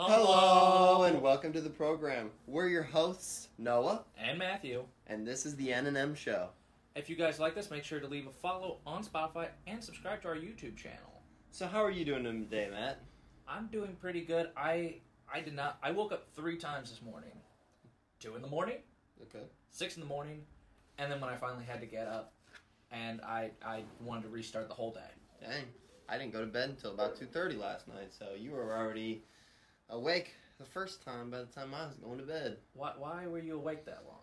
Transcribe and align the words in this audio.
Hello 0.00 1.02
and 1.02 1.20
welcome 1.20 1.52
to 1.52 1.60
the 1.60 1.68
program. 1.68 2.30
We're 2.46 2.68
your 2.68 2.84
hosts, 2.84 3.48
Noah, 3.58 4.04
and 4.16 4.38
Matthew. 4.38 4.84
and 5.08 5.26
this 5.26 5.44
is 5.44 5.56
the 5.56 5.72
N&M 5.72 6.14
show. 6.14 6.50
If 6.94 7.10
you 7.10 7.16
guys 7.16 7.40
like 7.40 7.56
this, 7.56 7.68
make 7.68 7.82
sure 7.82 7.98
to 7.98 8.06
leave 8.06 8.28
a 8.28 8.30
follow 8.30 8.78
on 8.86 9.02
Spotify 9.02 9.48
and 9.66 9.82
subscribe 9.82 10.22
to 10.22 10.28
our 10.28 10.36
YouTube 10.36 10.76
channel. 10.76 11.20
So 11.50 11.66
how 11.66 11.82
are 11.84 11.90
you 11.90 12.04
doing 12.04 12.22
today, 12.22 12.68
Matt? 12.70 13.00
I'm 13.48 13.66
doing 13.72 13.96
pretty 14.00 14.20
good. 14.20 14.50
I 14.56 15.00
I 15.34 15.40
did 15.40 15.56
not. 15.56 15.78
I 15.82 15.90
woke 15.90 16.12
up 16.12 16.28
three 16.36 16.58
times 16.58 16.90
this 16.90 17.02
morning. 17.02 17.32
Two 18.20 18.36
in 18.36 18.42
the 18.42 18.46
morning, 18.48 18.76
Okay. 19.22 19.46
six 19.70 19.96
in 19.96 20.00
the 20.00 20.06
morning, 20.08 20.44
and 20.98 21.10
then 21.10 21.20
when 21.20 21.28
I 21.28 21.34
finally 21.34 21.64
had 21.64 21.80
to 21.80 21.86
get 21.86 22.06
up, 22.06 22.34
and 22.92 23.20
I 23.22 23.50
I 23.66 23.82
wanted 24.00 24.22
to 24.22 24.28
restart 24.28 24.68
the 24.68 24.74
whole 24.74 24.92
day. 24.92 25.10
Dang. 25.40 25.64
I 26.08 26.18
didn't 26.18 26.32
go 26.32 26.40
to 26.40 26.46
bed 26.46 26.68
until 26.70 26.92
about 26.92 27.16
2:30 27.16 27.56
last 27.58 27.88
night, 27.88 28.12
so 28.16 28.34
you 28.38 28.52
were 28.52 28.76
already 28.78 29.24
awake 29.90 30.34
the 30.58 30.64
first 30.64 31.04
time 31.04 31.30
by 31.30 31.38
the 31.38 31.46
time 31.46 31.72
I 31.74 31.86
was 31.86 31.96
going 31.96 32.18
to 32.18 32.24
bed. 32.24 32.56
Why 32.74 32.92
why 32.98 33.26
were 33.26 33.38
you 33.38 33.56
awake 33.56 33.84
that 33.86 34.02
long? 34.06 34.16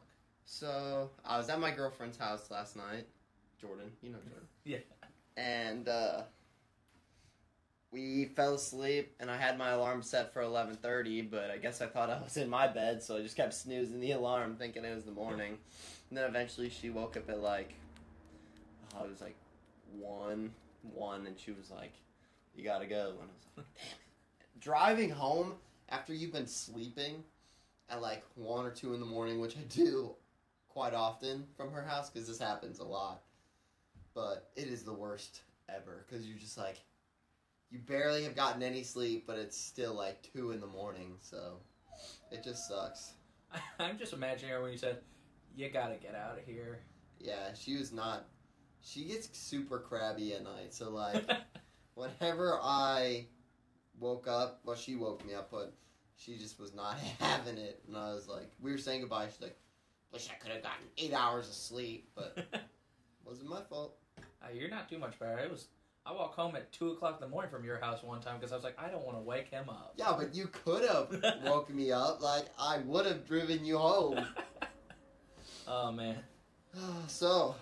So, 0.48 1.10
I 1.26 1.38
was 1.40 1.50
at 1.50 1.60
my 1.60 1.72
girlfriend's 1.72 2.18
house 2.18 2.52
last 2.52 2.76
night, 2.76 3.08
Jordan, 3.60 3.92
you 4.02 4.12
know 4.12 4.20
Jordan. 4.30 4.48
Yeah. 4.64 4.78
and 5.38 5.88
uh, 5.88 6.22
we 7.92 8.26
fell 8.26 8.56
asleep 8.56 9.14
and 9.20 9.30
i 9.32 9.38
had 9.38 9.58
my 9.58 9.70
alarm 9.70 10.02
set 10.02 10.34
for 10.34 10.42
11.30 10.42 11.30
but 11.32 11.50
i 11.52 11.58
guess 11.58 11.82
i 11.82 11.86
thought 11.86 12.10
i 12.10 12.20
was 12.22 12.36
in 12.36 12.50
my 12.50 12.68
bed 12.68 13.02
so 13.02 13.16
i 13.16 13.22
just 13.22 13.38
kept 13.38 13.54
snoozing 13.54 14.00
the 14.00 14.12
alarm 14.12 14.56
thinking 14.58 14.84
it 14.84 14.94
was 14.94 15.06
the 15.06 15.12
morning 15.12 15.58
and 16.10 16.18
then 16.18 16.26
eventually 16.26 16.70
she 16.70 16.90
woke 16.90 17.16
up 17.16 17.30
at 17.30 17.40
like 17.42 17.74
oh, 18.98 19.06
it 19.06 19.10
was 19.10 19.22
like 19.22 19.36
1 20.00 20.52
1 20.94 21.28
and 21.28 21.40
she 21.40 21.52
was 21.52 21.70
like 21.72 21.94
you 22.56 22.64
gotta 22.64 22.86
go 22.86 23.14
and 23.22 23.30
i 23.30 23.34
was 23.34 23.58
like 23.58 23.66
damn 23.76 23.86
it 23.86 24.05
driving 24.60 25.10
home 25.10 25.54
after 25.90 26.14
you've 26.14 26.34
been 26.34 26.48
sleeping 26.48 27.24
at 27.90 28.02
like 28.02 28.24
1 28.36 28.66
or 28.66 28.72
2 28.72 28.94
in 28.94 29.00
the 29.00 29.06
morning 29.06 29.40
which 29.40 29.58
i 29.58 29.62
do 29.70 30.12
quite 30.70 30.94
often 30.94 31.46
from 31.56 31.72
her 31.72 31.84
house 31.84 32.10
because 32.10 32.28
this 32.28 32.40
happens 32.40 32.80
a 32.80 32.84
lot 32.84 33.22
but 34.14 34.50
it 34.56 34.68
is 34.68 34.84
the 34.84 34.94
worst 34.94 35.42
ever 35.70 36.06
because 36.08 36.26
you're 36.28 36.38
just 36.38 36.58
like 36.58 36.78
you 37.72 37.80
barely 37.80 38.24
have 38.24 38.36
gotten 38.36 38.64
any 38.64 38.84
sleep 38.84 39.26
but 39.28 39.38
it's 39.38 39.58
still 39.58 39.94
like 39.94 40.28
two 40.34 40.52
in 40.52 40.60
the 40.60 40.68
morning 40.68 41.16
so 41.22 41.58
it 42.32 42.44
just 42.44 42.68
sucks 42.68 43.14
I'm 43.80 43.98
just 43.98 44.14
imagining 44.14 44.52
her 44.52 44.62
when 44.62 44.72
you 44.72 44.78
said, 44.78 44.98
"You 45.56 45.70
gotta 45.70 45.96
get 45.96 46.14
out 46.14 46.38
of 46.38 46.46
here." 46.46 46.80
yeah 47.20 47.54
she 47.54 47.78
was 47.78 47.92
not 47.92 48.26
she 48.82 49.06
gets 49.06 49.30
super 49.38 49.80
crabby 49.80 50.34
at 50.34 50.44
night 50.44 50.74
so 50.74 50.90
like 50.90 51.28
whenever 51.96 52.60
i 52.62 53.26
woke 54.00 54.28
up 54.28 54.60
well 54.66 54.76
she 54.76 54.96
woke 54.96 55.26
me 55.26 55.34
up 55.34 55.50
but 55.52 55.74
she 56.18 56.38
just 56.38 56.60
was 56.60 56.74
not 56.74 56.98
having 57.20 57.58
it 57.58 57.82
and 57.88 57.96
i 57.98 58.14
was 58.14 58.28
like 58.28 58.50
we 58.62 58.72
were 58.72 58.78
saying 58.78 59.02
goodbye 59.02 59.28
she's 59.28 59.42
like 59.42 59.58
wish 60.12 60.30
i 60.30 60.36
could 60.36 60.52
have 60.52 60.64
gotten 60.64 60.86
eight 60.98 61.14
hours 61.14 61.48
of 61.48 61.54
sleep 61.54 62.10
but 62.16 62.38
wasn't 63.26 63.50
my 63.50 63.62
fault 63.70 63.96
Uh, 64.44 64.48
you're 64.54 64.70
not 64.70 64.88
too 64.90 64.98
much 65.00 65.18
better. 65.20 65.40
It 65.40 65.50
was. 65.52 65.68
I 66.06 66.12
walked 66.12 66.36
home 66.36 66.56
at 66.56 66.72
two 66.72 66.92
o'clock 66.92 67.16
in 67.20 67.22
the 67.22 67.32
morning 67.32 67.50
from 67.50 67.64
your 67.66 67.80
house 67.80 68.04
one 68.04 68.22
time 68.22 68.36
because 68.38 68.52
I 68.52 68.56
was 68.56 68.64
like, 68.64 68.78
I 68.80 68.90
don't 68.90 69.04
want 69.04 69.18
to 69.18 69.24
wake 69.24 69.48
him 69.50 69.68
up. 69.70 69.94
yeah 69.98 70.14
but 70.16 70.36
you 70.36 70.48
could 70.48 70.88
have 70.88 71.08
woke 71.44 71.70
me 71.74 71.92
up 71.92 72.22
like 72.22 72.46
i 72.60 72.78
would 72.86 73.06
have 73.08 73.26
driven 73.28 73.66
you 73.66 73.78
home 73.80 74.24
oh 75.68 75.92
man. 75.92 76.18
so, 77.08 77.56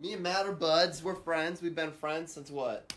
me 0.00 0.14
and 0.14 0.22
Matt 0.22 0.46
are 0.46 0.52
buds. 0.52 1.02
We're 1.04 1.14
friends. 1.16 1.60
We've 1.60 1.74
been 1.74 1.90
friends 1.92 2.32
since 2.32 2.50
what? 2.50 2.92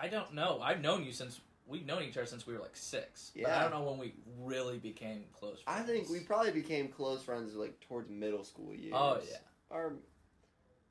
I 0.00 0.08
don't 0.08 0.32
know. 0.32 0.60
I've 0.62 0.80
known 0.80 1.04
you 1.04 1.12
since 1.12 1.40
we've 1.68 1.86
known 1.86 2.02
each 2.02 2.16
other 2.16 2.26
since 2.26 2.46
we 2.46 2.54
were 2.54 2.60
like 2.60 2.74
six. 2.76 3.30
But 3.34 3.42
Yeah. 3.42 3.58
I 3.58 3.62
don't 3.62 3.72
know 3.72 3.82
when 3.88 3.98
we 3.98 4.14
really 4.40 4.78
became 4.78 5.24
close. 5.32 5.60
friends. 5.60 5.80
I 5.80 5.82
think 5.82 6.08
we 6.08 6.20
probably 6.20 6.50
became 6.52 6.88
close 6.88 7.22
friends 7.22 7.54
like 7.54 7.78
towards 7.80 8.08
middle 8.10 8.42
school 8.44 8.74
years. 8.74 8.94
Oh 8.96 9.20
yeah. 9.28 9.36
Or, 9.70 9.92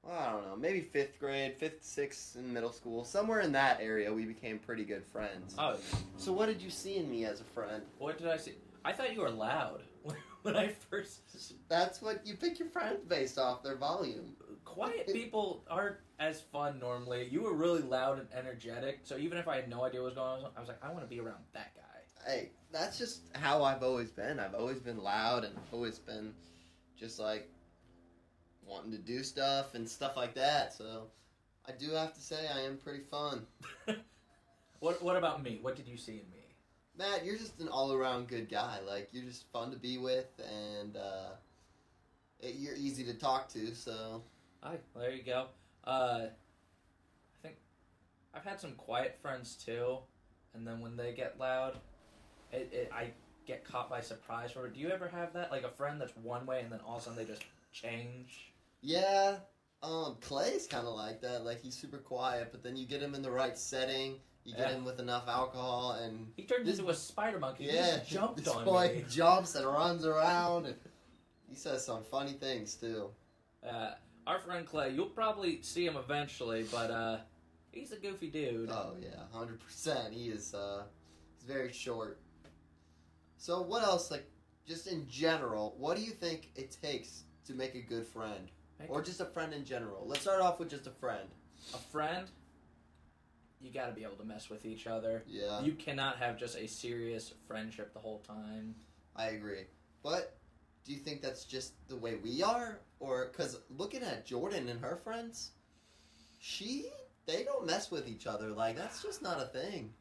well, 0.04 0.14
I 0.20 0.32
don't 0.32 0.46
know, 0.48 0.56
maybe 0.56 0.82
fifth 0.82 1.20
grade, 1.20 1.56
fifth, 1.56 1.84
sixth 1.84 2.36
in 2.36 2.54
middle 2.54 2.72
school. 2.72 3.04
Somewhere 3.04 3.42
in 3.42 3.52
that 3.54 3.80
area, 3.82 4.14
we 4.14 4.26
became 4.26 4.60
pretty 4.60 4.86
good 4.86 5.04
friends. 5.04 5.56
Oh, 5.58 5.78
So, 6.18 6.32
what 6.32 6.46
did 6.46 6.62
you 6.62 6.70
see 6.70 6.98
in 6.98 7.10
me 7.10 7.26
as 7.26 7.42
a 7.42 7.44
friend? 7.44 7.82
what 7.98 8.18
did 8.20 8.28
I 8.28 8.38
see? 8.38 8.54
I 8.86 8.94
thought 8.94 9.14
you 9.14 9.22
were 9.22 9.30
loud 9.32 9.82
when 10.44 10.56
I 10.56 10.70
first. 10.70 11.22
That's 11.68 12.02
what 12.02 12.26
you 12.26 12.36
pick 12.36 12.60
your 12.60 12.70
friends 12.70 13.04
based 13.06 13.38
off 13.38 13.64
their 13.64 13.76
volume. 13.76 14.36
Quiet 14.64 15.08
people 15.12 15.64
aren't 15.70 15.98
as 16.20 16.42
fun 16.42 16.80
normally. 16.80 17.28
You 17.30 17.44
were 17.44 17.54
really 17.54 17.82
loud 17.82 18.20
and 18.20 18.28
energetic. 18.34 19.00
So 19.04 19.18
even 19.18 19.38
if 19.38 19.48
I 19.48 19.56
had 19.56 19.70
no 19.70 19.84
idea 19.84 20.02
what 20.02 20.08
was 20.08 20.16
going 20.16 20.46
on, 20.46 20.52
I 20.56 20.60
was 20.60 20.68
like, 20.68 20.84
I 20.84 20.92
want 20.92 21.04
to 21.04 21.08
be 21.08 21.20
around 21.20 21.44
that 21.54 21.74
guy. 21.76 22.32
Hey, 22.32 22.50
that's 22.72 22.98
just 22.98 23.22
how 23.34 23.64
I've 23.64 23.84
always 23.84 24.12
been. 24.12 24.40
I've 24.40 24.56
always 24.56 24.80
been 24.80 25.02
loud 25.02 25.44
and 25.46 25.56
I've 25.58 25.74
always 25.74 26.00
been 26.00 26.34
just 27.00 27.20
like 27.20 27.50
wanting 28.66 28.92
to 28.92 28.98
do 28.98 29.24
stuff 29.24 29.76
and 29.76 29.88
stuff 29.88 30.18
like 30.18 30.34
that. 30.36 30.74
So 30.74 31.04
I 31.68 31.72
do 31.72 31.92
have 31.92 32.14
to 32.14 32.22
say 32.22 32.48
I 32.54 32.62
am 32.62 32.78
pretty 32.78 33.04
fun. 33.04 33.46
what 34.80 35.02
What 35.02 35.16
about 35.16 35.44
me? 35.44 35.60
What 35.62 35.76
did 35.76 35.88
you 35.88 35.98
see 35.98 36.14
in 36.14 36.30
me? 36.32 36.56
Matt, 36.98 37.24
you're 37.24 37.38
just 37.38 37.60
an 37.60 37.70
all 37.70 37.94
around 37.94 38.28
good 38.28 38.50
guy. 38.50 38.80
Like 38.86 39.10
you're 39.12 39.24
just 39.24 39.46
fun 39.54 39.72
to 39.72 39.78
be 39.78 39.98
with 39.98 40.28
and 40.40 40.98
uh, 40.98 41.30
it, 42.40 42.56
you're 42.56 42.76
easy 42.76 43.04
to 43.06 43.14
talk 43.14 43.48
to. 43.50 43.74
So 43.76 44.24
Hi, 44.64 44.78
there 44.96 45.12
you 45.12 45.24
go. 45.24 45.48
Uh, 45.88 46.28
I 46.28 47.42
think 47.42 47.56
I've 48.34 48.44
had 48.44 48.60
some 48.60 48.74
quiet 48.74 49.18
friends 49.22 49.56
too, 49.56 49.98
and 50.54 50.68
then 50.68 50.82
when 50.82 50.98
they 50.98 51.14
get 51.14 51.40
loud, 51.40 51.78
it, 52.52 52.70
it 52.74 52.92
I 52.94 53.12
get 53.46 53.64
caught 53.64 53.90
by 53.90 54.02
surprise. 54.02 54.52
Or 54.56 54.68
do 54.68 54.80
you 54.80 54.90
ever 54.90 55.08
have 55.08 55.32
that, 55.34 55.52
like 55.52 55.64
a 55.64 55.70
friend 55.70 56.00
that's 56.02 56.16
one 56.18 56.46
way 56.46 56.60
and 56.62 56.72
then 56.72 56.80
all 56.86 56.98
of 56.98 57.02
a 57.02 57.06
sudden 57.06 57.18
they 57.18 57.26
just 57.26 57.46
change? 57.72 58.52
yeah, 58.82 59.38
um, 59.82 60.18
Clay's 60.22 60.68
kind 60.68 60.86
of 60.88 60.94
like 60.96 61.22
that. 61.22 61.46
Like 61.46 61.62
he's 61.62 61.76
super 61.76 61.98
quiet, 62.00 62.50
but 62.52 62.64
then 62.64 62.76
you 62.76 62.86
get 62.86 63.02
him 63.02 63.16
in 63.16 63.22
the 63.22 63.32
right 63.32 63.58
setting. 63.58 64.16
You 64.44 64.54
get 64.56 64.70
Yeah. 64.70 64.76
him 64.78 64.86
with 64.86 65.00
enough 65.00 65.28
alcohol 65.28 65.92
and 66.02 66.32
He 66.38 66.44
turned 66.44 66.66
This- 66.66 66.80
into 66.80 66.90
a 66.92 66.96
spider 66.96 67.38
monkey. 67.40 67.66
He 67.66 67.76
Yeah, 67.76 67.98
just 67.98 68.10
jumped 68.10 68.38
this 68.38 68.48
on 68.48 68.64
boy 68.66 68.94
me. 68.96 69.06
jumps 69.10 69.56
and 69.56 69.66
runs 69.66 70.06
around, 70.06 70.66
and 70.68 70.76
he 71.50 71.56
says 71.56 71.86
some 71.86 72.04
funny 72.04 72.34
things 72.34 72.76
too. 72.76 73.14
Uh, 73.66 73.94
our 74.28 74.40
friend 74.40 74.66
Clay, 74.66 74.92
you'll 74.92 75.08
probably 75.08 75.62
see 75.62 75.86
him 75.86 75.96
eventually, 75.96 76.64
but 76.72 76.92
uh, 76.92 77.18
he's 77.72 77.92
a 77.92 77.96
goofy 77.98 78.30
dude. 78.30 78.70
Oh 78.70 78.94
yeah, 79.02 79.24
hundred 79.32 79.60
percent. 79.60 80.14
He 80.14 80.28
is. 80.30 80.54
uh 80.54 80.84
He's 81.38 81.48
very 81.48 81.72
short. 81.72 82.20
So 83.38 83.62
what 83.62 83.84
else? 83.84 84.12
Like, 84.12 84.30
just 84.68 84.88
in 84.88 85.08
general, 85.08 85.76
what 85.78 85.96
do 85.98 86.04
you 86.04 86.12
think 86.12 86.50
it 86.56 86.76
takes 86.82 87.24
to 87.46 87.54
make 87.54 87.76
a 87.76 87.82
good 87.82 88.06
friend, 88.06 88.50
Make 88.80 88.90
or 88.90 89.02
just 89.02 89.22
a 89.22 89.26
friend 89.26 89.54
in 89.54 89.64
general? 89.64 90.04
Let's 90.06 90.22
start 90.22 90.42
off 90.42 90.60
with 90.60 90.70
just 90.70 90.88
a 90.88 90.92
friend. 90.92 91.28
a 91.74 91.78
friend, 91.78 92.28
you 93.62 93.72
got 93.72 93.88
to 93.88 93.94
be 93.94 94.04
able 94.04 94.16
to 94.18 94.24
mess 94.26 94.50
with 94.50 94.66
each 94.66 94.88
other. 94.88 95.24
Yeah, 95.28 95.62
You 95.62 95.74
cannot 95.74 96.18
have 96.18 96.38
just 96.38 96.58
a 96.58 96.68
serious 96.68 97.34
friendship 97.48 97.94
the 97.94 98.00
whole 98.00 98.20
time. 98.20 98.76
I 99.16 99.28
agree. 99.28 99.66
But 100.04 100.38
do 100.86 100.92
you 100.94 101.00
think 101.00 101.22
that's 101.22 101.46
just 101.46 101.74
the 101.88 101.96
way 101.96 102.16
we 102.16 102.42
are, 102.44 102.80
or 103.00 103.30
because 103.32 103.60
looking 103.78 104.02
at 104.02 104.26
Jordan 104.26 104.70
and 104.70 104.80
her 104.82 104.96
friends, 104.96 105.52
she 106.40 106.90
they 107.26 107.44
don't 107.44 107.66
mess 107.66 107.92
with 107.92 108.08
each 108.08 108.26
other. 108.28 108.50
Like 108.50 108.76
that's 108.76 109.02
just 109.02 109.22
not 109.22 109.42
a 109.42 109.46
thing. 109.46 109.94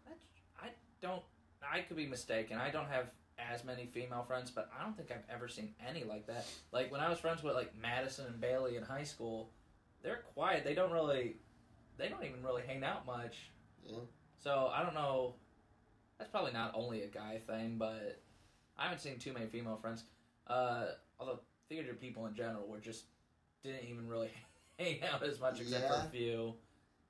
I 0.61 0.69
don't. 1.03 1.23
I 1.62 1.81
could 1.81 1.97
be 1.97 2.07
mistaken. 2.07 2.59
I 2.59 2.71
don't 2.71 2.89
have 2.89 3.07
as 3.39 3.65
many 3.65 3.87
female 3.87 4.25
friends, 4.27 4.51
but 4.51 4.71
I 4.79 4.83
don't 4.83 4.97
think 4.97 5.11
I've 5.11 5.34
ever 5.34 5.49
seen 5.49 5.75
any 5.87 6.05
like 6.05 6.27
that. 6.27 6.47
Like 6.73 6.91
when 6.91 7.01
I 7.01 7.09
was 7.09 7.19
friends 7.19 7.43
with 7.43 7.55
like 7.55 7.73
Madison 7.81 8.27
and 8.27 8.41
Bailey 8.41 8.77
in 8.77 8.83
high 8.83 9.05
school, 9.05 9.51
they're 10.03 10.23
quiet. 10.34 10.65
They 10.65 10.75
don't 10.75 10.93
really. 10.93 11.37
They 11.99 12.09
don't 12.09 12.25
even 12.25 12.43
really 12.43 12.63
hang 12.67 12.84
out 12.84 13.07
much. 13.07 13.51
Yeah. 13.84 13.99
So 14.43 14.71
I 14.73 14.83
don't 14.83 14.95
know. 14.95 15.34
That's 16.19 16.31
probably 16.31 16.53
not 16.53 16.73
only 16.75 17.03
a 17.03 17.09
guy 17.09 17.41
thing, 17.47 17.77
but 17.78 18.21
I 18.78 18.84
haven't 18.84 19.01
seen 19.01 19.19
too 19.19 19.33
many 19.33 19.47
female 19.47 19.78
friends. 19.81 20.04
Uh, 20.47 20.87
although 21.19 21.41
theater 21.68 21.95
people 21.95 22.27
in 22.27 22.34
general 22.34 22.66
were 22.66 22.78
just 22.78 23.04
didn't 23.63 23.84
even 23.89 24.09
really 24.09 24.30
hang 24.78 25.01
out 25.13 25.22
as 25.22 25.41
much 25.41 25.60
except 25.60 25.89
for 25.89 25.95
Yeah. 25.95 26.04
a 26.04 26.09
few. 26.09 26.54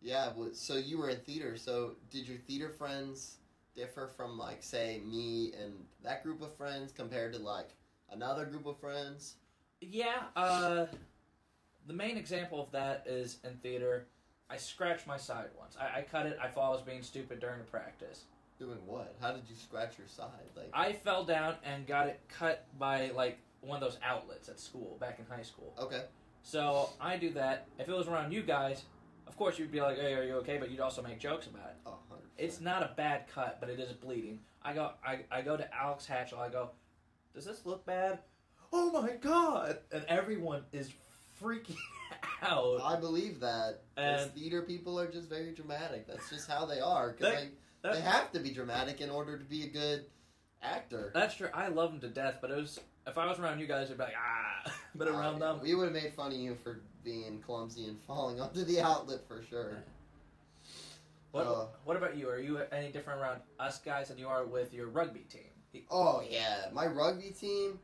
Yeah, 0.03 0.29
well, 0.37 0.50
so 0.53 0.75
you 0.76 0.99
were 0.99 1.08
in 1.08 1.19
theater. 1.20 1.56
So 1.56 1.93
did 2.11 2.29
your 2.29 2.38
theater 2.38 2.69
friends 2.69 3.37
differ 3.75 4.08
from 4.17 4.38
like 4.38 4.62
say 4.62 5.00
me 5.05 5.53
and 5.61 5.73
that 6.03 6.23
group 6.23 6.43
of 6.43 6.55
friends 6.56 6.93
compared 6.93 7.32
to 7.32 7.38
like 7.38 7.70
another 8.11 8.44
group 8.44 8.67
of 8.67 8.79
friends? 8.79 9.35
Yeah, 9.81 10.23
uh, 10.37 10.87
the 11.87 11.93
main 11.93 12.17
example 12.17 12.62
of 12.62 12.70
that 12.73 13.05
is 13.06 13.38
in 13.44 13.56
theater. 13.58 14.06
I 14.49 14.56
scratched 14.56 15.06
my 15.06 15.17
side 15.17 15.49
once. 15.58 15.76
I, 15.81 15.99
I 16.00 16.03
cut 16.03 16.26
it. 16.26 16.38
I 16.41 16.49
thought 16.49 16.69
I 16.69 16.70
was 16.70 16.82
being 16.82 17.03
stupid 17.03 17.41
during 17.41 17.61
a 17.61 17.64
practice. 17.64 18.25
Doing 18.58 18.79
what? 18.87 19.14
How 19.20 19.32
did 19.32 19.43
you 19.49 19.56
scratch 19.56 19.99
your 19.99 20.08
side? 20.08 20.29
Like 20.56 20.70
I 20.73 20.93
fell 20.93 21.25
down 21.25 21.56
and 21.64 21.87
got 21.87 22.06
it 22.06 22.20
cut 22.29 22.64
by 22.79 23.11
like 23.14 23.38
one 23.67 23.83
of 23.83 23.89
those 23.89 23.99
outlets 24.03 24.49
at 24.49 24.59
school 24.61 24.97
back 25.01 25.19
in 25.19 25.25
high 25.27 25.43
school. 25.43 25.75
okay, 25.79 26.03
So 26.43 26.91
I 27.01 27.17
do 27.17 27.31
that. 27.33 27.67
If 27.79 27.89
it 27.89 27.93
was 27.95 28.09
around 28.09 28.33
you 28.33 28.43
guys, 28.43 28.85
of 29.27 29.37
course 29.37 29.59
you'd 29.59 29.73
be 29.73 29.81
like, 29.81 29.99
"Hey, 29.99 30.15
are 30.15 30.23
you 30.25 30.35
okay?" 30.37 30.59
But 30.59 30.71
you'd 30.71 30.81
also 30.81 31.03
make 31.03 31.19
jokes 31.19 31.47
about 31.47 31.67
it. 31.71 31.77
oh, 31.87 31.99
100%. 32.13 32.19
It's 32.39 32.61
not 32.61 32.83
a 32.83 32.93
bad 32.97 33.27
cut, 33.33 33.59
but 33.61 33.69
it 33.71 33.81
is 33.81 33.93
bleeding. 33.93 34.41
I 34.63 34.73
go, 34.75 34.93
I, 35.05 35.21
I 35.31 35.43
go 35.43 35.57
to 35.57 35.75
Alex 35.75 36.07
Hatchell. 36.07 36.39
I 36.39 36.49
go, 36.49 36.71
does 37.35 37.45
this 37.45 37.65
look 37.67 37.85
bad? 37.87 38.19
Oh 38.73 38.91
my 39.01 39.13
god! 39.17 39.79
And 39.93 40.05
everyone 40.09 40.63
is 40.73 40.91
freaking 41.43 41.77
out. 42.43 42.81
I 42.83 42.99
believe 42.99 43.41
that. 43.41 43.83
And- 43.97 44.31
theater 44.33 44.63
people 44.63 44.99
are 45.01 45.07
just 45.11 45.29
very 45.29 45.53
dramatic. 45.53 46.07
That's 46.07 46.29
just 46.31 46.49
how 46.49 46.67
they 46.67 46.81
are. 46.81 47.13
Because 47.13 47.35
That- 47.35 47.43
they, 47.83 47.93
they 47.99 48.01
have 48.01 48.33
to 48.33 48.41
be 48.41 48.51
dramatic 48.51 49.01
in 49.01 49.11
order 49.11 49.39
to 49.39 49.45
be 49.45 49.63
a 49.65 49.69
good 49.69 50.07
actor. 50.63 51.11
That's 51.15 51.35
true. 51.37 51.49
I 51.55 51.69
love 51.69 51.93
them 51.93 52.01
to 52.01 52.09
death, 52.09 52.39
but 52.41 52.51
it 52.51 52.57
was 52.57 52.81
if 53.06 53.17
I 53.19 53.26
was 53.26 53.38
around 53.38 53.61
you 53.61 53.67
guys, 53.67 53.91
I'd 53.91 53.97
be 53.99 54.05
like 54.05 54.14
ah. 54.19 54.73
But 54.94 55.08
around 55.08 55.43
Uh, 55.43 55.55
them, 55.55 55.61
We 55.62 55.75
would 55.75 55.85
have 55.85 55.93
made 55.93 56.12
fun 56.14 56.32
of 56.32 56.38
you 56.38 56.55
for 56.62 56.81
being 57.05 57.41
clumsy 57.41 57.85
and 57.87 57.99
falling 58.06 58.41
onto 58.41 58.64
the 58.64 58.81
outlet 58.81 59.20
for 59.29 59.43
sure. 59.49 59.76
what 61.32 61.47
uh, 61.47 61.67
what 61.85 61.97
about 61.97 62.17
you? 62.17 62.29
Are 62.29 62.38
you 62.41 62.58
any 62.73 62.91
different 62.91 63.20
around 63.20 63.41
us 63.61 63.79
guys 63.79 64.08
than 64.08 64.19
you 64.19 64.29
are 64.29 64.44
with 64.44 64.73
your 64.73 64.88
rugby 64.88 65.20
team? 65.31 65.85
Oh 65.91 66.23
yeah, 66.29 66.67
my 66.73 66.87
rugby 66.87 67.31
team, 67.31 67.79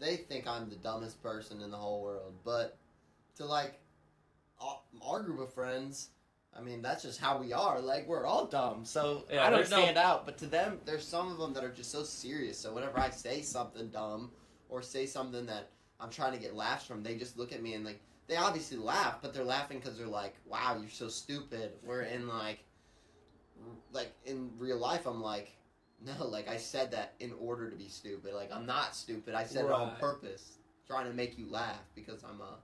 they 0.00 0.16
think 0.16 0.46
I'm 0.46 0.70
the 0.70 0.76
dumbest 0.76 1.22
person 1.22 1.60
in 1.60 1.70
the 1.70 1.76
whole 1.76 2.02
world. 2.02 2.32
But 2.44 2.78
to 3.36 3.44
like 3.44 3.78
our- 4.60 5.22
group 5.22 5.40
of 5.40 5.52
friends, 5.52 6.08
I 6.56 6.62
mean 6.62 6.80
that's 6.80 7.02
just 7.02 7.20
how 7.20 7.36
we 7.38 7.52
are. 7.52 7.80
Like 7.80 8.08
we're 8.08 8.24
all 8.24 8.46
dumb, 8.46 8.84
so 8.86 9.24
Yeah, 9.30 9.42
I 9.46 9.50
don't 9.50 9.58
there's 9.58 9.70
no- 9.70 9.82
stand 9.82 9.98
out. 9.98 10.24
But 10.24 10.38
to 10.38 10.46
them, 10.46 10.80
there's 10.86 11.06
some 11.06 11.30
of 11.30 11.36
them 11.38 11.52
that 11.52 11.62
are 11.62 11.70
just 11.70 11.90
so 11.92 12.02
serious. 12.02 12.58
So 12.58 12.72
whenever 12.72 12.98
I 12.98 13.10
say 13.10 13.42
something 13.42 13.88
dumb 13.88 14.30
or 14.68 14.82
say 14.82 15.06
something 15.06 15.46
that 15.46 15.70
I'm 16.00 16.10
trying 16.10 16.32
to 16.32 16.38
get 16.38 16.54
laughs 16.54 16.86
from, 16.86 17.02
they 17.02 17.16
just 17.16 17.38
look 17.38 17.52
at 17.52 17.62
me 17.62 17.74
and 17.74 17.84
like 17.84 18.00
they 18.26 18.36
obviously 18.36 18.78
laugh, 18.78 19.18
but 19.20 19.34
they're 19.34 19.44
laughing 19.44 19.78
because 19.78 19.98
they're 19.98 20.06
like, 20.06 20.34
"Wow, 20.46 20.78
you're 20.80 20.88
so 20.90 21.08
stupid." 21.08 21.72
We're 21.84 22.02
in 22.02 22.26
like, 22.26 22.64
like 23.92 24.12
in 24.24 24.50
real 24.58 24.78
life, 24.78 25.06
I'm 25.06 25.22
like. 25.22 25.52
No, 26.04 26.26
like 26.26 26.48
I 26.48 26.58
said 26.58 26.90
that 26.90 27.14
in 27.20 27.32
order 27.40 27.70
to 27.70 27.76
be 27.76 27.88
stupid. 27.88 28.34
Like 28.34 28.52
I'm 28.52 28.66
not 28.66 28.94
stupid. 28.94 29.34
I 29.34 29.44
said 29.44 29.64
it 29.64 29.70
on 29.70 29.96
purpose, 29.96 30.58
trying 30.86 31.06
to 31.06 31.14
make 31.14 31.38
you 31.38 31.48
laugh 31.48 31.80
because 31.94 32.22
I'm 32.24 32.42
a 32.42 32.58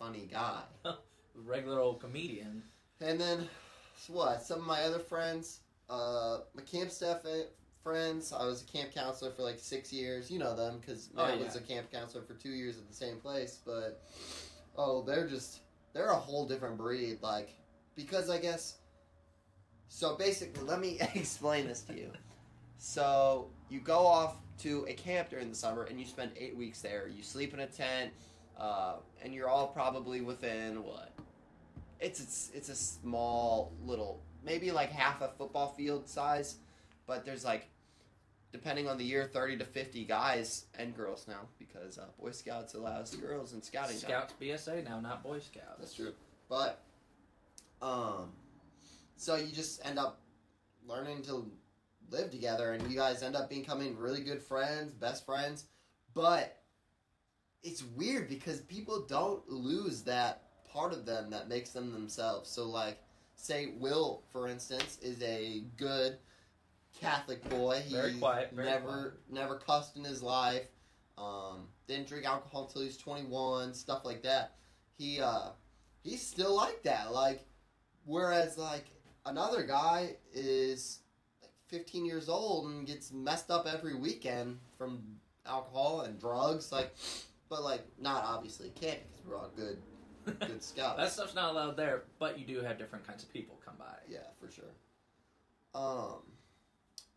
funny 0.00 0.28
guy. 0.32 0.62
Regular 1.36 1.78
old 1.78 2.00
comedian. 2.00 2.64
And 3.00 3.20
then, 3.20 3.48
so 3.96 4.14
what? 4.14 4.42
Some 4.42 4.60
of 4.60 4.66
my 4.66 4.82
other 4.82 4.98
friends, 4.98 5.60
uh, 5.88 6.38
my 6.54 6.62
camp 6.62 6.90
staff 6.90 7.24
eh, 7.26 7.44
friends. 7.82 8.32
I 8.32 8.44
was 8.44 8.62
a 8.62 8.64
camp 8.66 8.92
counselor 8.94 9.30
for 9.32 9.42
like 9.42 9.58
six 9.58 9.92
years. 9.92 10.30
You 10.30 10.38
know 10.38 10.54
them 10.54 10.78
because 10.80 11.08
Oh, 11.16 11.28
yeah. 11.28 11.36
was 11.44 11.56
a 11.56 11.60
camp 11.60 11.90
counselor 11.92 12.24
for 12.24 12.34
two 12.34 12.50
years 12.50 12.78
at 12.78 12.88
the 12.88 12.94
same 12.94 13.16
place. 13.16 13.58
But 13.64 14.02
oh, 14.76 15.02
they're 15.02 15.26
just 15.26 15.60
they're 15.92 16.10
a 16.10 16.14
whole 16.16 16.46
different 16.46 16.76
breed. 16.76 17.18
Like 17.22 17.54
because 17.96 18.30
I 18.30 18.38
guess. 18.38 18.76
So 19.88 20.16
basically, 20.16 20.62
let 20.64 20.80
me 20.80 20.98
explain 21.14 21.66
this 21.66 21.82
to 21.82 21.94
you. 21.94 22.12
So 22.78 23.48
you 23.68 23.80
go 23.80 24.06
off 24.06 24.36
to 24.58 24.86
a 24.88 24.92
camp 24.94 25.30
during 25.30 25.48
the 25.50 25.54
summer 25.56 25.84
and 25.84 25.98
you 25.98 26.06
spend 26.06 26.30
eight 26.36 26.56
weeks 26.56 26.80
there. 26.80 27.08
You 27.08 27.22
sleep 27.22 27.52
in 27.54 27.60
a 27.60 27.66
tent, 27.66 28.12
uh, 28.58 28.96
and 29.22 29.34
you're 29.34 29.48
all 29.48 29.68
probably 29.68 30.20
within 30.20 30.82
what? 30.84 31.12
It's 31.98 32.20
it's 32.20 32.50
it's 32.54 32.68
a 32.70 32.74
small 32.74 33.72
little, 33.84 34.22
maybe 34.44 34.70
like 34.70 34.90
half 34.90 35.20
a 35.20 35.28
football 35.36 35.74
field 35.76 36.08
size, 36.08 36.56
but 37.10 37.24
there's 37.24 37.44
like, 37.44 37.66
depending 38.52 38.88
on 38.88 38.96
the 38.96 39.02
year, 39.02 39.24
thirty 39.24 39.58
to 39.58 39.64
fifty 39.64 40.04
guys 40.04 40.66
and 40.78 40.96
girls 40.96 41.26
now 41.26 41.40
because 41.58 41.98
uh, 41.98 42.04
Boy 42.20 42.30
Scouts 42.30 42.74
allows 42.74 43.16
girls 43.16 43.52
in 43.52 43.60
scouting. 43.62 43.96
Scouts 43.96 44.32
BSA 44.40 44.88
now, 44.88 45.00
not 45.00 45.24
Boy 45.24 45.40
Scouts. 45.40 45.80
That's 45.80 45.92
true. 45.94 46.12
But 46.48 46.80
um 47.82 48.30
so 49.16 49.34
you 49.34 49.52
just 49.52 49.84
end 49.84 49.98
up 49.98 50.20
learning 50.86 51.22
to 51.22 51.50
live 52.10 52.30
together 52.30 52.74
and 52.74 52.88
you 52.88 52.96
guys 52.96 53.24
end 53.24 53.34
up 53.34 53.50
becoming 53.50 53.96
really 53.98 54.20
good 54.20 54.40
friends, 54.40 54.92
best 54.92 55.26
friends. 55.26 55.64
But 56.14 56.62
it's 57.64 57.82
weird 57.82 58.28
because 58.28 58.60
people 58.60 59.04
don't 59.08 59.48
lose 59.48 60.02
that 60.02 60.44
part 60.72 60.92
of 60.92 61.06
them 61.06 61.30
that 61.30 61.48
makes 61.48 61.70
them 61.70 61.92
themselves. 61.92 62.48
So 62.48 62.68
like 62.68 62.98
say 63.34 63.72
Will 63.80 64.22
for 64.30 64.46
instance 64.46 64.96
is 65.02 65.20
a 65.24 65.64
good 65.76 66.18
Catholic 66.98 67.46
boy. 67.48 67.82
He 67.86 67.94
Very 67.94 68.14
quiet, 68.14 68.50
very 68.52 68.68
never 68.68 68.86
quiet. 68.86 69.12
never 69.30 69.54
cussed 69.56 69.96
in 69.96 70.04
his 70.04 70.22
life. 70.22 70.66
Um, 71.18 71.68
didn't 71.86 72.08
drink 72.08 72.24
alcohol 72.24 72.66
until 72.66 72.82
he 72.82 72.86
was 72.88 72.96
21, 72.96 73.74
stuff 73.74 74.04
like 74.04 74.22
that. 74.22 74.56
He 74.96 75.20
uh 75.20 75.50
he's 76.02 76.26
still 76.26 76.56
like 76.56 76.82
that. 76.84 77.12
Like 77.12 77.46
whereas 78.04 78.56
like 78.58 78.86
another 79.26 79.62
guy 79.64 80.16
is 80.32 81.00
like 81.42 81.52
15 81.68 82.04
years 82.06 82.28
old 82.28 82.70
and 82.70 82.86
gets 82.86 83.12
messed 83.12 83.50
up 83.50 83.66
every 83.66 83.94
weekend 83.94 84.58
from 84.78 85.02
alcohol 85.46 86.02
and 86.02 86.18
drugs 86.20 86.70
like 86.70 86.94
but 87.48 87.62
like 87.62 87.84
not 87.98 88.24
obviously 88.24 88.70
can't 88.80 88.98
because 89.10 89.26
we're 89.26 89.36
all 89.36 89.50
good 89.56 89.78
good 90.40 90.62
scouts. 90.62 90.96
that 90.98 91.10
stuff's 91.10 91.34
not 91.34 91.50
allowed 91.52 91.76
there, 91.76 92.02
but 92.18 92.38
you 92.38 92.46
do 92.46 92.60
have 92.60 92.78
different 92.78 93.06
kinds 93.06 93.22
of 93.22 93.32
people 93.32 93.58
come 93.64 93.74
by. 93.78 93.94
yeah, 94.08 94.18
for 94.38 94.50
sure. 94.50 94.64
Um 95.74 96.22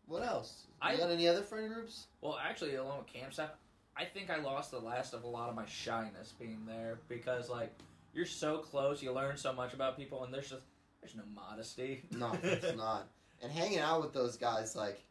what 0.06 0.22
else? 0.22 0.64
You 0.82 0.88
I- 0.90 0.96
got 0.96 1.10
any 1.10 1.26
other 1.28 1.42
friend 1.42 1.72
groups? 1.72 2.06
Well, 2.20 2.38
actually, 2.42 2.74
along 2.76 2.98
with 2.98 3.06
camp 3.06 3.32
stuff, 3.32 3.50
I 3.96 4.04
think 4.04 4.28
I 4.30 4.36
lost 4.40 4.70
the 4.70 4.78
last 4.80 5.14
of 5.14 5.24
a 5.24 5.26
lot 5.28 5.48
of 5.48 5.54
my 5.54 5.66
shyness 5.66 6.32
being 6.38 6.64
there 6.66 6.98
because, 7.08 7.48
like, 7.48 7.72
you're 8.12 8.26
so 8.26 8.58
close, 8.58 9.02
you 9.02 9.12
learn 9.12 9.36
so 9.36 9.52
much 9.52 9.72
about 9.74 9.96
people, 9.96 10.24
and 10.24 10.32
there's 10.34 10.50
just 10.50 10.62
there's 11.00 11.14
no 11.16 11.22
modesty. 11.34 12.02
No, 12.10 12.32
it's 12.42 12.76
not. 12.76 13.06
And 13.42 13.52
hanging 13.52 13.78
out 13.78 14.00
with 14.02 14.12
those 14.12 14.36
guys, 14.36 14.74
like, 14.74 15.02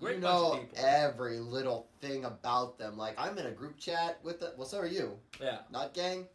Great 0.00 0.16
you 0.16 0.20
know 0.22 0.58
people. 0.60 0.84
every 0.84 1.38
little 1.38 1.86
thing 2.00 2.24
about 2.24 2.78
them. 2.78 2.96
Like, 2.96 3.14
I'm 3.18 3.36
in 3.38 3.46
a 3.46 3.50
group 3.50 3.78
chat 3.78 4.18
with 4.22 4.40
the. 4.40 4.52
Well, 4.56 4.66
so 4.66 4.78
are 4.78 4.86
you. 4.86 5.18
Yeah. 5.40 5.58
Not 5.70 5.92
gang. 5.94 6.26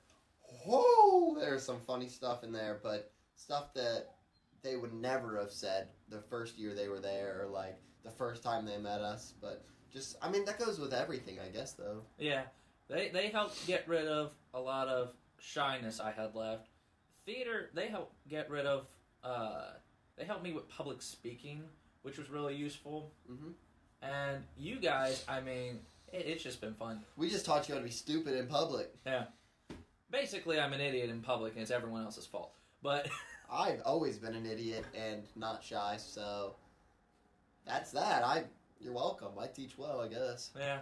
Whoa, 0.65 1.39
there's 1.39 1.63
some 1.63 1.79
funny 1.87 2.07
stuff 2.07 2.43
in 2.43 2.51
there, 2.51 2.79
but 2.83 3.11
stuff 3.35 3.73
that 3.75 4.15
they 4.61 4.75
would 4.75 4.93
never 4.93 5.37
have 5.37 5.51
said 5.51 5.87
the 6.09 6.21
first 6.29 6.57
year 6.57 6.73
they 6.73 6.87
were 6.87 6.99
there, 6.99 7.41
or 7.43 7.47
like 7.47 7.77
the 8.03 8.11
first 8.11 8.43
time 8.43 8.65
they 8.65 8.77
met 8.77 9.01
us. 9.01 9.33
But 9.41 9.63
just, 9.91 10.17
I 10.21 10.29
mean, 10.29 10.45
that 10.45 10.59
goes 10.59 10.79
with 10.79 10.93
everything, 10.93 11.37
I 11.39 11.49
guess, 11.49 11.73
though. 11.73 12.01
Yeah, 12.17 12.43
they 12.89 13.09
they 13.09 13.27
helped 13.29 13.65
get 13.67 13.87
rid 13.87 14.07
of 14.07 14.31
a 14.53 14.59
lot 14.59 14.87
of 14.87 15.13
shyness 15.39 15.99
I 15.99 16.11
had 16.11 16.35
left. 16.35 16.67
Theater, 17.25 17.69
they 17.73 17.87
helped 17.87 18.13
get 18.27 18.49
rid 18.49 18.65
of. 18.65 18.85
Uh, 19.23 19.71
they 20.17 20.25
helped 20.25 20.43
me 20.43 20.53
with 20.53 20.67
public 20.69 21.01
speaking, 21.01 21.63
which 22.03 22.17
was 22.17 22.29
really 22.29 22.55
useful. 22.55 23.11
Mhm. 23.29 23.53
And 24.01 24.43
you 24.57 24.79
guys, 24.79 25.25
I 25.27 25.41
mean, 25.41 25.79
it, 26.13 26.25
it's 26.25 26.43
just 26.43 26.61
been 26.61 26.73
fun. 26.73 27.01
We 27.17 27.29
just 27.29 27.45
taught 27.45 27.67
you 27.67 27.75
how 27.75 27.79
to 27.79 27.85
be 27.85 27.91
stupid 27.91 28.35
in 28.35 28.47
public. 28.47 28.93
Yeah. 29.05 29.25
Basically, 30.11 30.59
I'm 30.59 30.73
an 30.73 30.81
idiot 30.81 31.09
in 31.09 31.21
public, 31.21 31.53
and 31.53 31.61
it's 31.61 31.71
everyone 31.71 32.03
else's 32.03 32.25
fault. 32.25 32.53
But 32.81 33.09
I've 33.51 33.81
always 33.85 34.17
been 34.17 34.35
an 34.35 34.45
idiot 34.45 34.85
and 34.95 35.23
not 35.35 35.63
shy, 35.63 35.97
so 35.97 36.55
that's 37.65 37.91
that. 37.91 38.23
I 38.23 38.43
you're 38.79 38.93
welcome. 38.93 39.29
I 39.39 39.47
teach 39.47 39.77
well, 39.77 40.01
I 40.01 40.07
guess. 40.07 40.51
yeah, 40.57 40.79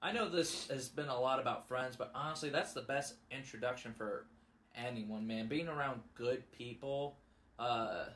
I 0.00 0.12
know 0.12 0.28
this 0.28 0.68
has 0.68 0.88
been 0.88 1.08
a 1.08 1.18
lot 1.20 1.40
about 1.40 1.68
friends, 1.68 1.94
but 1.96 2.10
honestly, 2.14 2.50
that's 2.50 2.72
the 2.72 2.82
best 2.82 3.14
introduction 3.30 3.94
for 3.94 4.26
anyone, 4.74 5.26
man. 5.26 5.46
Being 5.46 5.68
around 5.68 6.00
good 6.14 6.50
people, 6.50 7.16
uh, 7.58 8.06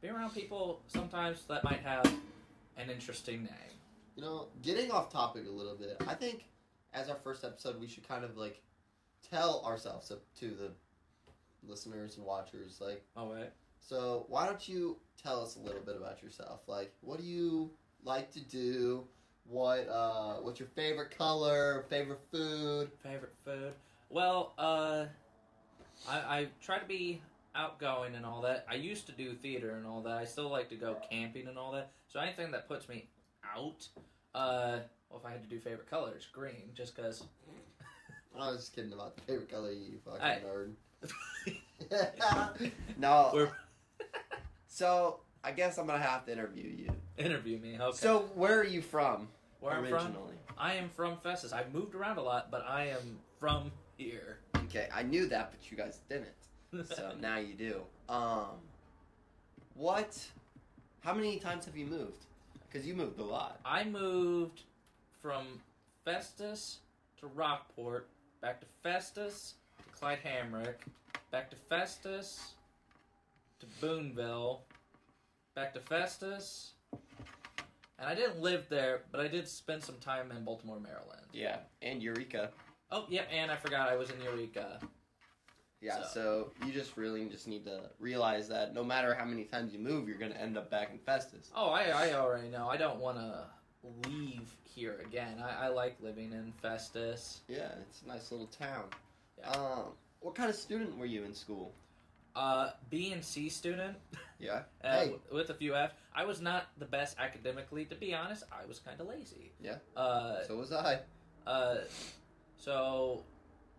being 0.00 0.14
around 0.14 0.34
people 0.34 0.82
sometimes 0.86 1.44
that 1.48 1.62
might 1.62 1.80
have 1.80 2.04
an 2.76 2.90
interesting 2.90 3.44
name. 3.44 3.78
You 4.16 4.22
know, 4.22 4.48
getting 4.62 4.90
off 4.90 5.12
topic 5.12 5.44
a 5.46 5.50
little 5.50 5.76
bit. 5.76 6.02
I 6.06 6.14
think 6.14 6.44
as 6.92 7.08
our 7.08 7.16
first 7.16 7.44
episode, 7.44 7.80
we 7.80 7.86
should 7.86 8.06
kind 8.06 8.24
of 8.24 8.36
like 8.36 8.60
tell 9.30 9.62
ourselves 9.64 10.08
to, 10.08 10.18
to 10.40 10.54
the 10.54 10.70
listeners 11.66 12.16
and 12.16 12.26
watchers. 12.26 12.80
Like, 12.80 13.02
Oh 13.16 13.30
wait, 13.30 13.50
so 13.80 14.26
why 14.28 14.46
don't 14.46 14.68
you 14.68 14.96
tell 15.22 15.40
us 15.40 15.56
a 15.56 15.60
little 15.60 15.80
bit 15.80 15.96
about 15.96 16.22
yourself? 16.22 16.60
Like, 16.66 16.92
what 17.00 17.18
do 17.18 17.24
you 17.24 17.70
like 18.04 18.30
to 18.32 18.40
do? 18.40 19.04
What 19.44 19.88
uh, 19.88 20.34
what's 20.36 20.60
your 20.60 20.68
favorite 20.68 21.16
color? 21.16 21.84
Favorite 21.88 22.20
food? 22.30 22.90
favorite 23.02 23.34
food? 23.44 23.72
Well, 24.08 24.54
uh, 24.58 25.06
I 26.08 26.16
I 26.16 26.46
try 26.60 26.78
to 26.78 26.86
be 26.86 27.20
outgoing 27.54 28.14
and 28.14 28.24
all 28.24 28.40
that. 28.42 28.64
I 28.70 28.74
used 28.74 29.06
to 29.06 29.12
do 29.12 29.34
theater 29.34 29.76
and 29.76 29.86
all 29.86 30.00
that. 30.02 30.16
I 30.16 30.24
still 30.24 30.48
like 30.48 30.68
to 30.70 30.76
go 30.76 30.96
camping 31.10 31.48
and 31.48 31.58
all 31.58 31.72
that. 31.72 31.92
So 32.08 32.20
anything 32.20 32.50
that 32.52 32.68
puts 32.68 32.88
me 32.88 33.08
out, 33.56 33.88
uh, 34.34 34.78
well, 35.10 35.20
if 35.20 35.26
I 35.26 35.32
had 35.32 35.42
to 35.42 35.48
do 35.48 35.58
favorite 35.58 35.90
colors, 35.90 36.28
green, 36.32 36.70
just 36.74 36.96
because. 36.96 37.24
I 38.34 38.48
was 38.48 38.60
just 38.60 38.74
kidding 38.74 38.94
about 38.94 39.14
the 39.14 39.22
favorite 39.22 39.50
color, 39.50 39.70
you 39.72 39.98
fucking 40.06 40.22
I- 40.22 40.40
nerd. 40.40 40.72
no. 42.98 43.30
We're 43.34 43.50
So 44.72 45.20
I 45.44 45.52
guess 45.52 45.76
I'm 45.76 45.86
gonna 45.86 46.02
have 46.02 46.24
to 46.24 46.32
interview 46.32 46.64
you. 46.64 46.90
interview 47.18 47.58
me. 47.58 47.76
Okay. 47.78 47.94
So 47.94 48.30
where 48.34 48.58
are 48.58 48.64
you 48.64 48.80
from? 48.80 49.28
where 49.60 49.74
I'm 49.74 49.86
from? 49.86 50.16
I 50.56 50.74
am 50.74 50.88
from 50.88 51.18
Festus. 51.18 51.52
I've 51.52 51.74
moved 51.74 51.94
around 51.94 52.16
a 52.16 52.22
lot, 52.22 52.50
but 52.50 52.64
I 52.66 52.86
am 52.86 53.18
from 53.38 53.70
here. 53.98 54.38
Okay, 54.56 54.88
I 54.92 55.02
knew 55.02 55.26
that, 55.26 55.52
but 55.52 55.70
you 55.70 55.76
guys 55.76 56.00
didn't. 56.08 56.28
So 56.96 57.12
now 57.20 57.36
you 57.36 57.52
do. 57.52 57.82
Um, 58.08 58.56
what? 59.74 60.18
How 61.00 61.12
many 61.12 61.38
times 61.38 61.66
have 61.66 61.76
you 61.76 61.84
moved? 61.84 62.24
Because 62.66 62.86
you 62.86 62.94
moved 62.94 63.20
a 63.20 63.24
lot. 63.24 63.60
I 63.66 63.84
moved 63.84 64.62
from 65.20 65.60
Festus 66.06 66.78
to 67.20 67.26
Rockport, 67.26 68.08
back 68.40 68.58
to 68.60 68.66
Festus 68.82 69.56
to 69.76 69.98
Clyde 69.98 70.20
Hamrick, 70.24 70.76
back 71.30 71.50
to 71.50 71.56
Festus 71.68 72.54
to 73.62 73.66
Boonville, 73.80 74.62
back 75.54 75.72
to 75.74 75.80
Festus. 75.80 76.72
And 77.98 78.08
I 78.08 78.14
didn't 78.14 78.40
live 78.40 78.66
there, 78.68 79.02
but 79.12 79.20
I 79.20 79.28
did 79.28 79.46
spend 79.46 79.84
some 79.84 79.98
time 79.98 80.32
in 80.32 80.44
Baltimore, 80.44 80.80
Maryland. 80.80 81.22
Yeah, 81.32 81.58
and 81.80 82.02
Eureka. 82.02 82.50
Oh, 82.90 83.06
yeah, 83.08 83.22
and 83.30 83.50
I 83.50 83.56
forgot 83.56 83.88
I 83.88 83.94
was 83.94 84.10
in 84.10 84.20
Eureka. 84.20 84.80
Yeah, 85.80 86.02
So- 86.02 86.50
so. 86.60 86.66
you 86.66 86.72
just 86.72 86.96
really 86.96 87.24
just 87.28 87.46
need 87.46 87.64
to 87.64 87.90
realize 88.00 88.48
that 88.48 88.74
no 88.74 88.82
matter 88.82 89.14
how 89.14 89.24
many 89.24 89.44
times 89.44 89.72
you 89.72 89.78
move, 89.78 90.08
you're 90.08 90.18
gonna 90.18 90.34
end 90.34 90.58
up 90.58 90.68
back 90.68 90.90
in 90.90 90.98
Festus. 90.98 91.50
Oh, 91.54 91.70
I, 91.70 91.84
I 91.84 92.14
already 92.14 92.48
know. 92.48 92.68
I 92.68 92.76
don't 92.76 92.98
want 92.98 93.18
to 93.18 93.46
leave 94.08 94.52
here 94.64 95.00
again. 95.06 95.40
I, 95.40 95.66
I 95.66 95.68
like 95.68 95.96
living 96.00 96.32
in 96.32 96.52
Festus. 96.60 97.42
Yeah, 97.48 97.70
it's 97.88 98.02
a 98.02 98.08
nice 98.08 98.30
little 98.32 98.46
town. 98.48 98.84
Yeah. 99.38 99.50
Um, 99.50 99.84
what 100.20 100.34
kind 100.34 100.50
of 100.50 100.56
student 100.56 100.96
were 100.98 101.06
you 101.06 101.24
in 101.24 101.34
school? 101.34 101.72
Uh, 102.34 102.70
B 102.90 103.12
and 103.12 103.24
C 103.24 103.48
student. 103.48 103.96
Yeah. 104.38 104.62
Uh, 104.84 104.90
Hey. 104.98 105.04
w- 105.04 105.20
with 105.30 105.50
a 105.50 105.54
few 105.54 105.76
F. 105.76 105.92
I 106.14 106.24
was 106.24 106.40
not 106.40 106.66
the 106.78 106.84
best 106.84 107.16
academically, 107.20 107.84
to 107.86 107.94
be 107.94 108.12
honest. 108.14 108.42
I 108.52 108.66
was 108.66 108.80
kind 108.80 109.00
of 109.00 109.06
lazy. 109.06 109.52
Yeah. 109.60 109.76
Uh, 109.96 110.42
So 110.42 110.56
was 110.56 110.72
I. 110.72 110.98
uh, 111.46 111.76
so 112.56 113.22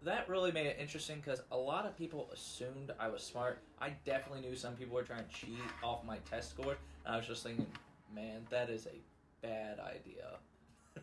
that 0.03 0.27
really 0.29 0.51
made 0.51 0.65
it 0.67 0.77
interesting 0.79 1.17
because 1.19 1.41
a 1.51 1.57
lot 1.57 1.85
of 1.85 1.97
people 1.97 2.29
assumed 2.33 2.91
I 2.99 3.07
was 3.09 3.21
smart. 3.23 3.59
I 3.81 3.89
definitely 4.05 4.41
knew 4.47 4.55
some 4.55 4.75
people 4.75 4.95
were 4.95 5.03
trying 5.03 5.25
to 5.25 5.33
cheat 5.33 5.57
off 5.83 6.05
my 6.05 6.17
test 6.29 6.51
score. 6.51 6.77
And 7.05 7.13
I 7.13 7.17
was 7.17 7.27
just 7.27 7.43
thinking, 7.43 7.67
man, 8.15 8.45
that 8.49 8.69
is 8.69 8.87
a 8.87 9.01
bad 9.45 9.79
idea. 9.79 10.37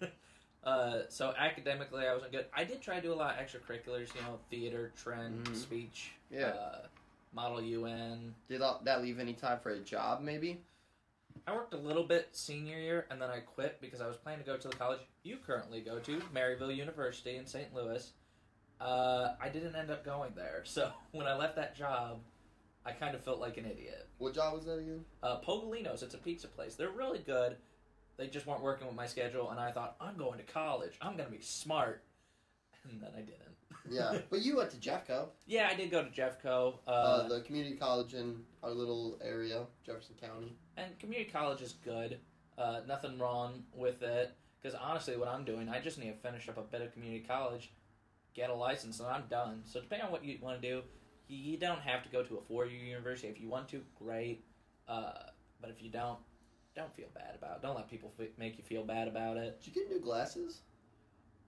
uh, 0.64 1.00
so 1.08 1.34
academically, 1.38 2.06
I 2.06 2.14
wasn't 2.14 2.32
good. 2.32 2.46
I 2.54 2.64
did 2.64 2.80
try 2.80 2.96
to 2.96 3.02
do 3.02 3.12
a 3.12 3.14
lot 3.14 3.38
of 3.38 3.44
extracurriculars, 3.46 4.14
you 4.14 4.22
know, 4.22 4.38
theater, 4.50 4.92
trend, 4.96 5.46
Mhm. 5.46 5.56
speech, 5.56 6.12
Yeah. 6.30 6.46
uh, 6.48 6.86
model 7.32 7.62
UN, 7.62 8.34
Did 8.48 8.60
that 8.60 9.02
leave 9.02 9.18
any 9.18 9.34
time 9.34 9.58
for 9.62 9.70
a 9.70 9.78
job? 9.78 10.20
Maybe. 10.20 10.60
I 11.46 11.54
worked 11.54 11.74
a 11.74 11.78
little 11.78 12.04
bit 12.04 12.28
senior 12.32 12.78
year 12.78 13.06
and 13.10 13.20
then 13.20 13.30
I 13.30 13.40
quit 13.40 13.80
because 13.80 14.00
I 14.00 14.06
was 14.06 14.16
planning 14.16 14.44
to 14.44 14.46
go 14.46 14.56
to 14.56 14.68
the 14.68 14.76
college 14.76 15.00
you 15.22 15.36
currently 15.44 15.80
go 15.80 15.98
to, 15.98 16.20
Maryville 16.34 16.74
University 16.74 17.36
in 17.36 17.46
St. 17.46 17.74
Louis. 17.74 18.12
Uh, 18.80 19.34
I 19.40 19.48
didn't 19.48 19.76
end 19.76 19.90
up 19.90 20.04
going 20.04 20.32
there, 20.34 20.62
so 20.64 20.90
when 21.12 21.26
I 21.26 21.34
left 21.34 21.56
that 21.56 21.76
job, 21.76 22.20
I 22.84 22.92
kind 22.92 23.14
of 23.14 23.22
felt 23.22 23.38
like 23.40 23.58
an 23.58 23.66
idiot. 23.66 24.08
What 24.18 24.34
job 24.34 24.54
was 24.54 24.64
that 24.64 24.78
again? 24.78 25.04
Uh, 25.22 25.38
Pogolinos, 25.40 26.02
it's 26.02 26.14
a 26.14 26.18
pizza 26.18 26.48
place. 26.48 26.76
They're 26.76 26.90
really 26.90 27.18
good. 27.18 27.56
They 28.16 28.26
just 28.26 28.46
weren't 28.46 28.62
working 28.62 28.86
with 28.86 28.96
my 28.96 29.06
schedule, 29.06 29.50
and 29.50 29.60
I 29.60 29.70
thought 29.72 29.96
I'm 30.00 30.16
going 30.16 30.38
to 30.38 30.44
college. 30.44 30.92
I'm 31.00 31.16
going 31.16 31.28
to 31.28 31.34
be 31.34 31.42
smart, 31.42 32.02
and 32.90 33.02
then 33.02 33.10
I 33.14 33.20
didn't. 33.20 33.49
Yeah, 33.88 34.18
but 34.30 34.42
you 34.42 34.56
went 34.56 34.70
to 34.70 34.76
Jeffco, 34.76 35.28
yeah, 35.46 35.68
I 35.70 35.74
did 35.74 35.90
go 35.90 36.02
to 36.04 36.10
Jeffco. 36.10 36.78
Uh, 36.86 36.90
uh, 36.90 37.28
the 37.28 37.40
community 37.40 37.76
college 37.76 38.14
in 38.14 38.42
our 38.62 38.70
little 38.70 39.18
area, 39.22 39.66
Jefferson 39.84 40.16
County. 40.20 40.52
And 40.76 40.98
community 40.98 41.30
college 41.30 41.62
is 41.62 41.72
good. 41.84 42.18
Uh, 42.58 42.80
nothing 42.86 43.18
wrong 43.18 43.62
with 43.74 44.02
it. 44.02 44.32
Because 44.60 44.78
honestly, 44.78 45.16
what 45.16 45.28
I'm 45.28 45.44
doing, 45.44 45.68
I 45.70 45.80
just 45.80 45.98
need 45.98 46.10
to 46.10 46.16
finish 46.18 46.48
up 46.48 46.58
a 46.58 46.62
bit 46.62 46.82
of 46.82 46.92
community 46.92 47.24
college, 47.26 47.72
get 48.34 48.50
a 48.50 48.54
license, 48.54 49.00
and 49.00 49.08
I'm 49.08 49.24
done. 49.30 49.62
So 49.64 49.80
depending 49.80 50.06
on 50.06 50.12
what 50.12 50.22
you 50.22 50.36
want 50.42 50.60
to 50.60 50.68
do, 50.68 50.82
you 51.28 51.56
don't 51.56 51.80
have 51.80 52.02
to 52.02 52.08
go 52.10 52.22
to 52.22 52.36
a 52.36 52.40
four-year 52.42 52.78
university. 52.78 53.28
If 53.28 53.40
you 53.40 53.48
want 53.48 53.68
to, 53.70 53.80
great. 53.98 54.44
Uh, 54.86 55.12
but 55.60 55.70
if 55.70 55.82
you 55.82 55.88
don't, 55.88 56.18
don't 56.76 56.94
feel 56.94 57.08
bad 57.14 57.34
about 57.36 57.56
it. 57.56 57.62
Don't 57.62 57.74
let 57.76 57.88
people 57.88 58.12
f- 58.20 58.28
make 58.38 58.58
you 58.58 58.64
feel 58.64 58.84
bad 58.84 59.08
about 59.08 59.36
it. 59.36 59.60
Did 59.62 59.74
you 59.74 59.82
get 59.82 59.90
new 59.90 60.00
glasses? 60.00 60.60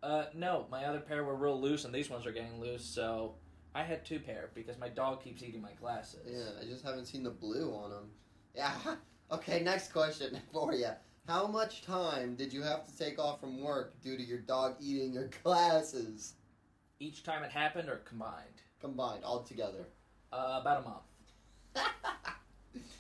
Uh, 0.03 0.25
no, 0.35 0.67
my 0.71 0.85
other 0.85 1.01
pair 1.01 1.23
were 1.25 1.37
real 1.37 1.61
loose, 1.61 1.85
and 1.85 1.95
these 1.95 2.11
ones 2.11 2.27
are 2.27 2.33
getting 2.33 2.61
loose. 2.61 2.85
So 2.85 3.35
I 3.75 3.83
had 3.85 4.05
two 4.05 4.19
pair 4.19 4.51
because 4.55 4.79
my 4.79 4.89
dog 4.89 5.23
keeps 5.23 5.43
eating 5.43 5.63
my 5.63 5.73
glasses. 5.81 6.21
Yeah, 6.27 6.61
I 6.61 6.65
just 6.65 6.85
haven't 6.85 7.07
seen 7.07 7.23
the 7.23 7.31
blue 7.31 7.73
on 7.75 7.91
them. 7.91 8.11
Yeah. 8.55 8.73
Okay, 9.31 9.61
next 9.63 9.95
question 9.95 10.39
for 10.53 10.75
you. 10.75 10.91
How 11.27 11.47
much 11.47 11.81
time 11.81 12.35
did 12.35 12.53
you 12.53 12.61
have 12.61 12.85
to 12.87 12.99
take 12.99 13.19
off 13.19 13.41
from 13.41 13.63
work 13.63 13.99
due 14.03 14.15
to 14.15 14.23
your 14.23 14.41
dog 14.41 14.75
eating 14.79 15.15
your 15.15 15.31
glasses? 15.43 16.35
Each 17.01 17.23
time 17.23 17.43
it 17.43 17.51
happened, 17.51 17.89
or 17.89 17.97
combined, 18.05 18.61
Combined, 18.79 19.25
all 19.25 19.43
together. 19.43 19.87
uh, 20.35 20.59
about 20.61 20.85
a 20.85 20.89
month. 20.89 21.87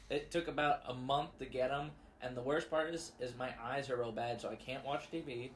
It 0.08 0.30
took 0.30 0.48
about 0.48 0.80
a 0.88 0.94
month 0.94 1.38
to 1.38 1.44
get 1.44 1.68
them, 1.68 1.90
and 2.22 2.34
the 2.34 2.42
worst 2.42 2.70
part 2.70 2.94
is, 2.94 3.12
is 3.20 3.36
my 3.36 3.50
eyes 3.62 3.90
are 3.90 3.96
real 3.98 4.12
bad, 4.12 4.40
so 4.40 4.48
I 4.48 4.56
can't 4.56 4.84
watch 4.86 5.10
TV. 5.12 5.50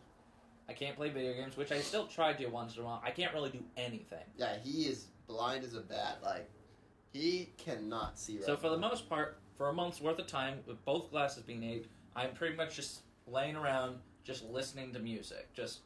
I 0.69 0.73
can't 0.73 0.97
play 0.97 1.11
video 1.11 1.33
games, 1.35 1.57
which 1.57 1.71
I 1.73 1.81
still 1.81 2.07
try 2.07 2.33
to 2.33 2.47
once 2.47 2.77
in 2.77 2.83
a 2.83 2.85
while. 2.85 3.01
I 3.05 3.11
can't 3.11 3.33
really 3.33 3.51
do 3.51 3.63
anything. 3.77 4.25
yeah, 4.37 4.57
he 4.63 4.83
is 4.87 5.07
blind 5.27 5.65
as 5.65 5.75
a 5.75 5.81
bat. 5.81 6.19
Like, 6.25 6.51
he 7.13 7.53
cannot 7.57 8.19
see 8.19 8.37
right 8.37 8.45
So 8.47 8.57
for 8.57 8.69
the 8.71 8.77
most 8.79 9.09
part, 9.09 9.39
for 9.57 9.69
a 9.69 9.73
month's 9.73 10.01
worth 10.01 10.19
of 10.19 10.27
time, 10.27 10.59
with 10.67 10.85
both 10.85 11.11
glasses 11.11 11.43
being 11.45 11.63
ate, 11.63 11.87
I'm 12.15 12.33
pretty 12.33 12.57
much 12.57 12.77
just 12.77 13.03
laying 13.27 13.57
around, 13.57 13.99
just 14.25 14.45
listening 14.45 14.93
to 14.95 14.99
music. 14.99 15.53
Just 15.55 15.81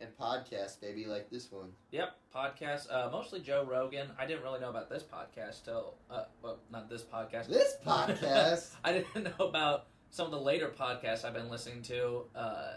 And 0.00 0.10
podcasts, 0.18 0.80
baby, 0.80 1.06
like 1.06 1.30
this 1.30 1.50
one. 1.50 1.70
yep, 1.90 2.16
podcasts. 2.34 2.86
Uh, 2.92 3.08
mostly 3.10 3.40
Joe 3.40 3.64
Rogan. 3.68 4.10
I 4.18 4.26
didn't 4.26 4.42
really 4.42 4.60
know 4.60 4.70
about 4.70 4.88
this 4.90 5.02
podcast 5.04 5.64
till, 5.64 5.94
uh, 6.10 6.24
well, 6.42 6.58
not 6.70 6.88
this 6.90 7.02
podcast. 7.02 7.46
This 7.48 7.76
podcast? 7.86 8.70
I 8.84 8.92
didn't 8.92 9.24
know 9.38 9.46
about 9.46 9.86
some 10.10 10.26
of 10.26 10.32
the 10.32 10.40
later 10.40 10.68
podcasts 10.78 11.24
I've 11.24 11.34
been 11.34 11.48
listening 11.50 11.82
to 11.82 12.24
uh, 12.34 12.72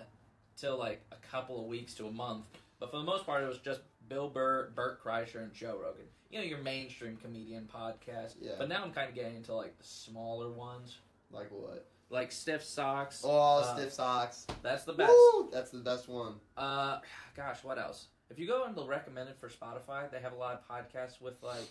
till 0.58 0.77
like 0.77 1.01
a 1.12 1.27
couple 1.27 1.60
of 1.60 1.67
weeks 1.67 1.93
to 1.96 2.08
a 2.08 2.12
month. 2.12 2.46
But 2.79 2.91
for 2.91 2.98
the 2.98 3.03
most 3.03 3.25
part, 3.25 3.43
it 3.43 3.48
was 3.48 3.60
just 3.60 3.81
Bill 4.08 4.29
Burr, 4.29 4.72
Bert 4.75 5.03
Kreischer, 5.03 5.43
and 5.43 5.53
Joe 5.53 5.79
Rogan. 5.81 6.05
You 6.29 6.39
know, 6.39 6.46
your 6.46 6.60
mainstream 6.60 7.17
comedian 7.17 7.67
podcast. 7.74 8.36
Yeah. 8.41 8.53
But 8.58 8.70
now 8.70 8.84
I'm 8.84 8.91
kind 8.91 9.10
of 9.10 9.15
getting 9.15 9.36
into 9.36 9.53
like 9.53 9.77
the 9.77 9.84
smaller 9.84 10.50
ones, 10.51 10.98
like 11.31 11.51
what? 11.51 11.86
like 12.12 12.31
Stiff 12.31 12.63
Socks. 12.63 13.22
Oh, 13.25 13.60
Uh, 13.60 13.75
Stiff 13.75 13.93
Socks. 13.93 14.46
That's 14.62 14.84
the 14.84 14.93
best. 14.93 15.12
Woo! 15.34 15.50
That's 15.51 15.72
the 15.72 15.79
best 15.79 16.10
one. 16.10 16.36
Uh, 16.58 17.00
gosh, 17.36 17.63
what 17.63 17.79
else? 17.79 18.08
If 18.29 18.38
you 18.38 18.48
go 18.48 18.65
into 18.65 18.84
recommended 18.84 19.36
for 19.38 19.50
Spotify, 19.50 20.12
they 20.12 20.20
have 20.20 20.34
a 20.34 20.38
lot 20.38 20.53
of 20.62 20.67
podcasts 20.67 21.22
with 21.22 21.41
like 21.41 21.67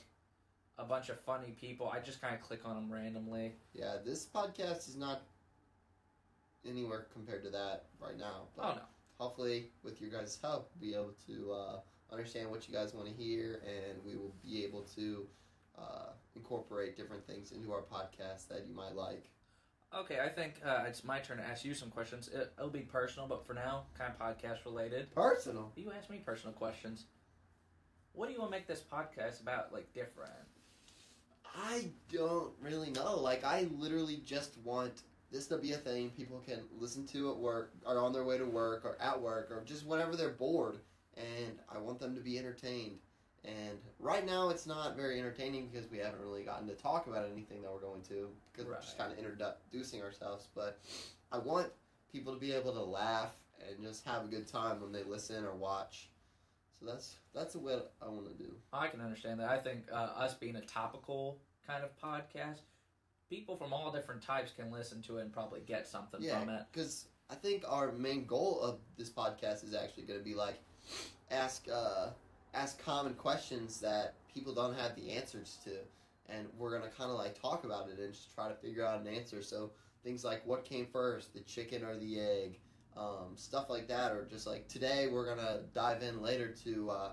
a 0.79 0.85
bunch 0.85 1.09
of 1.11 1.21
funny 1.21 1.55
people. 1.61 1.89
I 1.89 2.01
just 2.01 2.21
kind 2.21 2.35
of 2.35 2.41
click 2.41 2.61
on 2.65 2.75
them 2.75 2.93
randomly. 2.93 3.53
Yeah, 3.75 3.97
this 4.05 4.27
podcast 4.27 4.89
is 4.89 4.97
not 4.97 5.23
anywhere 6.69 7.07
compared 7.13 7.43
to 7.45 7.51
that 7.51 7.87
right 8.01 8.19
now. 8.19 8.49
But 8.57 8.65
Oh 8.65 8.73
no. 8.75 8.83
hopefully, 9.19 9.71
with 9.83 10.01
your 10.01 10.11
guys' 10.11 10.39
help, 10.43 10.71
we'll 10.81 10.91
be 10.91 10.95
able 10.95 11.15
to 11.27 11.53
uh, 11.53 11.81
understand 12.13 12.51
what 12.51 12.69
you 12.69 12.75
guys 12.75 12.95
want 12.95 13.09
to 13.09 13.15
hear, 13.15 13.63
and 13.67 14.05
we 14.05 14.17
will 14.17 14.35
be 14.43 14.65
able 14.65 14.83
to 14.97 15.27
uh, 15.79 16.11
incorporate 16.37 16.97
different 16.97 17.27
things 17.27 17.53
into 17.53 17.73
our 17.73 17.83
podcast 17.83 18.49
that 18.49 18.67
you 18.69 18.75
might 18.75 18.95
like. 18.95 19.31
Okay, 19.93 20.21
I 20.21 20.29
think 20.29 20.55
uh, 20.65 20.85
it's 20.87 21.03
my 21.03 21.19
turn 21.19 21.39
to 21.39 21.43
ask 21.45 21.65
you 21.65 21.75
some 21.75 21.91
questions. 21.91 22.29
It, 22.29 22.53
it'll 22.57 22.71
be 22.71 22.81
personal, 22.81 23.27
but 23.27 23.45
for 23.45 23.55
now, 23.55 23.85
kind 23.99 24.13
of 24.13 24.19
podcast 24.21 24.65
related. 24.65 25.13
Personal. 25.15 25.73
You 25.75 25.91
ask 25.97 26.09
me 26.09 26.19
personal 26.19 26.53
questions. 26.53 27.07
What 28.13 28.27
do 28.27 28.33
you 28.33 28.39
want 28.41 28.53
to 28.53 28.57
make 28.59 28.69
this 28.69 28.83
podcast 28.83 29.41
about, 29.41 29.73
like 29.73 29.93
different? 29.93 30.31
I 31.57 31.89
don't 32.13 32.53
really 32.61 32.91
know. 32.91 33.19
Like, 33.19 33.45
I 33.45 33.67
literally 33.79 34.23
just 34.25 34.57
want 34.59 35.03
this 35.31 35.47
to 35.49 35.59
be 35.59 35.73
a 35.73 35.77
thing 35.77 36.11
people 36.11 36.43
can 36.47 36.61
listen 36.79 37.07
to 37.09 37.31
at 37.31 37.37
work, 37.37 37.73
or 37.87 37.99
on 37.99 38.13
their 38.13 38.25
way 38.25 38.39
to 38.39 38.45
work, 38.45 38.85
or 38.85 38.97
at 39.01 39.21
work, 39.21 39.51
or 39.51 39.63
just 39.65 39.87
whenever 39.87 40.17
they're 40.17 40.31
bored. 40.31 40.79
And 41.17 41.59
I 41.73 41.79
want 41.79 42.01
them 42.01 42.15
to 42.15 42.21
be 42.21 42.39
entertained. 42.39 42.99
And 43.45 43.79
right 43.99 44.27
now, 44.27 44.51
it's 44.51 44.67
not 44.67 44.97
very 44.97 45.19
entertaining 45.19 45.69
because 45.69 45.91
we 45.91 45.99
haven't 45.99 46.21
really 46.21 46.43
gotten 46.43 46.67
to 46.69 46.75
talk 46.75 47.07
about 47.07 47.27
anything 47.33 47.63
that 47.63 47.73
we're 47.73 47.81
going 47.81 48.03
to 48.03 48.29
because 48.53 48.69
we're 48.69 48.81
just 48.81 48.99
kind 48.99 49.13
of 49.13 49.19
introducing 49.19 50.03
ourselves. 50.03 50.49
But 50.55 50.79
I 51.33 51.39
want 51.39 51.69
people 52.13 52.35
to 52.35 52.41
be 52.41 52.53
able 52.53 52.73
to 52.73 52.83
laugh 52.83 53.33
and 53.67 53.83
just 53.83 54.05
have 54.07 54.25
a 54.25 54.29
good 54.29 54.47
time 54.47 54.81
when 54.81 54.93
they 54.93 55.03
listen 55.03 55.45
or 55.45 55.55
watch. 55.55 56.11
So 56.79 56.87
that's 56.87 57.17
that's 57.35 57.55
what 57.55 57.93
I 58.03 58.09
want 58.09 58.27
to 58.29 58.43
do. 58.43 58.53
I 58.73 58.89
can 58.89 59.01
understand 59.01 59.41
that. 59.41 59.51
I 59.51 59.59
think 59.59 59.85
uh, 59.93 59.97
us 60.17 60.35
being 60.35 60.57
a 60.57 60.63
topical 60.63 61.39
kind 61.67 61.85
of 61.85 61.91
podcast, 62.01 62.61
people 63.31 63.57
from 63.57 63.73
all 63.73 63.91
different 63.93 64.21
types 64.21 64.53
can 64.55 64.71
listen 64.71 65.01
to 65.03 65.19
it 65.19 65.23
and 65.23 65.33
probably 65.33 65.61
get 65.61 65.87
something 65.87 66.21
Yeah. 66.21 66.41
from 66.41 66.49
it. 66.51 66.67
because 66.73 67.07
I 67.31 67.37
think 67.37 67.65
our 67.67 67.93
main 67.93 68.27
goal 68.27 68.61
of 68.61 68.81
this 68.99 69.09
podcast 69.09 69.63
is 69.65 69.73
actually 69.73 70.03
going 70.03 70.19
to 70.19 70.25
be 70.25 70.35
like 70.35 70.61
ask 71.31 71.67
uh, 71.73 72.09
ask 72.55 72.83
common 72.83 73.15
questions 73.15 73.79
that 73.81 74.15
people 74.35 74.53
don't 74.53 74.75
have 74.75 74.97
the 74.97 75.11
answers 75.13 75.59
to, 75.63 75.71
and 76.27 76.49
we're 76.59 76.73
gonna 76.77 76.91
kind 76.91 77.11
of 77.13 77.17
like 77.17 77.41
talk 77.41 77.63
about 77.65 77.89
it 77.89 78.01
and 78.01 78.13
just 78.13 78.35
try 78.35 78.49
to 78.49 78.55
figure 78.57 78.85
out 78.85 79.01
an 79.01 79.07
answer. 79.07 79.41
So 79.43 79.71
things 80.03 80.25
like 80.25 80.45
what 80.45 80.65
came 80.65 80.87
first, 80.87 81.33
the 81.33 81.41
chicken 81.41 81.85
or 81.85 81.97
the 81.97 82.19
egg, 82.19 82.59
um, 82.97 83.37
stuff 83.37 83.71
like 83.71 83.87
that, 83.87 84.11
or 84.11 84.25
just 84.25 84.49
like 84.49 84.67
today 84.67 85.07
we're 85.07 85.25
gonna 85.27 85.61
dive 85.73 86.03
in 86.03 86.21
later 86.21 86.49
to 86.65 86.91
uh, 86.91 87.13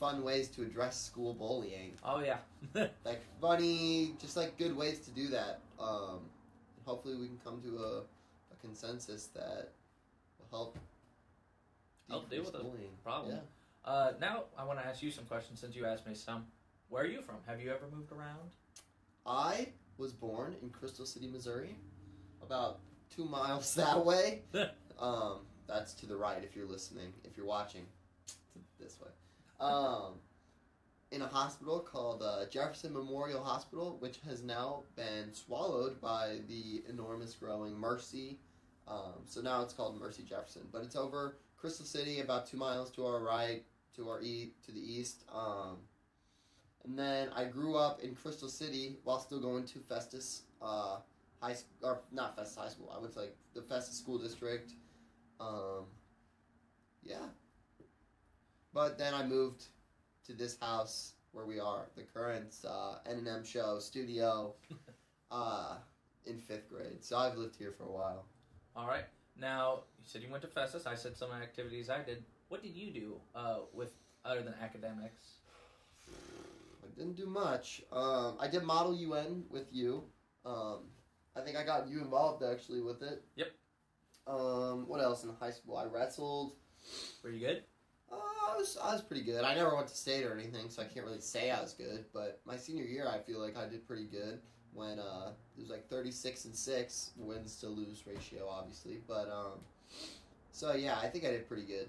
fun 0.00 0.24
ways 0.24 0.48
to 0.48 0.62
address 0.62 1.00
school 1.00 1.34
bullying, 1.34 1.92
Oh 2.02 2.20
yeah. 2.20 2.38
like 3.04 3.20
funny, 3.40 4.14
just 4.18 4.36
like 4.36 4.56
good 4.58 4.74
ways 4.76 4.98
to 5.00 5.10
do 5.10 5.28
that. 5.28 5.60
Um, 5.78 6.20
hopefully 6.84 7.16
we 7.16 7.26
can 7.26 7.38
come 7.44 7.60
to 7.62 7.78
a, 7.78 7.98
a 8.52 8.56
consensus 8.60 9.26
that 9.34 9.68
will 10.38 10.48
help 10.50 10.78
Help 12.08 12.28
deal 12.30 12.42
with 12.42 12.52
the 12.52 12.58
bullying. 12.58 12.90
problem. 13.04 13.36
Yeah. 13.36 13.40
Uh, 13.90 14.12
now 14.20 14.44
I 14.58 14.64
want 14.64 14.80
to 14.80 14.86
ask 14.86 15.02
you 15.02 15.10
some 15.10 15.24
questions 15.26 15.60
since 15.60 15.76
you 15.76 15.86
asked 15.86 16.06
me 16.06 16.14
some. 16.14 16.46
Where 16.88 17.04
are 17.04 17.06
you 17.06 17.20
from? 17.22 17.36
Have 17.46 17.60
you 17.60 17.70
ever 17.70 17.84
moved 17.94 18.10
around? 18.10 18.50
I 19.24 19.68
was 19.96 20.12
born 20.12 20.56
in 20.62 20.70
Crystal 20.70 21.06
City, 21.06 21.28
Missouri, 21.28 21.76
about 22.42 22.80
two 23.14 23.26
miles 23.26 23.74
that 23.76 24.04
way. 24.04 24.42
um, 24.98 25.40
that's 25.68 25.94
to 25.94 26.06
the 26.06 26.16
right 26.16 26.42
if 26.42 26.56
you're 26.56 26.66
listening. 26.66 27.12
If 27.22 27.36
you're 27.36 27.46
watching, 27.46 27.82
this 28.80 28.98
way. 29.00 29.10
Um, 29.60 30.14
in 31.12 31.22
a 31.22 31.26
hospital 31.26 31.80
called 31.80 32.22
uh, 32.22 32.46
Jefferson 32.50 32.92
Memorial 32.92 33.42
Hospital, 33.42 33.96
which 33.98 34.18
has 34.26 34.42
now 34.42 34.84
been 34.96 35.32
swallowed 35.32 36.00
by 36.00 36.38
the 36.48 36.82
enormous 36.88 37.34
growing 37.34 37.74
Mercy. 37.74 38.38
Um, 38.86 39.22
so 39.26 39.40
now 39.40 39.62
it's 39.62 39.72
called 39.72 39.98
Mercy 39.98 40.22
Jefferson, 40.22 40.62
but 40.72 40.82
it's 40.82 40.96
over 40.96 41.36
Crystal 41.56 41.84
City, 41.84 42.20
about 42.20 42.46
two 42.46 42.56
miles 42.56 42.90
to 42.92 43.04
our 43.04 43.22
right, 43.22 43.62
to 43.96 44.08
our 44.08 44.22
e 44.22 44.52
to 44.64 44.72
the 44.72 44.80
east. 44.80 45.24
Um, 45.32 45.78
and 46.84 46.98
then 46.98 47.28
I 47.34 47.44
grew 47.44 47.76
up 47.76 48.00
in 48.00 48.14
Crystal 48.14 48.48
City 48.48 48.96
while 49.04 49.18
still 49.18 49.40
going 49.40 49.64
to 49.66 49.78
Festus 49.80 50.42
uh, 50.62 50.98
High 51.40 51.54
School, 51.54 51.76
or 51.82 52.00
not 52.12 52.36
Festus 52.36 52.56
High 52.56 52.68
School. 52.68 52.92
I 52.94 53.00
went 53.00 53.12
to 53.14 53.20
like 53.20 53.36
the 53.54 53.62
Festus 53.62 53.98
School 53.98 54.18
District. 54.18 54.72
Um, 55.40 55.84
yeah. 57.02 57.16
But 58.72 58.98
then 58.98 59.14
I 59.14 59.24
moved 59.24 59.64
to 60.26 60.32
this 60.32 60.56
house 60.60 61.14
where 61.32 61.46
we 61.46 61.60
are, 61.60 61.86
the 61.96 62.02
current 62.02 62.54
uh, 62.68 62.96
N&M 63.06 63.44
show 63.44 63.78
studio, 63.78 64.54
uh, 65.30 65.76
in 66.26 66.38
fifth 66.38 66.68
grade. 66.68 67.04
So 67.04 67.16
I've 67.16 67.36
lived 67.36 67.56
here 67.56 67.72
for 67.76 67.84
a 67.84 67.90
while. 67.90 68.26
All 68.76 68.86
right. 68.86 69.04
Now 69.36 69.80
you 69.98 70.04
said 70.06 70.22
you 70.22 70.30
went 70.30 70.42
to 70.42 70.48
Festus. 70.48 70.86
I 70.86 70.94
said 70.94 71.16
some 71.16 71.30
activities 71.32 71.88
I 71.90 72.02
did. 72.02 72.24
What 72.48 72.62
did 72.62 72.74
you 72.74 72.92
do 72.92 73.20
uh, 73.34 73.58
with 73.72 73.92
other 74.24 74.42
than 74.42 74.54
academics? 74.62 75.38
I 76.10 76.98
didn't 76.98 77.16
do 77.16 77.26
much. 77.26 77.82
Um, 77.92 78.36
I 78.40 78.48
did 78.48 78.62
Model 78.62 78.94
UN 78.94 79.44
with 79.50 79.66
you. 79.72 80.04
Um, 80.44 80.80
I 81.36 81.40
think 81.40 81.56
I 81.56 81.64
got 81.64 81.88
you 81.88 82.00
involved 82.00 82.42
actually 82.42 82.80
with 82.80 83.02
it. 83.02 83.22
Yep. 83.36 83.48
Um, 84.26 84.84
what 84.86 85.00
else 85.00 85.24
in 85.24 85.30
high 85.40 85.50
school? 85.50 85.76
I 85.76 85.84
wrestled. 85.84 86.52
Were 87.22 87.30
you 87.30 87.46
good? 87.46 87.62
I 88.60 88.62
was 88.62 88.76
I 88.82 88.92
was 88.92 89.00
pretty 89.00 89.22
good. 89.22 89.42
I 89.42 89.54
never 89.54 89.74
went 89.74 89.88
to 89.88 89.96
state 89.96 90.22
or 90.22 90.34
anything, 90.34 90.68
so 90.68 90.82
I 90.82 90.84
can't 90.84 91.06
really 91.06 91.20
say 91.20 91.50
I 91.50 91.62
was 91.62 91.72
good. 91.72 92.04
But 92.12 92.40
my 92.44 92.56
senior 92.56 92.84
year, 92.84 93.08
I 93.08 93.18
feel 93.18 93.40
like 93.40 93.56
I 93.56 93.66
did 93.66 93.86
pretty 93.88 94.04
good. 94.04 94.38
When 94.74 94.98
uh, 94.98 95.30
it 95.56 95.60
was 95.60 95.70
like 95.70 95.88
thirty 95.88 96.10
six 96.10 96.44
and 96.44 96.54
six 96.54 97.12
wins 97.16 97.56
to 97.60 97.68
lose 97.68 98.04
ratio, 98.06 98.46
obviously. 98.50 98.98
But 99.08 99.30
um, 99.30 99.60
so 100.52 100.74
yeah, 100.74 100.98
I 101.02 101.08
think 101.08 101.24
I 101.24 101.30
did 101.30 101.48
pretty 101.48 101.62
good 101.64 101.88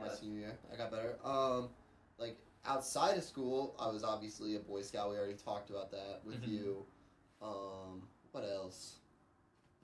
my 0.00 0.08
senior 0.14 0.38
year. 0.38 0.58
I 0.72 0.76
got 0.76 0.92
better. 0.92 1.16
Um, 1.24 1.70
like 2.18 2.36
outside 2.64 3.18
of 3.18 3.24
school, 3.24 3.74
I 3.78 3.88
was 3.88 4.04
obviously 4.04 4.54
a 4.54 4.60
Boy 4.60 4.82
Scout. 4.82 5.10
We 5.10 5.16
already 5.16 5.34
talked 5.34 5.70
about 5.70 5.90
that 5.90 6.20
with 6.24 6.40
Mhm. 6.44 6.48
you. 6.52 6.86
Um, 7.42 8.02
what 8.30 8.44
else? 8.44 8.98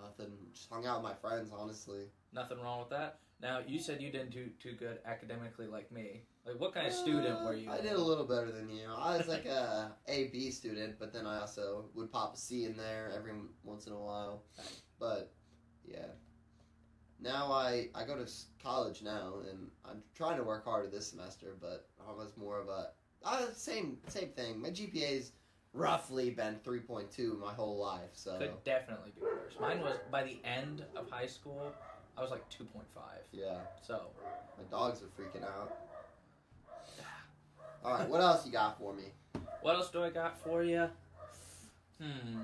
Nothing. 0.00 0.32
Just 0.52 0.70
hung 0.70 0.86
out 0.86 1.02
with 1.02 1.10
my 1.10 1.14
friends, 1.28 1.50
honestly. 1.52 2.10
Nothing 2.32 2.60
wrong 2.60 2.78
with 2.78 2.90
that. 2.90 3.18
Now 3.40 3.60
you 3.66 3.78
said 3.78 4.00
you 4.00 4.10
didn't 4.10 4.30
do 4.30 4.48
too 4.58 4.72
good 4.72 4.98
academically 5.04 5.66
like 5.66 5.92
me. 5.92 6.22
Like 6.46 6.58
what 6.58 6.72
kind 6.72 6.86
of 6.86 6.92
student 6.92 7.44
were 7.44 7.54
you? 7.54 7.70
Uh, 7.70 7.74
I 7.74 7.80
did 7.80 7.92
a 7.92 8.00
little 8.00 8.24
better 8.24 8.50
than 8.50 8.70
you. 8.70 8.88
I 8.96 9.16
was 9.16 9.28
like 9.28 9.44
a 9.44 9.92
A 10.08 10.28
B 10.28 10.50
student, 10.50 10.98
but 10.98 11.12
then 11.12 11.26
I 11.26 11.40
also 11.40 11.86
would 11.94 12.10
pop 12.10 12.34
a 12.34 12.36
C 12.38 12.64
in 12.64 12.76
there 12.76 13.12
every 13.14 13.32
once 13.62 13.86
in 13.86 13.92
a 13.92 13.98
while. 13.98 14.42
But 14.98 15.32
yeah, 15.86 16.06
now 17.20 17.52
I 17.52 17.88
I 17.94 18.04
go 18.04 18.16
to 18.16 18.30
college 18.62 19.02
now, 19.02 19.34
and 19.50 19.70
I'm 19.84 20.02
trying 20.14 20.38
to 20.38 20.44
work 20.44 20.64
harder 20.64 20.88
this 20.88 21.08
semester. 21.08 21.56
But 21.60 21.88
I 22.08 22.12
was 22.12 22.32
more 22.36 22.58
of 22.58 22.68
a 22.68 22.90
uh, 23.24 23.46
same 23.54 23.98
same 24.08 24.28
thing. 24.28 24.60
My 24.60 24.70
GPA's 24.70 25.32
roughly 25.72 26.30
been 26.30 26.58
three 26.64 26.80
point 26.80 27.10
two 27.10 27.38
my 27.44 27.52
whole 27.52 27.76
life, 27.78 28.10
so 28.14 28.38
Could 28.38 28.64
definitely 28.64 29.12
be 29.14 29.20
worse. 29.22 29.54
Mine 29.60 29.80
was 29.80 29.98
by 30.10 30.22
the 30.22 30.38
end 30.44 30.84
of 30.96 31.10
high 31.10 31.26
school. 31.26 31.72
I 32.16 32.22
was 32.22 32.30
like 32.30 32.48
two 32.48 32.64
point 32.64 32.86
five. 32.94 33.20
yeah. 33.32 33.58
So 33.82 34.06
My 34.56 34.64
dogs 34.70 35.02
are 35.02 35.22
freaking 35.22 35.44
out. 35.44 35.76
All 37.84 37.92
right, 37.96 38.08
what 38.08 38.20
else 38.20 38.44
you 38.44 38.50
got 38.52 38.78
for 38.78 38.92
me? 38.94 39.04
what 39.62 39.76
else 39.76 39.90
do 39.90 40.02
I 40.02 40.10
got 40.10 40.42
for 40.42 40.62
you? 40.64 40.88
Hmm. 42.00 42.40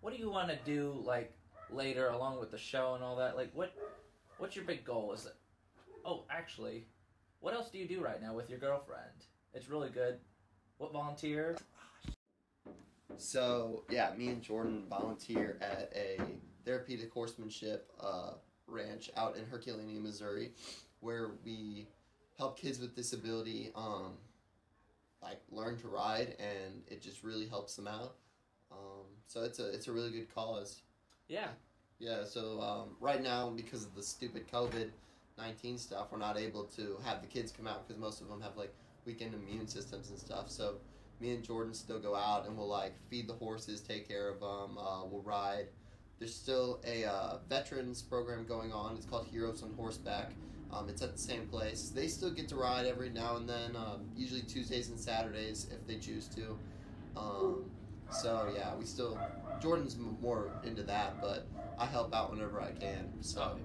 What 0.00 0.14
do 0.14 0.18
you 0.20 0.30
want 0.30 0.48
to 0.48 0.56
do 0.64 1.02
like 1.04 1.32
later, 1.70 2.08
along 2.08 2.38
with 2.40 2.50
the 2.50 2.58
show 2.58 2.94
and 2.94 3.02
all 3.04 3.16
that? 3.16 3.36
Like 3.36 3.50
what? 3.54 3.74
What's 4.38 4.54
your 4.56 4.64
big 4.64 4.84
goal? 4.84 5.12
Is 5.12 5.26
it? 5.26 5.34
Oh, 6.04 6.24
actually, 6.30 6.86
what 7.40 7.54
else 7.54 7.70
do 7.70 7.78
you 7.78 7.88
do 7.88 8.00
right 8.00 8.22
now 8.22 8.34
with 8.34 8.48
your 8.48 8.58
girlfriend? 8.58 9.26
It's 9.52 9.68
really 9.68 9.90
good. 9.90 10.18
What 10.78 10.92
volunteer? 10.92 11.56
So 13.18 13.84
yeah, 13.90 14.10
me 14.16 14.28
and 14.28 14.42
Jordan 14.42 14.84
volunteer 14.88 15.58
at 15.60 15.92
a 15.94 16.18
therapeutic 16.66 17.12
horsemanship 17.12 17.90
uh, 18.00 18.32
ranch 18.66 19.08
out 19.16 19.36
in 19.36 19.46
Herculaneum, 19.46 20.02
Missouri, 20.02 20.50
where 21.00 21.30
we 21.44 21.86
help 22.36 22.58
kids 22.58 22.78
with 22.78 22.94
disability 22.94 23.70
um, 23.74 24.12
like 25.22 25.40
learn 25.50 25.78
to 25.78 25.88
ride, 25.88 26.36
and 26.38 26.82
it 26.88 27.00
just 27.00 27.22
really 27.22 27.46
helps 27.46 27.76
them 27.76 27.88
out. 27.88 28.16
Um, 28.70 29.06
so 29.26 29.44
it's 29.44 29.58
a 29.60 29.72
it's 29.72 29.88
a 29.88 29.92
really 29.92 30.10
good 30.10 30.34
cause. 30.34 30.82
Yeah. 31.28 31.48
Yeah. 31.98 32.24
So 32.24 32.60
um, 32.60 32.96
right 33.00 33.22
now, 33.22 33.50
because 33.50 33.84
of 33.84 33.94
the 33.94 34.02
stupid 34.02 34.50
COVID 34.52 34.90
nineteen 35.38 35.78
stuff, 35.78 36.08
we're 36.10 36.18
not 36.18 36.36
able 36.36 36.64
to 36.64 36.98
have 37.04 37.22
the 37.22 37.28
kids 37.28 37.52
come 37.52 37.66
out 37.66 37.86
because 37.86 38.00
most 38.00 38.20
of 38.20 38.28
them 38.28 38.40
have 38.40 38.56
like 38.56 38.74
weakened 39.06 39.34
immune 39.34 39.68
systems 39.68 40.10
and 40.10 40.18
stuff. 40.18 40.50
So 40.50 40.74
me 41.20 41.32
and 41.32 41.42
Jordan 41.42 41.72
still 41.72 42.00
go 42.00 42.14
out 42.14 42.46
and 42.46 42.56
we'll 42.56 42.68
like 42.68 42.92
feed 43.08 43.28
the 43.28 43.34
horses, 43.34 43.80
take 43.80 44.06
care 44.08 44.28
of 44.28 44.40
them. 44.40 44.76
Uh, 44.76 45.04
we'll 45.06 45.22
ride. 45.22 45.68
There's 46.18 46.34
still 46.34 46.80
a 46.86 47.04
uh, 47.04 47.38
veterans 47.48 48.02
program 48.02 48.46
going 48.46 48.72
on. 48.72 48.96
It's 48.96 49.06
called 49.06 49.26
Heroes 49.26 49.62
on 49.62 49.72
Horseback. 49.76 50.32
Um, 50.72 50.88
it's 50.88 51.02
at 51.02 51.12
the 51.12 51.18
same 51.20 51.46
place. 51.46 51.92
They 51.94 52.08
still 52.08 52.30
get 52.30 52.48
to 52.48 52.56
ride 52.56 52.86
every 52.86 53.10
now 53.10 53.36
and 53.36 53.48
then, 53.48 53.76
um, 53.76 54.06
usually 54.16 54.42
Tuesdays 54.42 54.88
and 54.88 54.98
Saturdays 54.98 55.68
if 55.72 55.86
they 55.86 55.96
choose 55.98 56.26
to. 56.28 56.58
Um, 57.16 57.64
so 58.10 58.52
yeah, 58.54 58.74
we 58.74 58.84
still 58.84 59.18
Jordan's 59.60 59.94
m- 59.94 60.16
more 60.20 60.50
into 60.64 60.82
that, 60.84 61.20
but 61.20 61.46
I 61.78 61.86
help 61.86 62.14
out 62.14 62.30
whenever 62.30 62.60
I 62.60 62.72
can. 62.72 63.12
So 63.20 63.58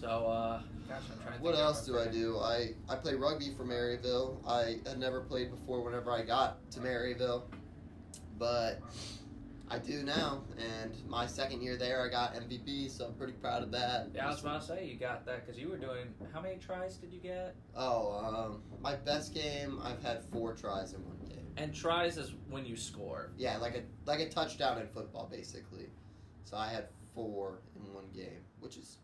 So, 0.00 0.08
uh, 0.08 0.60
gosh, 0.88 1.02
I'm 1.12 1.22
trying 1.22 1.38
to. 1.38 1.42
what 1.42 1.54
think 1.54 1.64
else 1.64 1.80
of 1.80 1.86
do 1.86 1.98
I 2.00 2.06
do? 2.08 2.38
I 2.38 2.70
I 2.88 2.96
play 2.96 3.14
rugby 3.14 3.52
for 3.56 3.64
Maryville. 3.64 4.36
I 4.46 4.78
had 4.88 4.98
never 4.98 5.20
played 5.20 5.50
before 5.50 5.82
whenever 5.82 6.10
I 6.10 6.22
got 6.22 6.58
to 6.72 6.80
Maryville, 6.80 7.42
but 8.38 8.80
I 9.70 9.78
do 9.78 10.02
now. 10.02 10.44
And 10.58 10.92
my 11.06 11.26
second 11.26 11.62
year 11.62 11.76
there, 11.76 12.04
I 12.04 12.08
got 12.08 12.34
MVP, 12.34 12.90
so 12.90 13.06
I'm 13.06 13.14
pretty 13.14 13.34
proud 13.34 13.62
of 13.62 13.70
that. 13.72 14.08
Yeah, 14.14 14.26
I 14.26 14.30
was 14.30 14.40
about 14.40 14.62
to 14.62 14.66
say 14.66 14.86
you 14.86 14.96
got 14.98 15.26
that 15.26 15.44
because 15.44 15.60
you 15.60 15.68
were 15.68 15.76
doing. 15.76 16.14
How 16.32 16.40
many 16.40 16.56
tries 16.56 16.96
did 16.96 17.12
you 17.12 17.20
get? 17.20 17.54
Oh, 17.76 18.12
um, 18.24 18.62
my 18.80 18.96
best 18.96 19.34
game, 19.34 19.78
I've 19.82 20.02
had 20.02 20.24
four 20.24 20.54
tries 20.54 20.94
in 20.94 21.04
one 21.04 21.18
game. 21.28 21.44
And 21.56 21.74
tries 21.74 22.16
is 22.16 22.34
when 22.48 22.64
you 22.64 22.76
score. 22.76 23.32
Yeah, 23.36 23.58
like 23.58 23.74
a 23.74 23.82
like 24.06 24.20
a 24.20 24.28
touchdown 24.28 24.78
in 24.78 24.86
football, 24.86 25.28
basically. 25.30 25.90
So 26.44 26.56
I 26.56 26.68
had 26.68 26.86
four 27.14 27.60
in 27.76 27.92
one 27.92 28.06
game, 28.14 28.44
which 28.60 28.76
is 28.76 28.98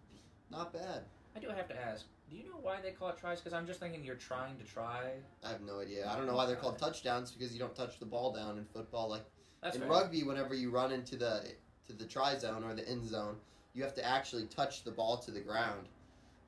not 0.50 0.72
bad. 0.72 1.02
I 1.36 1.40
do 1.40 1.48
have 1.48 1.68
to 1.68 1.76
ask. 1.76 2.06
Do 2.30 2.36
you 2.36 2.44
know 2.44 2.58
why 2.62 2.80
they 2.80 2.92
call 2.92 3.10
it 3.10 3.18
tries? 3.18 3.40
Because 3.40 3.52
I'm 3.52 3.66
just 3.66 3.80
thinking 3.80 4.02
you're 4.02 4.14
trying 4.14 4.56
to 4.56 4.64
try. 4.64 5.10
I 5.44 5.48
have 5.50 5.60
no 5.60 5.80
idea. 5.80 6.08
I 6.08 6.16
don't 6.16 6.26
know 6.26 6.34
why 6.34 6.46
they're 6.46 6.56
called 6.56 6.78
touchdowns 6.78 7.30
because 7.32 7.52
you 7.52 7.58
don't 7.58 7.74
touch 7.74 7.98
the 7.98 8.06
ball 8.06 8.32
down 8.32 8.56
in 8.56 8.64
football. 8.64 9.10
Like 9.10 9.24
That's 9.64 9.76
in 9.76 9.82
fair. 9.82 9.90
rugby, 9.90 10.22
whenever 10.22 10.54
you 10.54 10.70
run 10.70 10.92
into 10.92 11.16
the 11.16 11.42
to 11.88 11.92
the 11.94 12.04
try 12.04 12.36
zone 12.36 12.62
or 12.62 12.74
the 12.74 12.86
end 12.88 13.06
zone, 13.08 13.36
you 13.72 13.82
have 13.82 13.94
to 13.94 14.04
actually 14.04 14.44
touch 14.44 14.84
the 14.84 14.90
ball 14.92 15.16
to 15.18 15.30
the 15.30 15.40
ground. 15.40 15.88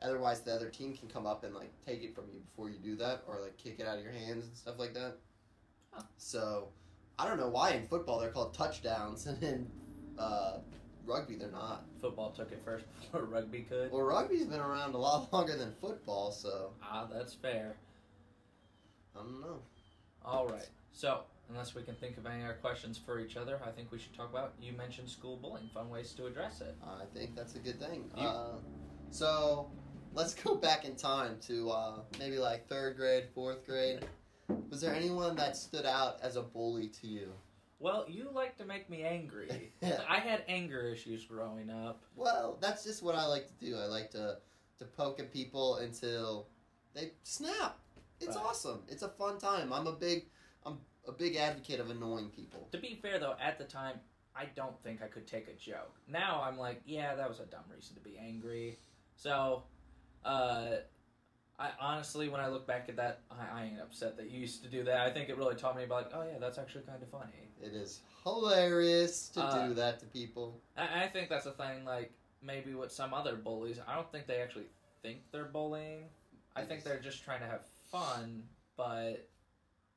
Otherwise, 0.02 0.42
the 0.42 0.52
other 0.52 0.68
team 0.68 0.94
can 0.94 1.08
come 1.08 1.26
up 1.26 1.42
and 1.42 1.54
like 1.54 1.72
take 1.86 2.02
it 2.02 2.14
from 2.14 2.24
you 2.32 2.40
before 2.40 2.68
you 2.68 2.76
do 2.78 2.94
that, 2.96 3.22
or 3.26 3.40
like 3.40 3.56
kick 3.56 3.76
it 3.80 3.88
out 3.88 3.96
of 3.98 4.04
your 4.04 4.12
hands 4.12 4.44
and 4.44 4.56
stuff 4.56 4.78
like 4.78 4.92
that. 4.94 5.16
Huh. 5.92 6.02
So, 6.18 6.68
I 7.18 7.26
don't 7.26 7.40
know 7.40 7.48
why 7.48 7.70
in 7.70 7.86
football 7.86 8.20
they're 8.20 8.30
called 8.30 8.52
touchdowns, 8.52 9.26
and 9.26 9.42
in 9.42 9.66
uh, 10.18 10.58
rugby 11.06 11.36
they're 11.36 11.50
not. 11.50 11.86
Football 12.02 12.32
took 12.32 12.52
it 12.52 12.60
first 12.66 12.84
before 13.00 13.24
rugby 13.24 13.62
could. 13.62 13.90
Well, 13.90 14.02
rugby's 14.02 14.44
been 14.44 14.60
around 14.60 14.94
a 14.94 14.98
lot 14.98 15.32
longer 15.32 15.56
than 15.56 15.72
football, 15.80 16.30
so 16.32 16.72
Ah, 16.82 17.08
that's 17.10 17.32
fair. 17.32 17.76
I 19.14 19.20
don't 19.20 19.40
know. 19.40 19.62
All 20.22 20.46
right. 20.46 20.68
So, 20.92 21.20
unless 21.48 21.74
we 21.74 21.82
can 21.82 21.94
think 21.94 22.16
of 22.18 22.26
any 22.26 22.44
other 22.44 22.54
questions 22.60 22.98
for 22.98 23.20
each 23.20 23.36
other, 23.36 23.60
I 23.66 23.70
think 23.70 23.90
we 23.92 23.98
should 23.98 24.14
talk 24.14 24.30
about. 24.30 24.54
You 24.60 24.72
mentioned 24.72 25.08
school 25.08 25.36
bullying, 25.36 25.68
fun 25.72 25.88
ways 25.88 26.12
to 26.12 26.26
address 26.26 26.60
it. 26.60 26.74
I 26.84 27.04
think 27.14 27.34
that's 27.36 27.54
a 27.54 27.58
good 27.58 27.78
thing. 27.80 28.10
Uh, 28.16 28.56
so 29.10 29.70
let's 30.14 30.34
go 30.34 30.54
back 30.68 30.84
in 30.84 30.96
time 30.96 31.36
to 31.46 31.70
uh, 31.70 31.98
maybe 32.18 32.38
like 32.38 32.68
third 32.68 32.96
grade, 32.96 33.24
fourth 33.34 33.66
grade. 33.66 34.00
Was 34.70 34.80
there 34.80 34.94
anyone 34.94 35.36
that 35.36 35.56
stood 35.56 35.86
out 35.86 36.18
as 36.22 36.36
a 36.36 36.42
bully 36.42 36.88
to 37.00 37.06
you? 37.06 37.32
Well, 37.78 38.06
you 38.08 38.28
like 38.32 38.56
to 38.58 38.64
make 38.64 38.88
me 38.88 39.02
angry. 39.02 39.72
I 40.08 40.18
had 40.18 40.44
anger 40.48 40.80
issues 40.82 41.24
growing 41.24 41.68
up. 41.68 42.02
Well, 42.14 42.56
that's 42.60 42.84
just 42.84 43.02
what 43.02 43.14
I 43.14 43.26
like 43.26 43.46
to 43.48 43.64
do. 43.64 43.76
I 43.76 43.86
like 43.86 44.10
to 44.12 44.38
to 44.78 44.84
poke 44.84 45.20
at 45.20 45.32
people 45.32 45.76
until 45.76 46.48
they 46.94 47.12
snap. 47.22 47.78
It's 48.20 48.36
Right. 48.36 48.44
awesome. 48.46 48.80
It's 48.88 49.02
a 49.02 49.08
fun 49.08 49.38
time. 49.38 49.72
I'm 49.72 49.86
a 49.86 49.92
big 49.92 50.26
a 51.08 51.12
big 51.12 51.36
advocate 51.36 51.80
of 51.80 51.90
annoying 51.90 52.30
people. 52.30 52.68
To 52.72 52.78
be 52.78 52.98
fair, 53.00 53.18
though, 53.18 53.34
at 53.40 53.58
the 53.58 53.64
time, 53.64 54.00
I 54.34 54.46
don't 54.54 54.78
think 54.82 55.02
I 55.02 55.06
could 55.06 55.26
take 55.26 55.48
a 55.48 55.54
joke. 55.54 55.94
Now 56.08 56.42
I'm 56.44 56.58
like, 56.58 56.82
yeah, 56.84 57.14
that 57.14 57.28
was 57.28 57.40
a 57.40 57.46
dumb 57.46 57.64
reason 57.74 57.94
to 57.96 58.02
be 58.02 58.18
angry. 58.18 58.76
So, 59.16 59.62
uh, 60.24 60.76
I 61.58 61.70
honestly, 61.80 62.28
when 62.28 62.40
I 62.40 62.48
look 62.48 62.66
back 62.66 62.88
at 62.88 62.96
that, 62.96 63.20
I, 63.30 63.60
I 63.60 63.64
ain't 63.64 63.80
upset 63.80 64.16
that 64.18 64.30
you 64.30 64.40
used 64.40 64.62
to 64.64 64.68
do 64.68 64.84
that. 64.84 65.00
I 65.00 65.10
think 65.10 65.30
it 65.30 65.38
really 65.38 65.54
taught 65.54 65.76
me 65.76 65.84
about, 65.84 66.04
like, 66.04 66.12
oh 66.14 66.26
yeah, 66.30 66.38
that's 66.38 66.58
actually 66.58 66.84
kind 66.84 67.02
of 67.02 67.08
funny. 67.08 67.32
It 67.62 67.72
is 67.72 68.00
hilarious 68.24 69.28
to 69.30 69.40
Uh, 69.42 69.68
do 69.68 69.74
that 69.74 69.98
to 70.00 70.06
people. 70.06 70.60
I, 70.76 71.04
I 71.04 71.08
think 71.08 71.30
that's 71.30 71.46
a 71.46 71.52
thing. 71.52 71.84
Like 71.86 72.12
maybe 72.42 72.74
with 72.74 72.92
some 72.92 73.14
other 73.14 73.36
bullies, 73.36 73.78
I 73.88 73.94
don't 73.94 74.10
think 74.12 74.26
they 74.26 74.42
actually 74.42 74.66
think 75.02 75.20
they're 75.32 75.46
bullying. 75.46 76.04
I 76.54 76.62
think 76.62 76.84
they're 76.84 77.00
just 77.00 77.24
trying 77.24 77.40
to 77.40 77.46
have 77.46 77.62
fun, 77.90 78.42
but 78.76 79.26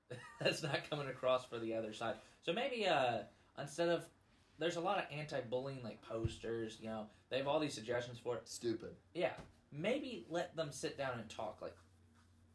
that's 0.42 0.64
not 0.64 0.90
coming 0.90 1.08
across 1.08 1.46
for 1.46 1.60
the 1.60 1.74
other 1.74 1.94
side. 1.94 2.16
So 2.44 2.54
maybe 2.54 2.88
uh, 2.88 3.20
instead 3.60 3.90
of 3.90 4.06
there's 4.58 4.76
a 4.76 4.82
lot 4.82 4.98
of 4.98 5.06
anti-bullying 5.12 5.84
like 5.84 6.02
posters, 6.02 6.78
you 6.82 6.90
know, 6.90 7.08
they 7.30 7.38
have 7.38 7.48
all 7.48 7.60
these 7.60 7.74
suggestions 7.74 8.20
for 8.20 8.36
it. 8.36 8.48
Stupid. 8.48 8.96
Yeah, 9.14 9.32
maybe 9.72 10.26
let 10.30 10.56
them 10.56 10.72
sit 10.72 10.98
down 10.98 11.20
and 11.20 11.30
talk, 11.30 11.60
like, 11.62 11.76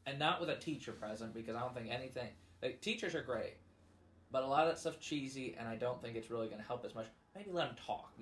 and 0.06 0.18
not 0.18 0.40
with 0.40 0.50
a 0.50 0.56
teacher 0.56 0.92
present 0.92 1.32
because 1.32 1.56
I 1.56 1.60
don't 1.60 1.74
think 1.74 1.90
anything. 1.90 2.28
Like 2.62 2.80
teachers 2.80 3.14
are 3.14 3.22
great, 3.22 3.54
but 4.30 4.42
a 4.42 4.46
lot 4.46 4.66
of 4.66 4.72
that 4.72 4.78
stuff 4.78 5.00
cheesy, 5.00 5.56
and 5.58 5.68
I 5.68 5.76
don't 5.76 6.00
think 6.02 6.16
it's 6.16 6.30
really 6.30 6.48
going 6.48 6.60
to 6.60 6.66
help 6.66 6.84
as 6.84 6.94
much. 6.94 7.06
Maybe 7.34 7.50
let 7.50 7.68
them 7.68 7.76
talk, 7.84 8.12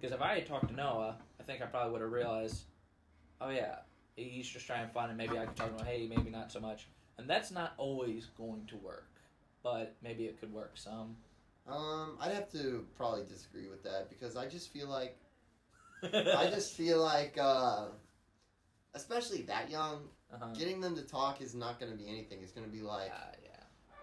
because 0.00 0.14
if 0.14 0.22
I 0.22 0.34
had 0.34 0.46
talked 0.46 0.68
to 0.68 0.74
Noah, 0.74 1.16
I 1.38 1.42
think 1.42 1.62
I 1.62 1.66
probably 1.66 1.92
would 1.92 2.00
have 2.00 2.10
realized, 2.10 2.64
oh 3.40 3.50
yeah, 3.50 3.76
he's 4.16 4.48
just 4.48 4.66
trying 4.66 4.88
fun, 4.88 5.10
and 5.10 5.18
maybe 5.18 5.38
I 5.38 5.46
could 5.46 5.56
talk 5.56 5.76
to 5.76 5.84
him. 5.84 5.86
Hey, 5.86 6.06
maybe 6.08 6.30
not 6.30 6.50
so 6.50 6.60
much, 6.60 6.88
and 7.18 7.28
that's 7.28 7.50
not 7.50 7.74
always 7.78 8.26
going 8.36 8.66
to 8.66 8.76
work, 8.76 9.08
but 9.62 9.94
maybe 10.02 10.24
it 10.26 10.38
could 10.40 10.52
work 10.52 10.72
some. 10.76 11.16
Um, 11.68 12.16
I'd 12.20 12.32
have 12.32 12.50
to 12.52 12.84
probably 12.96 13.24
disagree 13.24 13.68
with 13.68 13.82
that 13.84 14.08
because 14.08 14.36
I 14.36 14.46
just 14.46 14.72
feel 14.72 14.88
like 14.88 15.18
I 16.02 16.48
just 16.52 16.74
feel 16.74 17.02
like 17.02 17.36
uh 17.40 17.86
especially 18.94 19.42
that 19.42 19.70
young, 19.70 20.04
uh-huh. 20.32 20.52
getting 20.56 20.80
them 20.80 20.94
to 20.96 21.02
talk 21.02 21.40
is 21.42 21.54
not 21.54 21.80
gonna 21.80 21.96
be 21.96 22.08
anything. 22.08 22.38
It's 22.42 22.52
gonna 22.52 22.66
be 22.68 22.82
like, 22.82 23.12
yeah, 23.42 23.50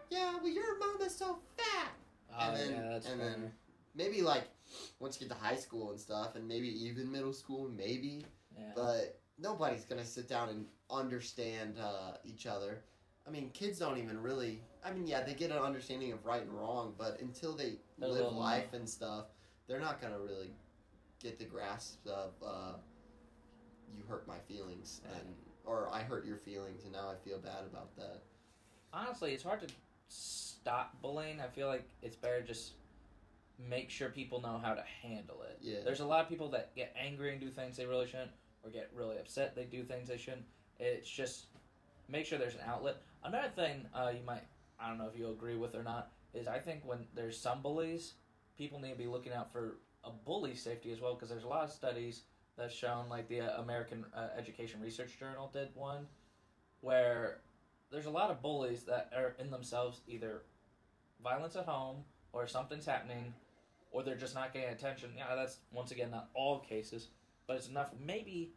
yeah. 0.09 0.19
Yeah, 0.19 0.37
well 0.37 0.51
your 0.51 0.77
mom 0.79 1.01
is 1.01 1.15
so 1.15 1.37
fat 1.57 1.91
Oh, 2.35 2.49
And 2.49 2.57
then- 2.57 2.71
yeah, 2.71 3.11
and 3.11 3.21
then- 3.21 3.51
maybe 3.95 4.21
like 4.21 4.43
once 4.99 5.19
you 5.21 5.27
get 5.27 5.35
to 5.35 5.39
high 5.41 5.55
school 5.55 5.91
and 5.91 5.99
stuff 5.99 6.35
and 6.35 6.47
maybe 6.47 6.67
even 6.85 7.11
middle 7.11 7.33
school, 7.33 7.69
maybe. 7.69 8.25
yeah. 8.57 8.71
But 8.75 9.19
nobody's 9.39 9.85
gonna 9.85 10.05
sit 10.05 10.27
down 10.27 10.49
and 10.49 10.65
understand 10.89 11.77
uh, 11.79 12.13
each 12.25 12.45
other. 12.47 12.81
I 13.27 13.31
mean, 13.31 13.49
kids 13.53 13.79
don't 13.79 13.97
even 13.97 14.21
really. 14.21 14.61
I 14.83 14.91
mean, 14.91 15.07
yeah, 15.07 15.21
they 15.23 15.33
get 15.33 15.51
an 15.51 15.57
understanding 15.57 16.11
of 16.11 16.25
right 16.25 16.41
and 16.41 16.51
wrong, 16.51 16.93
but 16.97 17.19
until 17.21 17.53
they 17.53 17.75
They're 17.97 18.09
live 18.09 18.17
little 18.17 18.33
life 18.33 18.73
and 18.73 18.87
stuff, 18.87 19.25
they're 19.67 19.79
not 19.79 20.01
gonna 20.01 20.19
really 20.19 20.51
get 21.21 21.39
the 21.39 21.45
grasp 21.45 22.05
of 22.05 22.31
uh, 22.45 22.73
you 23.95 24.03
hurt 24.09 24.27
my 24.27 24.37
feelings 24.47 25.01
Yeah. 25.05 25.19
and 25.19 25.35
or 25.65 25.87
I 25.93 26.01
hurt 26.03 26.25
your 26.25 26.35
feelings, 26.37 26.83
and 26.83 26.91
now 26.91 27.09
I 27.09 27.15
feel 27.27 27.39
bad 27.39 27.63
about 27.71 27.95
that. 27.95 28.21
honestly, 28.91 29.33
it's 29.33 29.43
hard 29.43 29.65
to 29.67 29.73
stop 30.09 31.01
bullying. 31.01 31.39
I 31.39 31.47
feel 31.47 31.67
like 31.67 31.87
it's 32.01 32.17
better 32.17 32.41
just 32.41 32.73
make 33.69 33.89
sure 33.89 34.09
people 34.09 34.41
know 34.41 34.59
how 34.61 34.73
to 34.73 34.83
handle 35.01 35.41
it. 35.43 35.57
Yeah. 35.61 35.79
There's 35.85 36.01
a 36.01 36.05
lot 36.05 36.21
of 36.21 36.27
people 36.29 36.49
that 36.49 36.75
get 36.75 36.93
angry 36.99 37.31
and 37.31 37.39
do 37.39 37.49
things 37.49 37.77
they 37.77 37.85
really 37.85 38.05
shouldn't, 38.07 38.31
or 38.63 38.69
get 38.69 38.91
really 38.93 39.17
upset 39.17 39.55
they 39.55 39.63
do 39.63 39.83
things 39.83 40.09
they 40.09 40.17
shouldn't. 40.17 40.43
It's 40.79 41.09
just 41.09 41.45
make 42.09 42.25
sure 42.25 42.37
there's 42.37 42.55
an 42.55 42.61
outlet. 42.67 42.97
Another 43.23 43.49
thing 43.55 43.85
uh, 43.93 44.11
you 44.13 44.25
might, 44.25 44.43
I 44.79 44.89
don't 44.89 44.97
know 44.97 45.09
if 45.11 45.17
you 45.17 45.29
agree 45.29 45.55
with 45.55 45.75
or 45.75 45.83
not, 45.83 46.11
is 46.33 46.47
I 46.47 46.59
think 46.59 46.81
when 46.85 46.99
there's 47.15 47.37
some 47.37 47.61
bullies, 47.61 48.13
people 48.57 48.79
need 48.79 48.91
to 48.91 48.97
be 48.97 49.07
looking 49.07 49.33
out 49.33 49.51
for 49.51 49.77
a 50.03 50.09
bully 50.09 50.55
safety 50.55 50.91
as 50.91 50.99
well 50.99 51.13
because 51.13 51.29
there's 51.29 51.45
a 51.45 51.47
lot 51.47 51.63
of 51.63 51.71
studies 51.71 52.23
that's 52.57 52.73
shown, 52.73 53.07
like 53.09 53.27
the 53.29 53.41
uh, 53.41 53.61
American 53.61 54.05
uh, 54.15 54.27
Education 54.37 54.81
Research 54.81 55.17
Journal 55.17 55.49
did 55.53 55.69
one, 55.73 56.05
where 56.81 57.39
there's 57.91 58.05
a 58.05 58.11
lot 58.11 58.29
of 58.29 58.41
bullies 58.41 58.83
that 58.83 59.11
are 59.15 59.35
in 59.39 59.49
themselves 59.49 60.01
either 60.07 60.43
violence 61.23 61.55
at 61.55 61.65
home 61.65 61.97
or 62.33 62.45
something's 62.47 62.85
happening 62.85 63.33
or 63.91 64.03
they're 64.03 64.15
just 64.15 64.35
not 64.35 64.53
getting 64.53 64.69
attention. 64.69 65.11
Yeah, 65.15 65.35
that's 65.35 65.59
once 65.71 65.91
again 65.91 66.11
not 66.11 66.29
all 66.33 66.59
cases, 66.59 67.07
but 67.47 67.55
it's 67.55 67.69
enough. 67.69 67.89
Maybe 68.03 68.51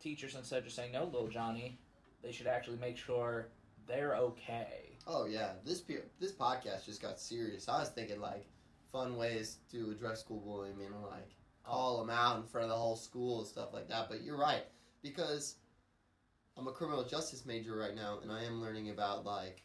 teachers 0.00 0.34
instead 0.34 0.58
of 0.58 0.64
just 0.64 0.76
saying 0.76 0.92
no, 0.92 1.04
little 1.04 1.28
Johnny, 1.28 1.78
they 2.22 2.32
should 2.32 2.48
actually 2.48 2.78
make 2.78 2.96
sure 2.96 3.48
they're 3.86 4.16
okay. 4.16 4.96
Oh 5.06 5.26
yeah, 5.26 5.52
this 5.64 5.80
pe- 5.80 6.08
this 6.20 6.32
podcast 6.32 6.84
just 6.84 7.00
got 7.00 7.20
serious. 7.20 7.68
I 7.68 7.80
was 7.80 7.90
thinking 7.90 8.20
like 8.20 8.46
fun 8.92 9.16
ways 9.16 9.58
to 9.70 9.90
address 9.90 10.20
school 10.20 10.40
bullying 10.40 10.74
and 10.84 11.02
like 11.02 11.30
oh. 11.66 11.70
call 11.70 11.98
them 11.98 12.10
out 12.10 12.38
in 12.38 12.42
front 12.44 12.64
of 12.64 12.70
the 12.70 12.76
whole 12.76 12.96
school 12.96 13.38
and 13.40 13.46
stuff 13.46 13.72
like 13.72 13.88
that. 13.88 14.08
But 14.08 14.22
you're 14.22 14.38
right 14.38 14.64
because 15.02 15.56
I'm 16.56 16.66
a 16.68 16.72
criminal 16.72 17.04
justice 17.04 17.44
major 17.46 17.76
right 17.76 17.94
now, 17.94 18.18
and 18.22 18.32
I 18.32 18.44
am 18.44 18.60
learning 18.60 18.90
about 18.90 19.24
like 19.24 19.62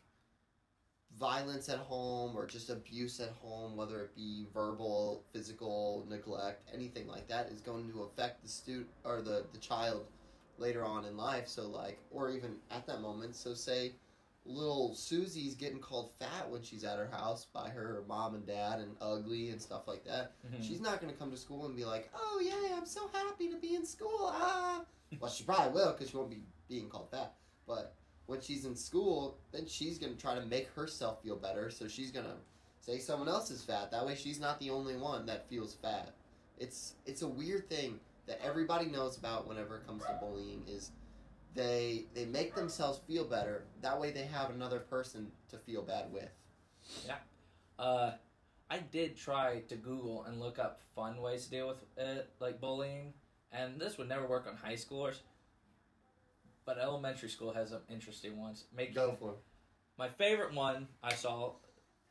violence 1.20 1.70
at 1.70 1.80
home 1.80 2.36
or 2.36 2.46
just 2.46 2.70
abuse 2.70 3.20
at 3.20 3.30
home, 3.42 3.76
whether 3.76 4.02
it 4.02 4.16
be 4.16 4.46
verbal, 4.54 5.24
physical, 5.34 6.06
neglect, 6.10 6.70
anything 6.74 7.08
like 7.08 7.28
that, 7.28 7.48
is 7.48 7.62
going 7.62 7.90
to 7.92 8.04
affect 8.04 8.44
the 8.44 8.50
student 8.50 8.88
or 9.04 9.22
the 9.22 9.46
the 9.54 9.60
child 9.60 10.06
later 10.58 10.86
on 10.86 11.06
in 11.06 11.18
life. 11.18 11.48
So 11.48 11.68
like, 11.68 11.98
or 12.12 12.30
even 12.30 12.58
at 12.70 12.86
that 12.88 13.02
moment. 13.02 13.36
So 13.36 13.54
say 13.54 13.94
little 14.46 14.96
Susie's 14.96 15.56
getting 15.56 15.80
called 15.80 16.12
fat 16.20 16.50
when 16.50 16.62
she's 16.64 16.84
at 16.84 16.98
her 16.98 17.08
house 17.08 17.46
by 17.54 17.70
her 17.70 18.04
mom 18.08 18.34
and 18.36 18.46
dad 18.46 18.80
and 18.80 18.96
ugly 19.00 19.50
and 19.50 19.62
stuff 19.62 19.88
like 19.88 20.04
that. 20.06 20.32
Mhm. 20.48 20.64
She's 20.64 20.82
not 20.82 21.00
going 21.00 21.12
to 21.14 21.18
come 21.20 21.30
to 21.32 21.38
school 21.38 21.66
and 21.68 21.76
be 21.76 21.86
like, 21.86 22.10
"Oh 22.16 22.42
yeah, 22.44 22.76
I'm 22.78 22.86
so 22.86 23.08
happy 23.10 23.50
to 23.50 23.58
be 23.58 23.76
in 23.76 23.86
school." 23.86 24.10
Ah, 24.32 24.84
well, 25.20 25.30
she 25.32 25.44
probably 25.44 25.74
will 25.74 25.92
because 25.92 26.10
she 26.10 26.18
won't 26.18 26.30
be 26.30 26.44
being 26.68 26.90
called 26.90 27.10
fat. 27.12 27.36
But 27.68 27.94
when 28.26 28.42
she's 28.42 28.66
in 28.66 28.76
school, 28.76 29.38
then 29.52 29.66
she's 29.68 29.98
going 30.00 30.16
to 30.16 30.20
try 30.20 30.36
to 30.36 30.46
make 30.46 30.68
herself 30.70 31.22
feel 31.22 31.36
better. 31.36 31.70
So 31.70 31.88
she's 31.88 32.12
going 32.12 32.26
to 32.26 32.36
say 32.80 32.98
someone 32.98 33.30
else 33.30 33.52
is 33.52 33.64
fat. 33.64 33.92
That 33.92 34.06
way, 34.06 34.16
she's 34.16 34.40
not 34.40 34.60
the 34.60 34.70
only 34.72 34.96
one 34.98 35.26
that 35.28 35.48
feels 35.50 35.76
fat. 35.76 36.14
It's 36.58 36.96
it's 37.06 37.22
a 37.22 37.28
weird 37.28 37.70
thing 37.70 38.00
that 38.26 38.40
everybody 38.44 38.86
knows 38.86 39.18
about 39.18 39.48
whenever 39.48 39.78
it 39.78 39.86
comes 39.86 40.04
to 40.04 40.18
bullying 40.22 40.64
is 40.68 40.92
they 41.54 42.06
they 42.14 42.26
make 42.26 42.56
themselves 42.56 43.00
feel 43.08 43.26
better. 43.26 43.66
That 43.82 44.00
way, 44.00 44.12
they 44.12 44.24
have 44.24 44.50
another 44.50 44.80
person 44.80 45.32
to 45.50 45.58
feel 45.58 45.82
bad 45.82 46.12
with. 46.12 46.30
Yeah. 47.06 47.16
Uh, 47.78 48.12
I 48.70 48.80
did 48.80 49.18
try 49.18 49.62
to 49.68 49.76
Google 49.76 50.24
and 50.24 50.40
look 50.40 50.60
up 50.60 50.82
fun 50.96 51.22
ways 51.22 51.46
to 51.46 51.52
deal 51.52 51.68
with 51.68 51.84
it, 51.98 52.30
like 52.40 52.62
bullying, 52.62 53.14
and 53.52 53.80
this 53.80 53.98
would 53.98 54.08
never 54.08 54.26
work 54.26 54.48
on 54.48 54.56
high 54.56 54.76
schoolers. 54.76 55.20
But 56.64 56.78
elementary 56.78 57.30
school 57.30 57.54
has 57.54 57.70
some 57.70 57.82
interesting 57.90 58.40
ones. 58.40 58.66
Make 58.76 58.94
Go 58.94 59.16
for 59.20 59.32
it. 59.32 59.38
My 59.98 60.08
favorite 60.08 60.54
one 60.54 60.88
I 61.04 61.14
saw 61.14 61.54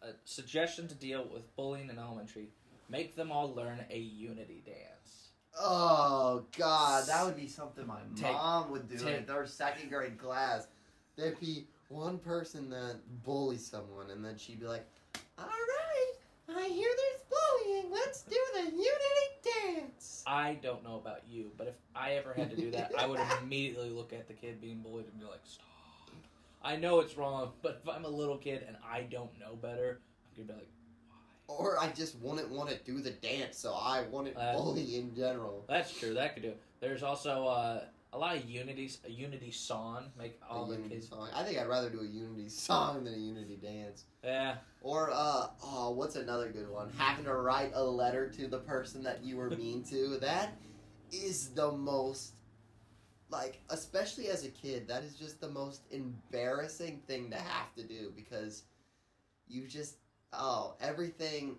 a 0.03 0.09
suggestion 0.25 0.89
to 0.89 0.95
deal 0.95 1.27
with 1.33 1.55
bullying 1.57 1.89
in 1.89 1.99
elementary: 1.99 2.51
make 2.89 3.17
them 3.17 3.33
all 3.33 3.55
learn 3.55 3.85
a 3.91 3.99
unity 3.99 4.63
dance. 4.67 5.20
Oh 5.59 6.45
God, 6.57 7.07
that 7.07 7.25
would 7.25 7.37
be 7.37 7.49
something 7.49 7.87
my 7.87 8.01
Take- 8.17 8.33
mom 8.33 8.71
would 8.71 8.89
do 8.89 8.99
take- 8.99 9.19
in 9.19 9.27
their 9.27 9.47
second 9.47 9.89
grade 9.91 10.19
class. 10.19 10.69
There'd 11.17 11.39
be 11.41 11.67
one 11.89 12.19
person 12.19 12.71
that 12.71 12.97
bullies 13.25 13.67
someone, 13.67 14.11
and 14.11 14.25
then 14.25 14.39
she'd 14.39 14.61
be 14.61 14.67
like, 14.67 14.87
"All 15.39 15.45
right, 15.47 16.13
I 16.49 16.69
hear 16.69 16.89
there's 16.97 17.23
bullying. 17.29 17.91
Let's 17.91 18.23
do 18.23 18.39
the 18.55 18.63
unity 18.71 19.75
dance." 19.75 20.23
I 20.27 20.55
don't 20.55 20.85
know 20.85 20.97
about 20.97 21.27
you, 21.29 21.51
but 21.57 21.67
if 21.67 21.75
I 21.95 22.13
ever 22.13 22.33
had 22.33 22.51
to 22.51 22.57
do 22.57 22.71
that, 22.71 22.93
I 22.97 23.07
would 23.07 23.19
immediately 23.43 23.91
look 23.91 24.13
at 24.13 24.29
the 24.29 24.35
kid 24.35 24.61
being 24.61 24.81
bullied 24.81 25.07
and 25.07 25.19
be 25.19 25.27
like, 25.27 25.41
"Stop!" 25.45 25.67
I 26.63 26.77
know 26.77 27.01
it's 27.01 27.17
wrong, 27.17 27.53
but 27.63 27.81
if 27.83 27.89
I'm 27.89 28.05
a 28.05 28.09
little 28.09 28.39
kid 28.39 28.65
and 28.67 28.77
I 28.85 29.03
don't 29.03 29.37
know 29.39 29.57
better, 29.57 30.01
I'm 30.39 30.47
gonna 30.47 30.59
be 30.59 30.61
like? 30.61 30.69
Or 31.59 31.79
I 31.79 31.89
just 31.91 32.17
wouldn't 32.21 32.51
want 32.51 32.71
to 32.71 32.79
do 32.85 33.01
the 33.01 33.11
dance, 33.11 33.59
so 33.59 33.75
I 33.75 34.03
wouldn't 34.11 34.37
Uh, 34.37 34.53
bully 34.53 34.97
in 34.97 35.15
general. 35.15 35.65
That's 35.69 35.93
true. 35.99 36.15
That 36.15 36.35
could 36.35 36.43
do. 36.45 36.49
it. 36.51 36.61
There's 36.81 37.03
also 37.03 37.47
uh, 37.47 37.85
a 38.13 38.19
lot 38.19 38.37
of 38.37 38.49
unities. 38.49 38.99
A 39.05 39.11
unity 39.11 39.51
song 39.51 40.07
make 40.19 40.39
all 40.49 40.65
a 40.65 40.69
the 40.69 40.77
unity 40.77 40.95
kids. 40.97 41.09
song. 41.09 41.29
I 41.35 41.43
think 41.43 41.59
I'd 41.59 41.69
rather 41.69 41.91
do 41.91 42.01
a 42.01 42.05
unity 42.07 42.49
song 42.49 43.05
than 43.05 43.15
a 43.15 43.19
unity 43.19 43.57
dance. 43.57 44.05
Yeah, 44.25 44.57
Or 44.83 45.11
uh 45.13 45.49
oh, 45.63 45.91
what's 45.91 46.17
another 46.17 46.51
good 46.51 46.69
one? 46.71 46.91
Having 46.97 47.25
to 47.27 47.35
write 47.35 47.73
a 47.75 47.83
letter 47.85 48.29
to 48.31 48.47
the 48.47 48.59
person 48.59 49.03
that 49.05 49.23
you 49.25 49.37
were 49.37 49.51
mean 49.51 49.83
to. 49.85 50.19
That 50.21 50.57
is 51.13 51.51
the 51.51 51.73
most 51.73 52.35
like 53.31 53.61
especially 53.71 54.29
as 54.29 54.45
a 54.45 54.49
kid, 54.51 54.89
that 54.89 55.05
is 55.05 55.15
just 55.15 55.41
the 55.41 55.49
most 55.49 55.83
embarrassing 55.91 57.01
thing 57.07 57.31
to 57.31 57.37
have 57.37 57.73
to 57.77 57.83
do 57.85 58.13
because 58.17 58.65
you 59.49 59.67
just 59.69 59.97
oh, 60.33 60.75
everything 60.81 61.57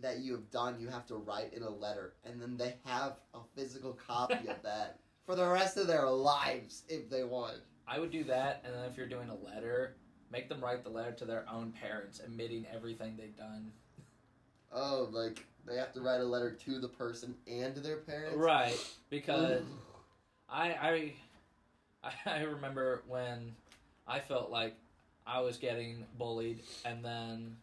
that 0.00 0.20
you 0.20 0.32
have 0.32 0.50
done, 0.50 0.76
you 0.80 0.88
have 0.88 1.06
to 1.06 1.16
write 1.16 1.52
in 1.52 1.62
a 1.62 1.70
letter, 1.70 2.14
and 2.24 2.40
then 2.40 2.56
they 2.56 2.74
have 2.84 3.16
a 3.34 3.38
physical 3.54 3.92
copy 4.06 4.48
of 4.48 4.56
that 4.62 4.98
for 5.26 5.34
the 5.36 5.46
rest 5.46 5.76
of 5.76 5.86
their 5.86 6.08
lives 6.08 6.82
if 6.88 7.08
they 7.10 7.24
want. 7.24 7.54
I 7.86 7.98
would 7.98 8.10
do 8.10 8.24
that, 8.24 8.62
and 8.64 8.74
then 8.74 8.84
if 8.84 8.96
you're 8.96 9.08
doing 9.08 9.28
a 9.28 9.34
letter, 9.44 9.96
make 10.30 10.48
them 10.48 10.60
write 10.62 10.82
the 10.84 10.90
letter 10.90 11.12
to 11.12 11.24
their 11.24 11.44
own 11.52 11.72
parents, 11.72 12.20
admitting 12.20 12.64
everything 12.72 13.16
they've 13.16 13.36
done. 13.36 13.70
Oh, 14.72 15.08
like 15.12 15.44
they 15.66 15.76
have 15.76 15.92
to 15.94 16.00
write 16.00 16.20
a 16.20 16.24
letter 16.24 16.50
to 16.64 16.78
the 16.78 16.88
person 16.88 17.34
and 17.46 17.74
to 17.74 17.80
their 17.80 17.98
parents. 17.98 18.36
Right, 18.36 18.78
because 19.10 19.62
I 20.48 20.72
I 20.72 21.12
I- 22.04 22.12
I 22.26 22.42
remember 22.44 23.02
when 23.06 23.54
I 24.06 24.20
felt 24.20 24.50
like 24.50 24.74
I 25.26 25.40
was 25.40 25.56
getting 25.58 26.04
bullied, 26.18 26.60
and 26.84 27.04
then 27.04 27.56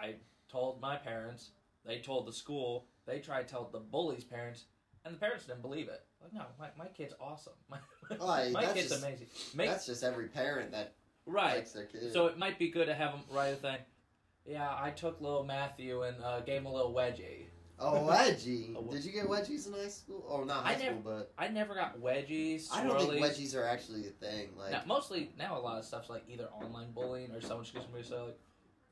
I 0.00 0.14
told 0.50 0.80
my 0.80 0.96
parents. 0.96 1.50
They 1.84 1.98
told 1.98 2.26
the 2.26 2.32
school. 2.32 2.86
They 3.06 3.18
tried 3.20 3.48
to 3.48 3.54
tell 3.54 3.68
the 3.72 3.78
bully's 3.80 4.24
parents, 4.24 4.64
and 5.04 5.14
the 5.14 5.18
parents 5.18 5.46
didn't 5.46 5.62
believe 5.62 5.88
it. 5.88 6.02
Like, 6.22 6.32
no, 6.34 6.42
my, 6.58 6.68
my 6.76 6.86
kid's 6.88 7.14
awesome. 7.20 7.52
My, 7.70 7.78
Right, 8.20 8.52
my 8.52 8.64
kid's 8.66 8.88
just- 8.88 9.02
amazing. 9.04 9.26
Make, 9.54 9.68
That's 9.70 9.86
just 9.86 10.02
every 10.02 10.26
parent 10.28 10.72
that 10.72 10.94
right. 11.26 11.56
likes 11.56 11.72
their 11.72 11.84
kid. 11.84 12.12
So 12.12 12.26
it 12.26 12.38
might 12.38 12.58
be 12.58 12.70
good 12.70 12.86
to 12.86 12.94
have 12.94 13.12
them 13.12 13.20
write 13.30 13.48
a 13.52 13.56
thing. 13.56 13.76
Yeah, 14.46 14.68
I 14.68 14.90
took 14.90 15.20
little 15.20 15.44
Matthew 15.44 16.02
and 16.02 16.16
uh, 16.24 16.40
gave 16.40 16.60
him 16.62 16.66
a 16.66 16.72
little 16.72 16.92
wedgie. 16.92 17.46
oh, 17.78 18.08
wedgie. 18.10 18.90
Did 18.90 19.04
you 19.04 19.12
get 19.12 19.26
wedgies 19.26 19.66
in 19.68 19.74
high 19.74 19.88
school? 19.88 20.24
Or 20.28 20.44
not 20.46 20.64
I 20.64 20.72
high 20.72 20.78
never- 20.82 21.00
school, 21.00 21.02
but 21.04 21.32
I 21.38 21.48
never 21.48 21.74
got 21.74 22.00
wedgies. 22.00 22.66
I 22.72 22.82
don't 22.82 22.98
think 22.98 23.22
wedgies 23.22 23.54
are 23.54 23.64
actually 23.64 24.06
a 24.08 24.10
thing. 24.10 24.48
Like, 24.58 24.72
Now, 24.72 24.82
mostly 24.86 25.30
now 25.38 25.58
a 25.58 25.60
lot 25.60 25.78
of 25.78 25.84
stuff's 25.84 26.08
like 26.10 26.24
either 26.28 26.46
online 26.46 26.90
bullying 26.92 27.30
or 27.32 27.40
someone 27.40 27.64
just 27.64 27.74
to 27.94 28.04
say 28.04 28.16
like, 28.18 28.38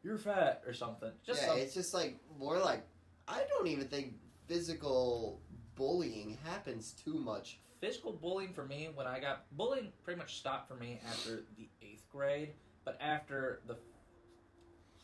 "You're 0.07 0.19
fat" 0.19 0.63
or 0.67 0.73
something. 0.73 1.11
Just 1.27 1.43
yeah, 1.43 1.55
it's 1.55 1.75
just 1.75 1.93
like 1.93 2.19
more 2.39 2.59
like 2.59 2.83
I 3.27 3.43
don't 3.49 3.67
even 3.67 3.89
think 3.89 4.15
physical 4.47 5.41
bullying 5.75 6.39
happens 6.45 6.93
too 6.93 7.15
much. 7.15 7.59
physical 7.81 8.13
bullying 8.13 8.53
for 8.53 8.65
me 8.65 8.89
when 8.95 9.07
I 9.07 9.19
got 9.21 9.45
bullying 9.57 9.93
pretty 10.05 10.19
much 10.19 10.37
stopped 10.39 10.69
for 10.69 10.77
me 10.77 11.01
after 11.07 11.43
the 11.59 11.69
eighth 11.83 12.09
grade, 12.11 12.53
but 12.85 12.97
after 13.01 13.61
the 13.67 13.77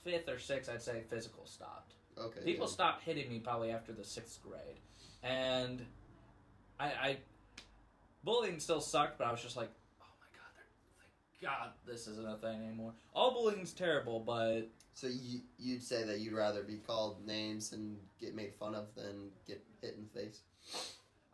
fifth 0.05 0.29
or 0.29 0.39
sixth, 0.39 0.71
I'd 0.71 0.83
say 0.83 1.03
physical 1.11 1.45
stopped. 1.47 1.95
Okay. 2.17 2.41
People 2.45 2.67
yeah. 2.67 2.73
stopped 2.73 3.03
hitting 3.05 3.29
me 3.29 3.39
probably 3.41 3.71
after 3.71 3.93
the 3.93 4.05
sixth 4.05 4.41
grade, 4.43 4.81
and 5.23 5.85
I, 6.81 6.87
I 6.87 7.17
bullying 8.25 8.61
still 8.61 8.81
sucked, 8.81 9.19
but 9.19 9.27
I 9.27 9.33
was 9.33 9.43
just 9.43 9.57
like, 9.57 9.71
oh 10.01 10.13
my 10.21 10.27
god, 10.39 10.51
they're- 10.55 10.65
thank 10.99 11.13
God 11.43 11.71
this 11.87 12.07
isn't 12.07 12.29
a 12.29 12.37
thing 12.37 12.63
anymore. 12.63 12.93
All 13.15 13.33
bullying's 13.33 13.73
terrible, 13.73 14.21
but 14.21 14.69
So 14.95 15.09
you 15.09 15.41
you'd 15.59 15.83
say 15.83 16.05
that 16.05 16.21
you'd 16.21 16.35
rather 16.35 16.63
be 16.63 16.77
called 16.77 17.27
names 17.27 17.73
and 17.73 17.97
get 18.21 18.35
made 18.35 18.55
fun 18.55 18.75
of 18.75 18.87
than 18.95 19.31
get 19.47 19.63
hit 19.81 19.97
in 19.97 20.05
the 20.13 20.21
face. 20.21 20.41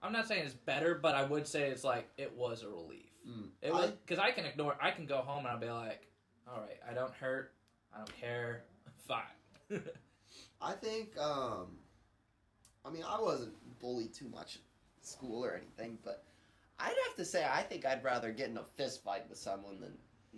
I'm 0.02 0.12
not 0.12 0.28
saying 0.28 0.44
it's 0.44 0.54
better, 0.54 0.94
but 0.94 1.14
I 1.14 1.24
would 1.24 1.46
say 1.46 1.68
it's 1.68 1.84
like 1.84 2.08
it 2.16 2.32
was 2.36 2.62
a 2.62 2.68
relief. 2.68 3.10
Mm. 3.28 3.48
It 3.62 3.72
was 3.72 3.90
because 3.90 4.22
I, 4.22 4.30
can 4.30 4.44
ignore. 4.44 4.76
I 4.80 4.90
can 4.92 5.06
go 5.06 5.18
home 5.18 5.40
and 5.40 5.48
I'll 5.48 5.58
be 5.58 5.70
like, 5.70 6.06
all 6.46 6.60
right, 6.60 6.78
I 6.88 6.94
don't 6.94 7.12
hurt, 7.14 7.52
I 7.92 7.98
don't 7.98 8.20
care, 8.20 8.62
fine. 9.08 9.22
I 10.62 10.72
think, 10.72 11.18
um, 11.18 11.66
I 12.84 12.90
mean, 12.90 13.04
I 13.06 13.20
wasn't 13.20 13.52
bullied 13.80 14.14
too 14.14 14.28
much 14.28 14.56
in 14.56 15.04
school 15.06 15.44
or 15.44 15.54
anything, 15.54 15.98
but 16.04 16.24
I'd 16.78 16.94
have 17.06 17.16
to 17.16 17.24
say 17.24 17.44
I 17.50 17.62
think 17.62 17.84
I'd 17.84 18.04
rather 18.04 18.30
get 18.32 18.48
in 18.50 18.56
a 18.56 18.64
fist 18.76 19.02
fight 19.02 19.28
with 19.28 19.38
someone 19.38 19.80
than 19.80 19.92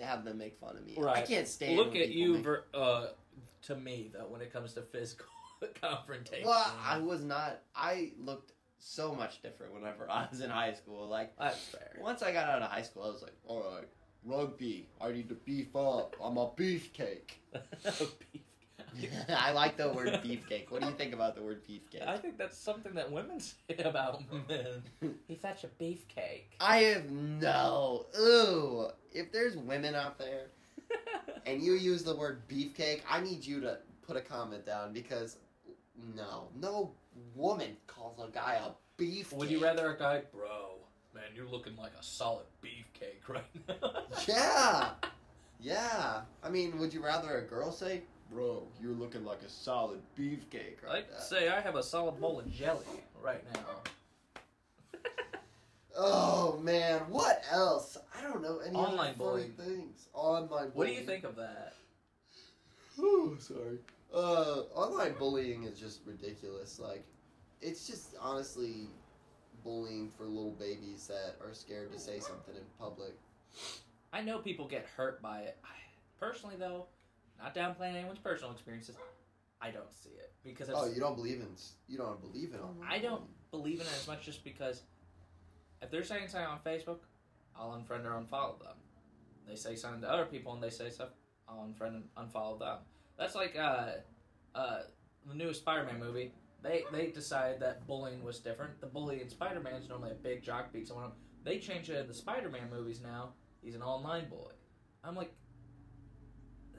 have 0.05 0.25
them 0.25 0.39
make 0.39 0.59
fun 0.59 0.77
of 0.77 0.85
me. 0.87 0.95
Right. 0.99 1.19
I 1.19 1.23
can't 1.23 1.47
stand. 1.49 1.77
Look 1.77 1.95
at 1.97 2.09
you, 2.11 2.35
make- 2.35 2.45
ver- 2.45 2.65
uh, 2.73 3.07
to 3.63 3.77
me 3.77 4.11
though, 4.13 4.27
when 4.29 4.41
it 4.41 4.53
comes 4.53 4.73
to 4.75 4.83
physical 4.83 5.27
confrontation. 5.81 6.47
Well, 6.49 6.73
I 6.85 6.99
was 6.99 7.23
not. 7.23 7.61
I 7.75 8.13
looked 8.19 8.53
so 8.79 9.15
much 9.15 9.43
different 9.43 9.75
whenever 9.75 10.07
I 10.11 10.27
was 10.31 10.41
in 10.41 10.49
high 10.51 10.73
school. 10.73 11.07
Like 11.09 11.37
That's 11.39 11.59
fair. 11.59 11.99
once 12.01 12.23
I 12.23 12.33
got 12.33 12.49
out 12.49 12.63
of 12.63 12.71
high 12.71 12.83
school, 12.83 13.03
I 13.05 13.09
was 13.09 13.21
like, 13.23 13.37
all 13.47 13.61
right, 13.77 13.89
rugby. 14.25 14.89
I 15.01 15.13
need 15.13 15.29
to 15.29 15.35
beef 15.35 15.77
up. 15.77 16.17
I'm 16.23 16.39
a 16.39 16.47
beefcake. 16.49 17.33
Beef- 18.33 18.43
I 19.29 19.53
like 19.53 19.77
the 19.77 19.89
word 19.91 20.09
beefcake. 20.25 20.71
What 20.71 20.83
do 20.83 20.89
you 20.89 20.95
think 20.95 21.13
about 21.15 21.35
the 21.35 21.43
word 21.43 21.63
beefcake? 21.69 22.07
I 22.07 22.17
think 22.17 22.39
that's 22.39 22.57
something 22.57 22.95
that 22.95 23.11
women 23.11 23.41
say 23.41 23.77
about 23.85 24.23
men. 24.49 24.83
He's 25.29 25.41
such 25.41 25.65
a 25.65 25.69
beefcake. 25.83 26.45
I 26.61 26.79
have 26.79 27.11
no. 27.11 28.07
Ooh. 28.19 28.89
If 29.13 29.33
there's 29.33 29.57
women 29.57 29.95
out 29.95 30.19
there 30.19 30.47
and 31.47 31.63
you 31.63 31.75
use 31.75 32.03
the 32.03 32.15
word 32.15 32.43
beefcake, 32.49 33.01
I 33.09 33.21
need 33.21 33.45
you 33.45 33.61
to 33.61 33.79
put 34.07 34.17
a 34.17 34.21
comment 34.21 34.67
down 34.67 34.93
because 34.93 35.37
no, 36.17 36.49
no 36.61 36.93
woman 37.35 37.77
calls 37.87 38.19
a 38.19 38.31
guy 38.31 38.61
a 38.65 39.03
beefcake. 39.03 39.33
Would 39.35 39.51
you 39.51 39.63
rather 39.63 39.95
a 39.95 39.99
guy, 39.99 40.23
bro? 40.33 40.77
Man, 41.15 41.25
you're 41.35 41.49
looking 41.49 41.77
like 41.77 41.93
a 41.99 42.03
solid 42.03 42.47
beefcake 42.63 43.29
right 43.29 43.45
now. 43.69 44.05
Yeah. 44.29 44.91
Yeah. 45.61 46.21
I 46.43 46.49
mean, 46.49 46.79
would 46.79 46.95
you 46.95 47.05
rather 47.05 47.39
a 47.39 47.43
girl 47.43 47.73
say, 47.73 48.03
"Bro, 48.31 48.69
you're 48.81 48.93
looking 48.95 49.25
like 49.25 49.43
a 49.43 49.49
solid 49.49 50.01
beefcake 50.19 50.83
right 50.85 51.05
I'd 51.07 51.11
now"? 51.11 51.19
say 51.19 51.49
I 51.49 51.61
have 51.61 51.77
a 51.77 51.83
solid 51.83 52.21
bowl 52.21 52.39
of 52.41 52.51
jelly 52.53 52.85
right 53.23 53.45
now. 53.55 53.61
Oh 55.97 56.59
man, 56.63 57.01
what 57.09 57.43
else? 57.51 57.99
I 58.17 58.23
don't 58.23 58.43
know 58.43 58.59
any 58.59 58.77
Online 58.77 59.15
other 59.21 59.31
funny 59.41 59.49
things. 59.49 60.09
Online 60.15 60.49
bullying. 60.49 60.71
What 60.75 60.87
do 60.87 60.93
you 60.95 61.01
think 61.03 61.25
of 61.25 61.37
that? 61.37 61.75
Oh, 62.99 63.37
sorry. 63.39 63.79
Uh, 64.15 64.63
online 64.75 65.15
bullying 65.19 65.65
is 65.65 65.79
just 65.79 66.01
ridiculous. 66.05 66.79
Like, 66.79 67.05
it's 67.61 67.87
just 67.87 68.15
honestly 68.21 68.89
bullying 69.65 70.11
for 70.11 70.25
little 70.25 70.53
babies 70.53 71.07
that 71.09 71.37
are 71.45 71.55
scared 71.55 71.93
to 71.93 71.99
say 71.99 72.19
something 72.21 72.55
in 72.55 72.63
public. 72.79 73.13
I 74.13 74.21
know 74.23 74.39
people 74.39 74.67
get 74.67 74.87
hurt 74.97 75.21
by 75.23 75.41
it. 75.43 75.57
I, 75.65 75.69
personally, 76.19 76.57
though, 76.59 76.87
not 77.43 77.55
downplaying 77.55 77.97
anyone's 77.97 78.19
personal 78.19 78.53
experiences, 78.53 78.97
I 79.61 79.71
don't 79.71 79.93
see 79.93 80.11
it 80.11 80.33
because 80.43 80.69
it's, 80.69 80.79
Oh, 80.81 80.87
you 80.87 81.01
don't 81.01 81.17
believe 81.17 81.41
in 81.41 81.49
you 81.89 81.99
don't 81.99 82.21
believe 82.21 82.53
in 82.55 82.61
online. 82.61 82.89
I 82.89 82.99
don't 82.99 83.25
believe 83.51 83.81
in 83.81 83.87
it 83.87 83.93
as 84.01 84.07
much 84.07 84.25
just 84.25 84.45
because 84.45 84.83
if 85.83 85.91
they're 85.91 86.05
saying 86.05 86.29
something 86.29 86.49
on 86.49 86.59
Facebook, 86.65 86.99
I'll 87.57 87.71
unfriend 87.71 88.05
or 88.05 88.11
unfollow 88.11 88.59
them. 88.59 88.77
They 89.49 89.57
say 89.57 89.75
something 89.75 90.03
to 90.03 90.11
other 90.11 90.27
people 90.27 90.53
and 90.55 90.63
they 90.63 90.71
say 90.71 90.91
stuff, 90.91 91.11
I'll 91.49 91.67
unfriend 91.67 91.95
and 91.97 92.05
unfollow 92.17 92.59
them. 92.59 92.79
That's 93.19 93.35
like 93.35 93.57
uh, 93.59 93.89
uh, 94.55 94.81
the 95.27 95.35
newest 95.35 95.61
Spider-Man 95.61 95.99
movie. 95.99 96.33
They 96.63 96.85
they 96.93 97.07
decide 97.09 97.61
that 97.61 97.87
bullying 97.87 98.23
was 98.23 98.39
different. 98.39 98.81
The 98.81 98.87
bully 98.87 99.21
in 99.23 99.29
Spider-Man 99.29 99.75
is 99.75 99.89
normally 99.89 100.13
a 100.13 100.15
big 100.15 100.43
jock 100.43 100.73
beat 100.73 100.87
someone 100.89 101.07
up. 101.07 101.17
They 101.43 101.59
changed 101.59 101.89
it 101.91 101.97
in 101.99 102.07
the 102.07 102.15
Spider-Man 102.15 102.69
movies 102.71 103.01
now. 103.03 103.31
He's 103.63 103.75
an 103.75 103.83
online 103.83 104.29
bully. 104.29 104.55
I'm 105.03 105.17
like, 105.17 105.33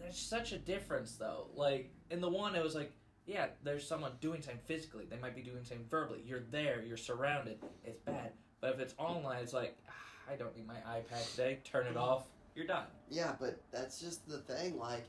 there's 0.02 0.18
such 0.18 0.52
a 0.52 0.58
difference 0.58 1.14
though. 1.14 1.48
Like 1.56 1.92
in 2.10 2.22
the 2.22 2.30
one, 2.30 2.56
it 2.56 2.64
was 2.64 2.76
like, 2.76 2.92
yeah, 3.26 3.48
there's 3.64 3.88
someone 3.88 4.14
doing 4.20 4.42
something 4.42 4.62
physically. 4.66 5.06
They 5.10 5.18
might 5.18 5.36
be 5.36 5.42
doing 5.42 5.64
something 5.64 5.86
verbally. 5.90 6.24
You're 6.26 6.44
there. 6.52 6.82
You're 6.86 6.98
surrounded. 6.98 7.60
It's 7.84 8.00
bad. 8.00 8.32
But 8.60 8.74
if 8.76 8.80
it's 8.80 8.96
online, 8.98 9.42
it's 9.42 9.54
like, 9.54 9.78
"Ah, 9.88 10.32
I 10.32 10.36
don't 10.36 10.56
need 10.56 10.68
my 10.68 10.76
iPad 10.76 11.30
today. 11.32 11.60
Turn 11.64 11.88
it 11.88 11.98
off. 11.98 12.28
You're 12.56 12.68
done. 12.68 12.86
Yeah, 13.10 13.34
but 13.40 13.62
that's 13.72 14.00
just 14.00 14.28
the 14.28 14.40
thing. 14.40 14.78
Like, 14.78 15.08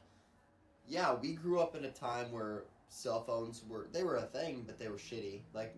yeah, 0.87 1.15
we 1.15 1.35
grew 1.35 1.61
up 1.61 1.75
in 1.75 1.85
a 1.85 1.91
time 1.91 2.31
where 2.31 2.65
cell 2.89 3.25
phones 3.25 3.63
were 3.69 3.89
they 3.93 4.05
were 4.05 4.17
a 4.17 4.23
thing, 4.23 4.65
but 4.67 4.79
they 4.79 4.89
were 4.89 4.97
shitty. 4.97 5.41
Like, 5.53 5.75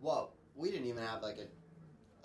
well, 0.00 0.32
we 0.56 0.70
didn't 0.70 0.86
even 0.86 1.02
have 1.02 1.22
like 1.22 1.38
a 1.38 1.46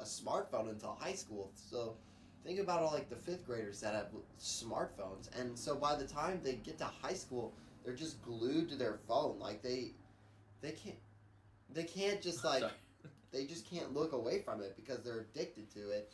a 0.01 0.05
smartphone 0.05 0.69
until 0.69 0.97
high 0.99 1.13
school. 1.13 1.51
So 1.55 1.97
think 2.45 2.59
about 2.59 2.81
all 2.81 2.91
like 2.91 3.09
the 3.09 3.15
fifth 3.15 3.45
graders 3.45 3.81
that 3.81 3.93
have 3.93 4.07
smartphones, 4.39 5.29
and 5.39 5.57
so 5.57 5.75
by 5.75 5.95
the 5.95 6.05
time 6.05 6.39
they 6.43 6.53
get 6.53 6.77
to 6.79 6.85
high 6.85 7.13
school, 7.13 7.53
they're 7.83 7.95
just 7.95 8.21
glued 8.21 8.69
to 8.69 8.75
their 8.75 8.99
phone. 9.07 9.39
Like 9.39 9.61
they 9.61 9.91
they 10.61 10.71
can't 10.71 10.97
they 11.73 11.83
can't 11.83 12.21
just 12.21 12.43
like 12.43 12.63
they 13.31 13.45
just 13.45 13.69
can't 13.69 13.93
look 13.93 14.13
away 14.13 14.41
from 14.41 14.61
it 14.61 14.75
because 14.75 15.03
they're 15.03 15.25
addicted 15.33 15.71
to 15.73 15.89
it. 15.89 16.11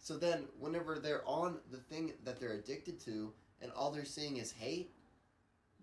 So 0.00 0.16
then, 0.16 0.44
whenever 0.58 0.98
they're 0.98 1.26
on 1.26 1.58
the 1.70 1.78
thing 1.78 2.12
that 2.24 2.40
they're 2.40 2.52
addicted 2.52 3.00
to, 3.00 3.32
and 3.60 3.70
all 3.72 3.90
they're 3.90 4.04
seeing 4.04 4.36
is 4.36 4.52
hate, 4.52 4.90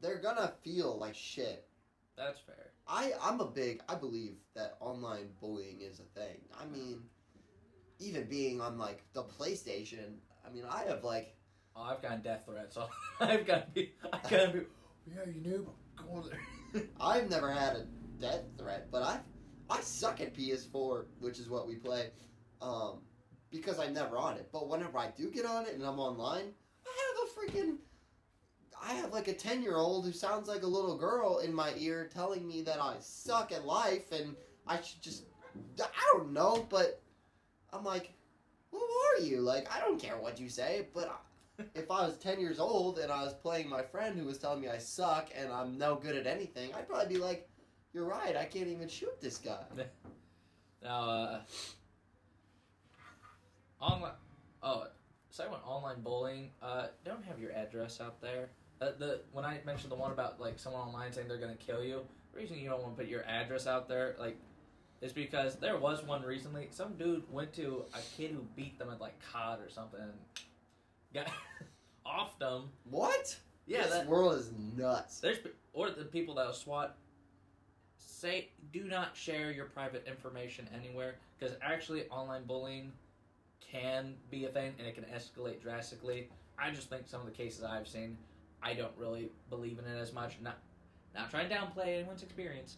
they're 0.01 0.19
gonna 0.19 0.53
feel 0.63 0.97
like 0.97 1.15
shit. 1.15 1.67
That's 2.17 2.39
fair. 2.39 2.71
I 2.87 3.13
I'm 3.21 3.39
a 3.41 3.45
big 3.45 3.81
I 3.89 3.95
believe 3.95 4.35
that 4.55 4.77
online 4.79 5.29
bullying 5.39 5.81
is 5.81 5.99
a 5.99 6.19
thing. 6.19 6.37
I 6.59 6.65
mean, 6.65 7.01
even 7.99 8.25
being 8.25 8.61
on 8.61 8.77
like 8.77 9.03
the 9.13 9.23
PlayStation, 9.23 10.17
I 10.45 10.51
mean, 10.53 10.63
I 10.69 10.83
have 10.83 11.03
like 11.03 11.35
Oh, 11.75 11.83
I've 11.83 12.01
gotten 12.01 12.21
death 12.21 12.43
threats. 12.45 12.75
So 12.75 12.87
I've 13.19 13.45
got 13.45 13.67
to 13.67 13.71
be. 13.71 13.93
I've 14.13 14.29
got 14.29 14.45
to 14.45 14.47
be. 14.49 14.59
Yeah, 15.07 15.25
you 15.27 15.41
knew. 15.41 15.69
Go 15.97 16.17
on 16.17 16.29
there. 16.29 16.83
I've 17.01 17.29
never 17.29 17.51
had 17.51 17.75
a 17.75 17.85
death 18.19 18.43
threat, 18.57 18.87
but 18.91 19.01
I 19.03 19.19
I 19.69 19.81
suck 19.81 20.21
at 20.21 20.33
PS4, 20.33 21.05
which 21.19 21.39
is 21.39 21.49
what 21.49 21.67
we 21.67 21.75
play, 21.75 22.11
um, 22.61 22.99
because 23.49 23.79
I'm 23.79 23.93
never 23.93 24.17
on 24.17 24.35
it. 24.35 24.49
But 24.51 24.69
whenever 24.69 24.97
I 24.97 25.09
do 25.17 25.29
get 25.31 25.45
on 25.45 25.65
it 25.65 25.73
and 25.73 25.83
I'm 25.83 25.99
online, 25.99 26.53
I 26.85 27.13
have 27.13 27.51
a 27.51 27.57
freaking 27.57 27.77
I 28.81 28.93
have 28.93 29.11
like 29.11 29.27
a 29.27 29.33
10 29.33 29.63
year 29.63 29.77
old 29.77 30.05
who 30.05 30.11
sounds 30.11 30.47
like 30.47 30.63
a 30.63 30.67
little 30.67 30.97
girl 30.97 31.39
in 31.39 31.53
my 31.53 31.73
ear 31.77 32.09
telling 32.13 32.47
me 32.47 32.61
that 32.63 32.79
I 32.79 32.95
suck 32.99 33.51
at 33.51 33.65
life 33.65 34.11
and 34.11 34.35
I 34.67 34.81
should 34.81 35.01
just. 35.01 35.23
I 35.81 36.11
don't 36.13 36.33
know, 36.33 36.67
but 36.69 37.01
I'm 37.75 37.83
like, 37.83 38.13
who 38.71 38.79
are 38.79 39.21
you? 39.21 39.41
Like, 39.41 39.67
I 39.73 39.79
don't 39.79 39.99
care 39.99 40.17
what 40.17 40.39
you 40.39 40.49
say, 40.49 40.87
but 40.93 41.09
I- 41.09 41.63
if 41.75 41.89
I 41.91 42.05
was 42.05 42.17
10 42.17 42.39
years 42.39 42.59
old 42.59 42.99
and 42.99 43.11
I 43.11 43.23
was 43.23 43.33
playing 43.33 43.69
my 43.69 43.81
friend 43.81 44.17
who 44.17 44.25
was 44.25 44.37
telling 44.37 44.61
me 44.61 44.67
I 44.67 44.77
suck 44.77 45.29
and 45.37 45.51
I'm 45.51 45.77
no 45.77 45.95
good 45.95 46.15
at 46.15 46.27
anything, 46.27 46.73
I'd 46.73 46.87
probably 46.87 47.15
be 47.15 47.21
like, 47.21 47.47
you're 47.93 48.05
right, 48.05 48.35
I 48.35 48.45
can't 48.45 48.67
even 48.67 48.87
shoot 48.89 49.21
this 49.21 49.37
guy. 49.37 49.63
Now, 50.83 51.09
uh, 51.09 51.39
online. 53.81 54.11
Oh, 54.61 54.85
second 55.31 55.53
one, 55.53 55.61
online 55.61 56.01
bowling. 56.01 56.51
Uh, 56.61 56.87
don't 57.03 57.23
have 57.23 57.39
your 57.39 57.51
address 57.53 57.99
out 57.99 58.21
there. 58.21 58.49
Uh, 58.81 58.91
the 58.99 59.21
when 59.31 59.45
I 59.45 59.59
mentioned 59.65 59.91
the 59.91 59.95
one 59.95 60.11
about 60.11 60.39
like 60.39 60.59
someone 60.59 60.81
online 60.81 61.11
saying 61.11 61.27
they're 61.27 61.39
gonna 61.39 61.55
kill 61.55 61.83
you, 61.83 62.01
the 62.33 62.39
reason 62.39 62.59
you 62.59 62.69
don't 62.69 62.83
want 62.83 62.95
to 62.95 63.01
put 63.01 63.09
your 63.09 63.23
address 63.25 63.65
out 63.65 63.87
there, 63.87 64.15
like, 64.19 64.37
is 65.01 65.13
because 65.13 65.55
there 65.55 65.77
was 65.77 66.03
one 66.03 66.23
recently. 66.23 66.67
Some 66.71 66.93
dude 66.93 67.23
went 67.31 67.53
to 67.53 67.85
a 67.93 67.99
kid 68.17 68.31
who 68.31 68.45
beat 68.55 68.77
them 68.79 68.89
at 68.89 69.01
like 69.01 69.13
COD 69.31 69.59
or 69.59 69.69
something, 69.69 69.99
and 70.01 70.11
got 71.13 71.27
off 72.05 72.37
them. 72.39 72.69
What? 72.89 73.37
Yeah, 73.67 73.83
this 73.83 73.91
that, 73.91 74.07
world 74.07 74.35
is 74.35 74.51
nuts. 74.77 75.19
there's 75.19 75.39
or 75.73 75.89
the 75.89 76.05
people 76.05 76.35
that 76.35 76.45
will 76.45 76.53
SWAT 76.53 76.95
say 77.97 78.49
do 78.71 78.83
not 78.83 79.15
share 79.15 79.51
your 79.51 79.65
private 79.65 80.05
information 80.07 80.67
anywhere 80.73 81.15
because 81.37 81.55
actually 81.61 82.07
online 82.09 82.43
bullying 82.45 82.91
can 83.59 84.13
be 84.29 84.45
a 84.45 84.49
thing 84.49 84.73
and 84.77 84.87
it 84.87 84.95
can 84.95 85.03
escalate 85.05 85.61
drastically. 85.61 86.29
I 86.57 86.71
just 86.71 86.89
think 86.89 87.07
some 87.07 87.19
of 87.19 87.25
the 87.25 87.33
cases 87.33 87.63
I've 87.63 87.87
seen, 87.87 88.17
I 88.63 88.73
don't 88.73 88.93
really 88.97 89.29
believe 89.49 89.79
in 89.79 89.85
it 89.85 89.99
as 89.99 90.13
much. 90.13 90.37
Not 90.41 90.57
not 91.13 91.29
trying 91.29 91.49
to 91.49 91.55
downplay 91.55 91.99
anyone's 91.99 92.23
experience, 92.23 92.77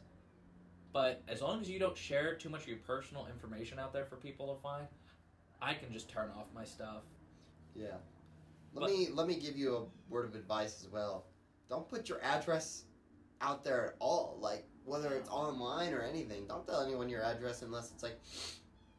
but 0.98 1.22
as 1.28 1.44
long 1.44 1.62
as 1.62 1.70
you 1.70 1.78
don't 1.78 1.96
share 1.96 2.34
too 2.34 2.50
much 2.50 2.64
of 2.64 2.70
your 2.70 2.78
personal 2.80 3.28
information 3.28 3.78
out 3.78 3.94
there 3.94 4.06
for 4.06 4.16
people 4.16 4.56
to 4.56 4.60
find, 4.64 4.88
I 5.62 5.76
can 5.76 5.94
just 5.94 6.10
turn 6.10 6.32
off 6.36 6.48
my 6.56 6.66
stuff. 6.66 7.04
Yeah. 7.76 7.98
Let 8.74 8.82
But- 8.82 8.90
me 8.90 9.10
let 9.10 9.28
me 9.28 9.36
give 9.36 9.56
you 9.56 9.76
a 9.78 9.86
word 10.10 10.26
of 10.26 10.34
advice 10.34 10.82
as 10.84 10.90
well. 10.90 11.28
Don't 11.70 11.88
put 11.88 12.10
your 12.10 12.20
address 12.24 12.86
out 13.42 13.64
there 13.64 13.90
at 13.90 13.96
all. 14.00 14.40
Like 14.42 14.68
whether 14.86 15.14
it's 15.14 15.30
online 15.30 15.94
or 15.94 16.02
anything. 16.02 16.48
Don't 16.48 16.66
tell 16.66 16.82
anyone 16.82 17.10
your 17.10 17.22
address 17.24 17.62
unless 17.62 17.92
it's 17.92 18.02
like 18.02 18.20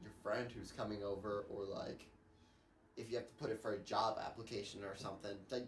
your 0.01 0.13
friend 0.23 0.49
who's 0.53 0.71
coming 0.71 1.03
over 1.03 1.47
or 1.51 1.65
like 1.65 2.07
if 2.97 3.11
you 3.11 3.17
have 3.17 3.27
to 3.27 3.35
put 3.35 3.51
it 3.51 3.61
for 3.61 3.73
a 3.73 3.79
job 3.81 4.21
application 4.25 4.85
or 4.85 4.95
something. 4.95 5.37
Like 5.51 5.67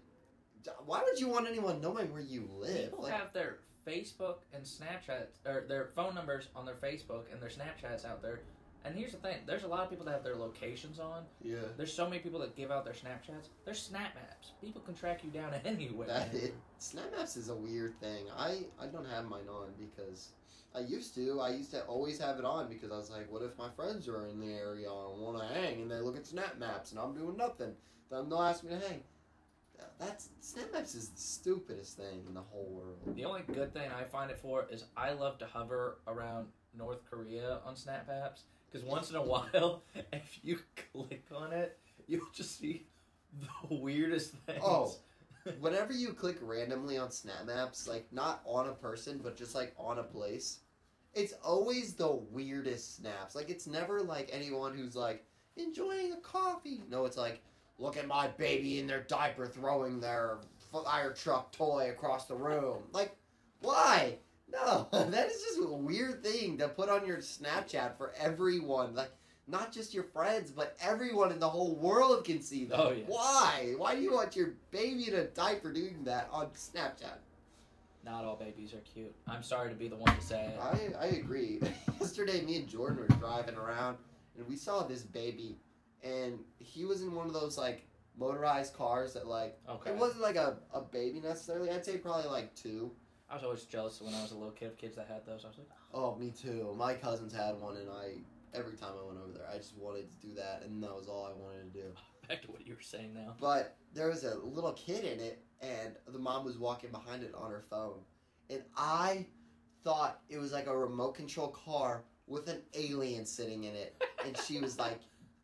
why 0.86 1.02
would 1.02 1.18
you 1.18 1.26
want 1.28 1.48
anyone 1.48 1.80
knowing 1.80 2.12
where 2.12 2.22
you 2.22 2.48
live? 2.56 2.90
People 2.90 3.02
Like 3.02 3.14
have 3.14 3.32
their 3.32 3.58
Facebook 3.86 4.36
and 4.52 4.64
Snapchat 4.64 5.26
or 5.46 5.64
their 5.68 5.86
phone 5.96 6.14
numbers 6.14 6.48
on 6.54 6.64
their 6.66 6.74
Facebook 6.74 7.24
and 7.32 7.40
their 7.40 7.50
Snapchats 7.50 8.04
out 8.04 8.22
there. 8.22 8.40
And 8.84 8.94
here's 8.94 9.12
the 9.12 9.18
thing: 9.18 9.36
there's 9.46 9.64
a 9.64 9.68
lot 9.68 9.80
of 9.80 9.90
people 9.90 10.06
that 10.06 10.12
have 10.12 10.24
their 10.24 10.36
locations 10.36 10.98
on. 10.98 11.24
yeah. 11.42 11.56
There's 11.76 11.92
so 11.92 12.08
many 12.08 12.20
people 12.22 12.40
that 12.40 12.56
give 12.56 12.70
out 12.70 12.84
their 12.84 12.94
Snapchats. 12.94 13.48
There's 13.64 13.78
Snap 13.80 14.14
Maps. 14.14 14.52
People 14.62 14.80
can 14.80 14.94
track 14.94 15.22
you 15.22 15.30
down 15.30 15.52
anywhere. 15.64 16.06
That 16.06 16.32
it, 16.34 16.54
Snap 16.78 17.10
Maps 17.14 17.36
is 17.36 17.50
a 17.50 17.54
weird 17.54 17.98
thing. 18.00 18.24
I 18.36 18.60
I 18.80 18.86
don't 18.86 19.06
have 19.06 19.26
mine 19.26 19.48
on 19.50 19.68
because 19.78 20.30
I 20.74 20.80
used 20.80 21.14
to. 21.16 21.40
I 21.40 21.50
used 21.50 21.72
to 21.72 21.82
always 21.82 22.18
have 22.20 22.38
it 22.38 22.44
on 22.46 22.68
because 22.70 22.90
I 22.90 22.96
was 22.96 23.10
like, 23.10 23.30
what 23.30 23.42
if 23.42 23.58
my 23.58 23.68
friends 23.76 24.08
are 24.08 24.26
in 24.28 24.40
the 24.40 24.54
area 24.54 24.88
and 24.90 25.20
want 25.20 25.38
to 25.38 25.54
hang 25.54 25.82
and 25.82 25.90
they 25.90 25.96
look 26.00 26.16
at 26.16 26.26
Snap 26.26 26.58
Maps 26.58 26.92
and 26.92 27.00
I'm 27.00 27.12
doing 27.14 27.36
nothing? 27.36 27.72
Then 28.10 28.28
they'll 28.30 28.40
ask 28.40 28.64
me 28.64 28.70
to 28.70 28.78
hang. 28.88 29.02
That's 29.98 30.28
Snap 30.40 30.72
Maps 30.72 30.94
is 30.94 31.10
the 31.10 31.20
stupidest 31.20 31.96
thing 31.96 32.24
in 32.26 32.34
the 32.34 32.40
whole 32.40 32.70
world. 32.70 33.14
The 33.14 33.24
only 33.24 33.42
good 33.52 33.72
thing 33.72 33.90
I 33.90 34.04
find 34.04 34.30
it 34.30 34.38
for 34.38 34.66
is 34.70 34.84
I 34.96 35.12
love 35.12 35.38
to 35.38 35.46
hover 35.46 35.98
around 36.06 36.48
North 36.76 37.00
Korea 37.10 37.58
on 37.64 37.76
Snap 37.76 38.08
Maps 38.08 38.44
because 38.70 38.86
once 38.86 39.10
in 39.10 39.16
a 39.16 39.22
while, 39.22 39.82
if 40.12 40.40
you 40.42 40.58
click 40.92 41.24
on 41.34 41.52
it, 41.52 41.78
you'll 42.06 42.26
just 42.32 42.58
see 42.58 42.86
the 43.40 43.74
weirdest 43.74 44.32
things. 44.46 44.62
Oh. 44.64 44.94
Whenever 45.60 45.92
you 45.92 46.12
click 46.12 46.36
randomly 46.42 46.98
on 46.98 47.10
Snap 47.10 47.46
Maps, 47.46 47.88
like 47.88 48.06
not 48.12 48.42
on 48.44 48.68
a 48.68 48.72
person 48.72 49.20
but 49.22 49.36
just 49.36 49.54
like 49.54 49.74
on 49.78 49.98
a 49.98 50.02
place, 50.02 50.60
it's 51.14 51.34
always 51.44 51.94
the 51.94 52.10
weirdest 52.30 52.96
snaps. 52.96 53.34
Like 53.34 53.50
it's 53.50 53.66
never 53.66 54.00
like 54.00 54.30
anyone 54.32 54.74
who's 54.74 54.96
like 54.96 55.24
enjoying 55.56 56.12
a 56.12 56.16
coffee. 56.16 56.82
No, 56.88 57.04
it's 57.04 57.16
like 57.16 57.42
look 57.80 57.96
at 57.96 58.06
my 58.06 58.28
baby 58.28 58.78
in 58.78 58.86
their 58.86 59.02
diaper 59.02 59.46
throwing 59.46 59.98
their 59.98 60.38
fire 60.70 61.12
truck 61.12 61.50
toy 61.50 61.90
across 61.90 62.26
the 62.26 62.34
room. 62.36 62.82
Like 62.92 63.16
why? 63.60 64.18
No, 64.52 64.88
that 64.92 65.28
is 65.28 65.42
just 65.42 65.60
a 65.60 65.72
weird 65.72 66.22
thing 66.22 66.58
to 66.58 66.68
put 66.68 66.88
on 66.88 67.06
your 67.06 67.18
Snapchat 67.18 67.96
for 67.96 68.12
everyone. 68.18 68.94
Like 68.94 69.10
not 69.50 69.72
just 69.72 69.92
your 69.92 70.04
friends, 70.04 70.50
but 70.50 70.76
everyone 70.80 71.32
in 71.32 71.40
the 71.40 71.48
whole 71.48 71.74
world 71.74 72.24
can 72.24 72.40
see 72.40 72.64
that. 72.66 72.78
Oh, 72.78 72.92
yeah. 72.92 73.04
Why? 73.06 73.74
Why 73.76 73.96
do 73.96 74.02
you 74.02 74.12
want 74.12 74.36
your 74.36 74.54
baby 74.70 75.08
in 75.08 75.14
a 75.14 75.24
diaper 75.24 75.72
doing 75.72 76.04
that 76.04 76.28
on 76.30 76.46
Snapchat? 76.48 77.18
Not 78.04 78.24
all 78.24 78.36
babies 78.36 78.72
are 78.72 78.80
cute. 78.94 79.14
I'm 79.28 79.42
sorry 79.42 79.68
to 79.68 79.74
be 79.74 79.88
the 79.88 79.96
one 79.96 80.14
to 80.14 80.22
say 80.22 80.46
it. 80.46 80.58
I, 80.60 81.04
I 81.04 81.06
agree. 81.08 81.60
Yesterday, 82.00 82.42
me 82.42 82.56
and 82.56 82.68
Jordan 82.68 82.98
were 82.98 83.16
driving 83.16 83.56
around, 83.56 83.98
and 84.38 84.48
we 84.48 84.56
saw 84.56 84.84
this 84.84 85.02
baby, 85.02 85.56
and 86.02 86.38
he 86.58 86.84
was 86.84 87.02
in 87.02 87.14
one 87.14 87.26
of 87.26 87.32
those 87.32 87.56
like 87.58 87.86
motorized 88.18 88.74
cars 88.74 89.14
that 89.14 89.26
like 89.26 89.58
Okay. 89.68 89.90
it 89.90 89.96
wasn't 89.96 90.22
like 90.22 90.36
a, 90.36 90.56
a 90.74 90.80
baby 90.80 91.20
necessarily. 91.20 91.70
I'd 91.70 91.84
say 91.84 91.98
probably 91.98 92.30
like 92.30 92.54
two. 92.54 92.90
I 93.30 93.34
was 93.34 93.44
always 93.44 93.62
jealous 93.64 94.00
when 94.00 94.12
I 94.12 94.22
was 94.22 94.32
a 94.32 94.36
little 94.36 94.50
kid 94.50 94.66
of 94.66 94.76
kids 94.76 94.96
that 94.96 95.06
had 95.06 95.24
those. 95.24 95.44
I 95.44 95.48
was 95.48 95.58
like, 95.58 95.68
oh. 95.94 96.14
oh, 96.16 96.18
me 96.18 96.32
too. 96.32 96.74
My 96.76 96.94
cousins 96.94 97.32
had 97.32 97.60
one, 97.60 97.76
and 97.76 97.88
I 97.88 98.14
every 98.52 98.76
time 98.76 98.90
I 99.00 99.06
went 99.06 99.20
over 99.22 99.32
there, 99.32 99.46
I 99.52 99.56
just 99.56 99.76
wanted 99.76 100.10
to 100.10 100.26
do 100.26 100.34
that, 100.34 100.62
and 100.64 100.82
that 100.82 100.94
was 100.94 101.06
all 101.06 101.24
I 101.26 101.40
wanted 101.40 101.72
to 101.72 101.80
do. 101.80 101.86
back 102.28 102.42
to 102.42 102.48
what 102.50 102.66
you 102.66 102.74
were 102.74 102.80
saying 102.80 103.14
now. 103.14 103.34
But 103.40 103.76
there 103.94 104.08
was 104.08 104.24
a 104.24 104.36
little 104.38 104.72
kid 104.72 105.04
in 105.04 105.20
it, 105.20 105.42
and 105.60 105.94
the 106.08 106.18
mom 106.18 106.44
was 106.44 106.58
walking 106.58 106.90
behind 106.90 107.22
it 107.22 107.32
on 107.34 107.50
her 107.50 107.62
phone. 107.70 108.00
And 108.48 108.62
I 108.76 109.26
thought 109.84 110.20
it 110.28 110.38
was 110.38 110.52
like 110.52 110.66
a 110.66 110.76
remote 110.76 111.14
control 111.14 111.48
car 111.48 112.04
with 112.26 112.48
an 112.48 112.62
alien 112.74 113.26
sitting 113.26 113.64
in 113.64 113.74
it. 113.74 114.00
And 114.24 114.36
she 114.36 114.60
was 114.60 114.78
like 114.78 114.98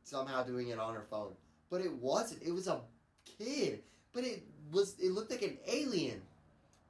somehow 0.06 0.42
doing 0.42 0.68
it 0.68 0.78
on 0.78 0.94
her 0.94 1.06
phone. 1.10 1.32
But 1.70 1.80
it 1.80 1.92
wasn't. 1.92 2.42
It 2.42 2.52
was 2.52 2.68
a 2.68 2.80
kid. 3.38 3.82
But 4.12 4.24
it 4.24 4.44
was 4.72 4.96
it 5.00 5.12
looked 5.12 5.30
like 5.30 5.42
an 5.42 5.58
alien. 5.66 6.22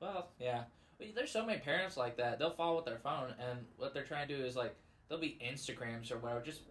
Well, 0.01 0.29
yeah. 0.39 0.65
Well, 1.01 1.09
There's 1.15 1.31
so 1.31 1.45
many 1.45 1.59
parents 1.59 1.97
like 1.97 2.17
that. 2.19 2.39
They'll 2.39 2.55
follow 2.55 2.77
with 2.77 2.85
their 2.85 2.99
phone, 2.99 3.35
and 3.39 3.61
what 3.79 3.95
they're 3.95 4.05
trying 4.05 4.29
to 4.29 4.37
do 4.37 4.45
is 4.45 4.57
like 4.57 4.77
they'll 5.09 5.19
be 5.19 5.39
Instagrams 5.45 6.13
or 6.13 6.19
whatever, 6.19 6.43
just 6.43 6.63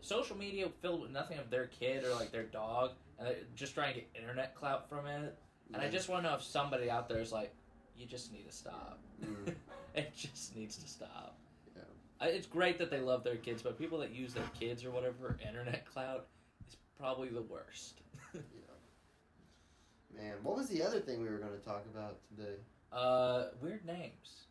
social 0.00 0.36
media 0.36 0.68
filled 0.80 1.02
with 1.02 1.10
nothing 1.10 1.38
of 1.38 1.50
their 1.50 1.66
kid 1.66 2.04
or 2.04 2.14
like 2.14 2.32
their 2.32 2.44
dog, 2.44 2.92
and 3.18 3.28
they're 3.28 3.36
just 3.54 3.74
trying 3.74 3.94
to 3.94 4.00
get 4.00 4.08
internet 4.14 4.54
clout 4.54 4.88
from 4.88 5.06
it. 5.06 5.36
And 5.74 5.82
I 5.82 5.88
just 5.88 6.08
want 6.08 6.24
to 6.24 6.30
know 6.30 6.36
if 6.36 6.42
somebody 6.42 6.90
out 6.90 7.08
there 7.08 7.20
is 7.20 7.32
like, 7.32 7.54
you 7.96 8.06
just 8.06 8.32
need 8.32 8.46
to 8.46 8.52
stop. 8.54 8.98
Mm. 9.24 9.54
it 9.94 10.12
just 10.14 10.54
needs 10.54 10.76
to 10.76 10.88
stop. 10.88 11.38
It's 12.22 12.46
great 12.46 12.78
that 12.78 12.90
they 12.90 13.00
love 13.00 13.24
their 13.24 13.36
kids, 13.36 13.62
but 13.62 13.78
people 13.78 13.98
that 13.98 14.12
use 14.14 14.32
their 14.34 14.48
kids 14.58 14.84
or 14.84 14.90
whatever 14.90 15.36
internet 15.46 15.84
clout 15.86 16.26
is 16.68 16.76
probably 16.98 17.28
the 17.28 17.42
worst. 17.42 18.00
yeah. 18.34 18.40
Man, 20.16 20.34
what 20.42 20.56
was 20.56 20.68
the 20.68 20.82
other 20.82 21.00
thing 21.00 21.20
we 21.22 21.28
were 21.28 21.38
going 21.38 21.52
to 21.58 21.64
talk 21.64 21.84
about 21.92 22.18
today? 22.36 22.56
uh, 22.92 23.46
weird 23.60 23.84
names. 23.86 24.42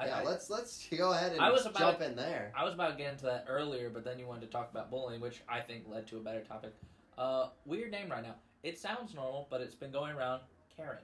Yeah, 0.00 0.18
I, 0.18 0.22
let's 0.22 0.48
let's 0.48 0.86
go 0.96 1.10
ahead 1.12 1.32
and 1.32 1.40
I 1.40 1.50
was 1.50 1.66
about- 1.66 1.78
jump 1.98 2.02
in 2.02 2.14
there. 2.14 2.52
I 2.56 2.64
was 2.64 2.72
about 2.74 2.90
to 2.92 2.96
get 2.96 3.10
into 3.12 3.24
that 3.24 3.46
earlier, 3.48 3.90
but 3.90 4.04
then 4.04 4.18
you 4.18 4.26
wanted 4.26 4.42
to 4.42 4.46
talk 4.46 4.70
about 4.70 4.90
bullying, 4.90 5.20
which 5.20 5.42
I 5.48 5.58
think 5.60 5.84
led 5.88 6.06
to 6.08 6.18
a 6.18 6.20
better 6.20 6.40
topic. 6.40 6.72
Uh, 7.16 7.48
weird 7.64 7.90
name 7.90 8.08
right 8.08 8.22
now. 8.22 8.36
It 8.62 8.78
sounds 8.78 9.12
normal, 9.14 9.48
but 9.50 9.60
it's 9.60 9.74
been 9.74 9.90
going 9.90 10.14
around. 10.14 10.42
Karen. 10.76 11.02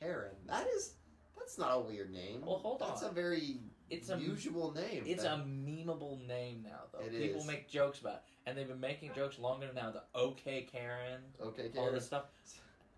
Karen. 0.00 0.34
That 0.46 0.66
is 0.76 0.94
that's 1.38 1.56
not 1.56 1.76
a 1.76 1.80
weird 1.80 2.12
name. 2.12 2.42
Well, 2.44 2.58
hold 2.58 2.80
that's 2.80 2.90
on. 2.90 2.96
That's 3.00 3.10
a 3.10 3.14
very 3.14 3.60
It's 3.90 4.10
a 4.10 4.18
usual 4.18 4.72
name. 4.72 5.04
it's 5.06 5.22
That- 5.24 5.40
a 5.40 5.42
memeable 5.42 6.26
name 6.26 6.62
now, 6.62 6.80
though. 6.92 7.00
It 7.00 7.12
People 7.12 7.40
is. 7.42 7.46
make 7.46 7.68
jokes 7.68 8.00
about, 8.00 8.14
it, 8.16 8.22
and 8.46 8.56
they've 8.56 8.66
been 8.68 8.80
making 8.80 9.12
jokes 9.14 9.38
longer 9.38 9.66
than 9.66 9.74
now. 9.76 9.90
The 9.90 10.02
OK 10.14 10.62
Karen, 10.70 11.20
okay, 11.40 11.68
Karen, 11.68 11.78
all 11.88 11.92
this 11.92 12.06
stuff. 12.06 12.24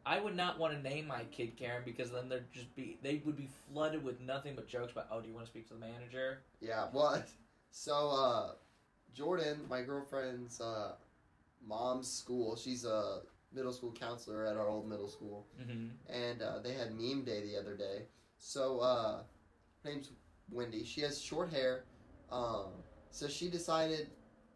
I 0.05 0.20
would 0.20 0.37
not 0.37 0.59
want 0.61 0.72
to 0.74 0.80
name 0.89 1.09
my 1.09 1.24
kid 1.32 1.57
Karen 1.57 1.82
because 1.84 2.12
then 2.12 2.28
they'd 2.28 2.51
just 2.53 2.74
be 2.76 2.97
they 3.03 3.20
would 3.24 3.37
be 3.37 3.49
flooded 3.72 4.05
with 4.05 4.20
nothing 4.20 4.55
but 4.55 4.68
jokes 4.68 4.93
about. 4.93 5.09
Oh, 5.11 5.20
do 5.20 5.26
you 5.28 5.34
want 5.34 5.47
to 5.47 5.51
speak 5.51 5.66
to 5.68 5.74
the 5.74 5.80
manager? 5.80 6.43
Yeah. 6.61 6.89
Well, 6.93 7.22
so 7.72 8.11
uh, 8.11 8.53
Jordan, 9.12 9.66
my 9.68 9.82
girlfriend's 9.82 10.61
uh, 10.61 10.93
mom's 11.66 12.09
school. 12.11 12.55
She's 12.57 12.84
a 12.84 13.22
middle 13.53 13.72
school 13.72 13.91
counselor 13.93 14.47
at 14.47 14.57
our 14.57 14.68
old 14.68 14.89
middle 14.89 15.09
school. 15.09 15.47
Mm-hmm. 15.61 15.89
and 16.09 16.43
uh, 16.43 16.59
they 16.61 16.72
had 16.74 16.95
meme 16.95 17.24
day 17.24 17.41
the 17.43 17.59
other 17.59 17.76
day. 17.76 18.03
So 18.39 18.78
uh, 18.78 19.22
her 19.82 19.91
name's 19.91 20.11
Wendy. 20.51 20.85
She 20.85 21.01
has 21.03 21.21
short 21.21 21.51
hair, 21.53 21.85
um, 22.31 22.69
so 23.11 23.29
she 23.29 23.49
decided 23.49 24.09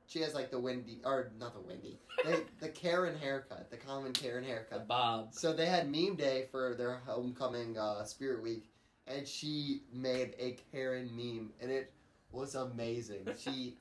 she 0.06 0.20
has 0.20 0.34
like 0.34 0.50
the 0.50 0.58
Wendy 0.58 1.00
or 1.04 1.30
not 1.38 1.54
the 1.54 1.60
Wendy, 1.60 1.98
the, 2.24 2.44
the 2.60 2.68
Karen 2.68 3.16
haircut, 3.16 3.70
the 3.70 3.76
common 3.76 4.12
Karen 4.12 4.42
The 4.42 4.50
haircut. 4.50 4.88
Bob. 4.88 5.28
So 5.32 5.52
they 5.52 5.66
had 5.66 5.90
meme 5.90 6.16
day 6.16 6.46
for 6.50 6.74
their 6.74 7.00
homecoming 7.06 7.78
uh, 7.78 8.04
Spirit 8.04 8.42
Week, 8.42 8.70
and 9.06 9.26
she 9.26 9.82
made 9.92 10.34
a 10.38 10.56
Karen 10.72 11.10
meme, 11.14 11.52
and 11.60 11.70
it 11.70 11.92
was 12.32 12.54
amazing. 12.54 13.28
She 13.38 13.76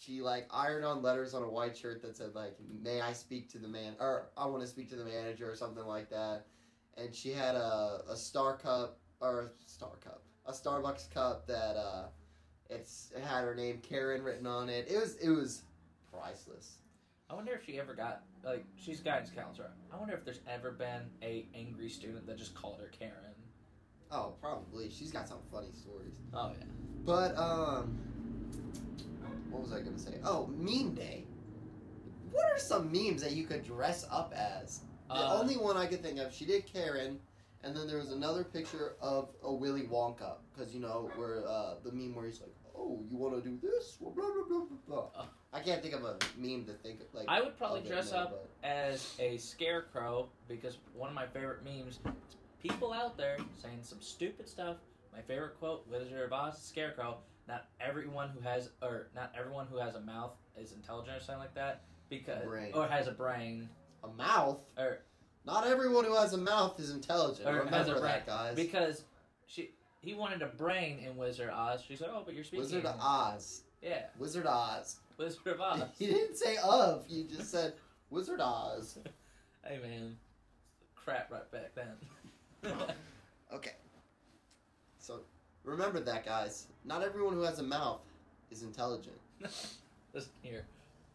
she 0.00 0.20
like 0.20 0.46
ironed 0.52 0.84
on 0.84 1.02
letters 1.02 1.34
on 1.34 1.42
a 1.42 1.48
white 1.50 1.76
shirt 1.76 2.00
that 2.02 2.16
said 2.16 2.34
like 2.34 2.56
"May 2.82 3.00
I 3.00 3.12
speak 3.12 3.50
to 3.50 3.58
the 3.58 3.66
man?" 3.68 3.94
or 3.98 4.28
"I 4.36 4.46
want 4.46 4.62
to 4.62 4.68
speak 4.68 4.88
to 4.90 4.96
the 4.96 5.04
manager" 5.04 5.50
or 5.50 5.56
something 5.56 5.84
like 5.84 6.08
that. 6.10 6.46
And 6.96 7.14
she 7.14 7.30
had 7.32 7.56
a 7.56 8.02
a 8.08 8.16
star 8.16 8.56
cup 8.56 8.98
or 9.20 9.40
a 9.40 9.48
star 9.68 9.96
cup, 10.02 10.22
a 10.48 10.52
Starbucks 10.52 11.12
cup 11.12 11.46
that 11.46 11.76
uh, 11.76 12.04
it's 12.70 13.12
it 13.14 13.22
had 13.22 13.44
her 13.44 13.54
name 13.54 13.78
Karen 13.82 14.22
written 14.22 14.46
on 14.46 14.68
it. 14.68 14.88
It 14.90 14.98
was 14.98 15.16
it 15.16 15.28
was 15.30 15.62
priceless. 16.12 16.78
I 17.30 17.34
wonder 17.34 17.52
if 17.52 17.64
she 17.64 17.78
ever 17.78 17.94
got 17.94 18.22
like 18.44 18.64
she's 18.76 19.00
guidance 19.00 19.30
counselor. 19.30 19.70
I 19.92 19.96
wonder 19.98 20.14
if 20.14 20.24
there's 20.24 20.40
ever 20.50 20.70
been 20.72 21.02
a 21.22 21.46
angry 21.54 21.88
student 21.90 22.26
that 22.26 22.38
just 22.38 22.54
called 22.54 22.78
her 22.80 22.88
Karen. 22.98 23.12
Oh, 24.10 24.32
probably. 24.40 24.88
She's 24.90 25.10
got 25.12 25.28
some 25.28 25.38
funny 25.52 25.68
stories. 25.74 26.14
Oh 26.32 26.50
yeah. 26.58 26.64
But 27.04 27.36
um, 27.36 27.98
what 29.50 29.62
was 29.62 29.72
I 29.72 29.80
gonna 29.80 29.98
say? 29.98 30.14
Oh, 30.24 30.46
meme 30.56 30.94
day. 30.94 31.24
What 32.32 32.46
are 32.46 32.58
some 32.58 32.90
memes 32.90 33.22
that 33.22 33.32
you 33.32 33.44
could 33.44 33.64
dress 33.64 34.06
up 34.10 34.32
as? 34.34 34.80
The 35.08 35.14
Uh, 35.14 35.38
only 35.40 35.56
one 35.56 35.76
I 35.78 35.86
could 35.86 36.02
think 36.02 36.18
of, 36.18 36.34
she 36.34 36.44
did 36.44 36.66
Karen, 36.66 37.18
and 37.64 37.76
then 37.76 37.86
there 37.86 37.98
was 37.98 38.12
another 38.12 38.44
picture 38.44 38.94
of 39.00 39.30
a 39.42 39.52
Willy 39.52 39.82
Wonka, 39.82 40.34
because 40.54 40.74
you 40.74 40.80
know 40.80 41.10
where 41.16 41.46
uh, 41.46 41.74
the 41.84 41.92
meme 41.92 42.14
where 42.14 42.26
he's 42.26 42.40
like, 42.40 42.54
"Oh, 42.76 43.02
you 43.10 43.16
want 43.16 43.42
to 43.42 43.48
do 43.48 43.58
this?" 43.60 43.96
Well, 44.00 44.12
blah 44.12 44.26
blah 44.48 44.66
blah. 44.86 45.10
Oh. 45.16 45.28
I 45.52 45.60
can't 45.60 45.82
think 45.82 45.94
of 45.94 46.04
a 46.04 46.18
meme 46.36 46.66
to 46.66 46.74
think 46.74 47.00
of, 47.00 47.06
like. 47.14 47.24
I 47.28 47.40
would 47.40 47.56
probably 47.56 47.80
dress 47.80 48.12
now, 48.12 48.18
up 48.18 48.48
as 48.62 49.14
a 49.18 49.38
scarecrow 49.38 50.28
because 50.46 50.76
one 50.94 51.08
of 51.08 51.14
my 51.14 51.26
favorite 51.26 51.64
memes 51.64 52.00
is 52.04 52.36
people 52.62 52.92
out 52.92 53.16
there 53.16 53.38
saying 53.62 53.78
some 53.82 54.00
stupid 54.00 54.48
stuff. 54.48 54.76
My 55.12 55.22
favorite 55.22 55.58
quote, 55.58 55.86
Wizard 55.88 56.20
of 56.20 56.32
Oz, 56.32 56.62
scarecrow. 56.62 57.18
Not 57.48 57.64
everyone 57.80 58.28
who 58.28 58.40
has 58.40 58.68
or 58.82 59.08
not 59.14 59.32
everyone 59.38 59.66
who 59.70 59.78
has 59.78 59.94
a 59.94 60.00
mouth 60.00 60.32
is 60.60 60.72
intelligent 60.72 61.16
or 61.16 61.20
something 61.20 61.40
like 61.40 61.54
that. 61.54 61.84
Because 62.10 62.44
Brain. 62.44 62.72
or 62.74 62.86
has 62.86 63.06
a 63.06 63.12
brain 63.12 63.68
a 64.04 64.08
mouth. 64.08 64.60
or 64.76 65.00
Not 65.44 65.66
everyone 65.66 66.04
who 66.04 66.14
has 66.14 66.32
a 66.34 66.38
mouth 66.38 66.78
is 66.78 66.90
intelligent. 66.90 67.48
Or 67.48 67.52
has 67.52 67.64
Remember 67.64 67.92
a 67.96 68.00
brain. 68.00 68.12
that, 68.12 68.26
guys. 68.26 68.56
because 68.56 69.04
she 69.46 69.70
he 70.00 70.14
wanted 70.14 70.42
a 70.42 70.46
brain 70.46 70.98
in 70.98 71.16
Wizard 71.16 71.48
of 71.48 71.58
Oz. 71.58 71.82
She's 71.86 72.00
like, 72.00 72.10
oh, 72.12 72.22
but 72.24 72.34
you're 72.34 72.44
speaking. 72.44 72.60
Wizard 72.60 72.84
of 72.84 72.96
Oz. 73.00 73.62
Yeah, 73.82 74.02
Wizard 74.18 74.46
Oz. 74.46 74.96
Wizard 75.16 75.46
of 75.46 75.60
Oz. 75.60 75.82
You 75.98 76.08
didn't 76.08 76.36
say 76.36 76.56
of. 76.62 77.04
You 77.08 77.24
just 77.24 77.50
said 77.50 77.74
Wizard 78.10 78.40
Oz. 78.40 78.98
hey 79.64 79.78
man, 79.82 80.16
crap 80.94 81.30
right 81.30 81.50
back 81.50 81.74
then. 81.74 82.72
Okay. 83.50 83.72
So 84.98 85.20
remember 85.64 86.00
that, 86.00 86.26
guys. 86.26 86.66
Not 86.84 87.02
everyone 87.02 87.32
who 87.32 87.40
has 87.40 87.58
a 87.60 87.62
mouth 87.62 88.02
is 88.50 88.62
intelligent. 88.62 89.16
Listen 89.40 90.32
here. 90.42 90.66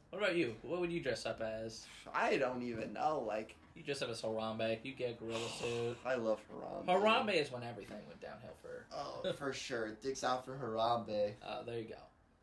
What 0.09 0.23
about 0.23 0.35
you? 0.35 0.55
What 0.63 0.79
would 0.79 0.91
you 0.91 0.99
dress 0.99 1.27
up 1.27 1.41
as? 1.41 1.85
I 2.13 2.37
don't 2.37 2.63
even 2.63 2.91
know. 2.93 3.23
Like 3.27 3.55
You 3.75 3.83
just 3.83 4.03
up 4.03 4.09
as 4.09 4.21
Harambe. 4.21 4.77
You 4.83 4.93
get 4.93 5.11
a 5.11 5.13
gorilla 5.13 5.49
suit. 5.59 5.97
I 6.05 6.15
love 6.15 6.39
Harambe. 6.51 6.85
Harambe 6.87 7.33
is 7.33 7.51
when 7.51 7.63
everything 7.63 7.97
went 8.07 8.21
downhill 8.21 8.53
for. 8.61 8.67
her. 8.67 8.85
Oh, 8.93 9.33
for 9.37 9.51
sure. 9.53 9.97
Dicks 10.01 10.23
out 10.23 10.45
for 10.45 10.55
Harambe. 10.55 11.31
Uh, 11.45 11.63
there 11.63 11.79
you 11.79 11.85
go. 11.89 11.95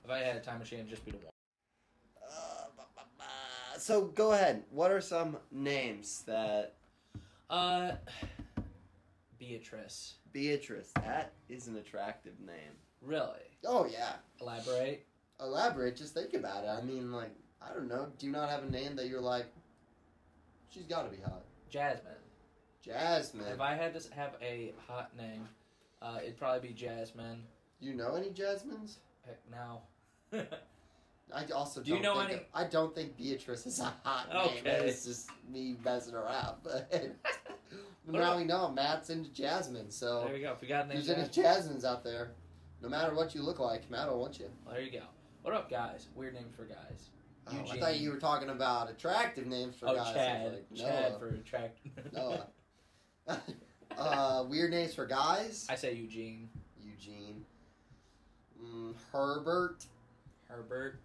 If 0.05 0.11
I 0.11 0.19
had 0.19 0.37
a 0.37 0.41
time 0.41 0.59
machine, 0.59 0.81
it'd 0.81 0.91
just 0.91 1.05
be 1.05 1.13
the 1.13 1.19
one. 1.19 1.27
Uh. 2.27 2.67
So 3.79 4.07
go 4.07 4.33
ahead. 4.33 4.65
What 4.71 4.91
are 4.91 5.01
some 5.01 5.37
names 5.51 6.23
that 6.27 6.75
Uh, 7.49 7.93
Beatrice. 9.39 10.15
Beatrice? 10.33 10.91
That 10.97 11.33
is 11.49 11.67
an 11.67 11.77
attractive 11.77 12.39
name. 12.41 12.75
Really? 13.03 13.57
Oh 13.65 13.87
yeah. 13.91 14.15
Elaborate. 14.41 15.07
Elaborate. 15.41 15.97
Just 15.97 16.15
think 16.15 16.35
about 16.35 16.65
it. 16.65 16.69
I 16.69 16.83
mean, 16.83 17.11
like 17.13 17.31
I 17.63 17.73
don't 17.73 17.89
know. 17.89 18.09
Do 18.19 18.27
you 18.27 18.33
not 18.33 18.49
have 18.51 18.65
a 18.65 18.71
name 18.71 18.97
that 18.97 19.07
you're 19.09 19.21
like? 19.21 19.47
She's 20.71 20.85
got 20.85 21.03
to 21.03 21.11
be 21.17 21.23
hot. 21.23 21.45
Jasmine. 21.69 22.13
Jasmine. 22.83 23.47
If 23.53 23.61
I 23.61 23.75
had 23.75 23.99
to 23.99 24.15
have 24.15 24.35
a 24.41 24.73
hot 24.87 25.17
name, 25.17 25.49
uh, 26.01 26.19
it'd 26.23 26.39
probably 26.39 26.69
be 26.69 26.75
Jasmine. 26.75 27.43
you 27.81 27.95
know 27.95 28.15
any 28.15 28.31
Jasmines? 28.31 28.99
Heck, 29.27 29.39
no. 29.51 29.83
I 31.35 31.45
also 31.53 31.83
Do 31.83 31.91
you 31.95 32.03
don't 32.03 32.17
know 32.17 32.21
think 32.27 32.31
any- 32.33 32.47
I 32.55 32.65
don't 32.69 32.95
think 32.95 33.17
Beatrice 33.17 33.67
is 33.67 33.79
a 33.81 33.93
hot 34.05 34.29
name. 34.33 34.59
Okay. 34.67 34.89
It's 34.89 35.05
just 35.05 35.31
me 35.49 35.77
messing 35.85 36.15
around. 36.15 36.57
But 38.07 38.19
now 38.19 38.37
we 38.39 38.45
know 38.45 38.69
Matt's 38.71 39.11
into 39.11 39.31
Jasmine. 39.31 39.91
So 39.91 40.25
there 40.27 40.35
you 40.37 40.43
go. 40.43 40.53
If 40.53 40.63
you 40.63 40.69
got 40.69 40.87
a 40.87 40.89
if 40.89 40.89
name, 40.89 40.97
there's 40.97 41.11
any 41.11 41.27
Jasmine, 41.29 41.45
Jasmines 41.45 41.85
out 41.85 42.03
there, 42.03 42.31
no 42.83 42.89
matter 42.89 43.15
what 43.15 43.35
you 43.35 43.43
look 43.43 43.61
like, 43.61 43.89
Matt 43.91 44.09
will 44.09 44.19
want 44.19 44.39
you. 44.41 44.47
well, 44.65 44.75
there 44.75 44.83
you 44.83 44.91
go. 44.91 45.05
What 45.43 45.55
up, 45.55 45.71
guys? 45.71 46.09
Weird 46.17 46.35
name 46.35 46.49
for 46.57 46.65
guys. 46.65 47.11
Oh, 47.53 47.71
I 47.71 47.79
thought 47.79 47.99
you 47.99 48.11
were 48.11 48.19
talking 48.19 48.51
about 48.51 48.91
attractive 48.91 49.47
names 49.47 49.77
for 49.77 49.89
oh, 49.89 49.97
guys. 49.97 50.15
Chad. 50.15 50.53
like, 50.53 50.75
Chad 50.75 51.19
for 51.19 51.29
attract. 51.29 51.79
Noah. 52.13 52.47
uh, 53.99 54.45
weird 54.49 54.71
names 54.71 54.95
for 54.95 55.07
guys. 55.07 55.67
I 55.69 55.75
say 55.75 55.95
Eugene. 55.95 56.49
Eugene. 56.83 57.45
Mm, 58.63 58.95
Herbert. 59.13 59.85
Herbert. 60.49 61.01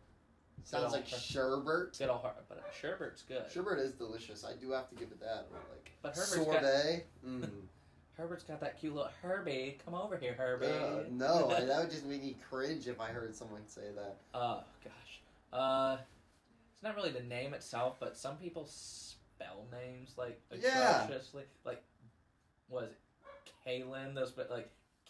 Sounds 0.64 0.94
like 0.94 1.06
old 1.12 1.22
Sherbert. 1.22 1.98
Good 1.98 2.10
old 2.10 2.22
Her- 2.24 2.34
but 2.50 2.64
Sherbert's 2.74 3.22
good. 3.22 3.44
Sherbert 3.54 3.80
is 3.80 3.94
delicious. 3.94 4.44
I 4.44 4.54
do 4.60 4.72
have 4.72 4.90
to 4.90 4.96
give 4.96 5.10
it 5.12 5.20
that. 5.20 5.48
But 5.52 5.62
like 5.70 5.92
But 6.02 6.16
Herbert's 6.16 6.36
got- 6.36 6.46
sorbet. 6.62 7.06
Mm. 7.26 7.50
Herbert's 8.18 8.44
got 8.44 8.62
that 8.62 8.80
cute 8.80 8.96
little 8.96 9.12
Herbie. 9.22 9.78
Come 9.84 9.94
over 9.94 10.18
here, 10.18 10.34
Herbie. 10.34 10.68
Uh, 10.68 11.04
no, 11.12 11.50
that 11.66 11.80
would 11.80 11.92
just 11.92 12.06
make 12.06 12.24
me 12.24 12.38
cringe 12.50 12.88
if 12.88 13.00
I 13.00 13.08
heard 13.10 13.36
someone 13.36 13.62
say 13.68 13.92
that. 13.96 14.16
Oh 14.34 14.64
gosh. 14.84 15.22
Uh, 15.52 15.98
it's 16.76 16.84
not 16.84 16.96
really 16.96 17.12
the 17.12 17.24
name 17.24 17.54
itself, 17.54 17.98
but 18.00 18.18
some 18.18 18.38
people 18.38 18.66
spell 18.68 19.66
names 19.72 20.14
like 20.18 20.40
Yeah. 20.62 21.04
atrociously. 21.06 21.44
Like, 21.64 21.84
what 22.68 22.84
is 22.86 22.92
it? 22.92 23.00
Kaylin. 23.68 24.14
Those, 24.14 24.32
but 24.32 24.50
like 24.52 24.70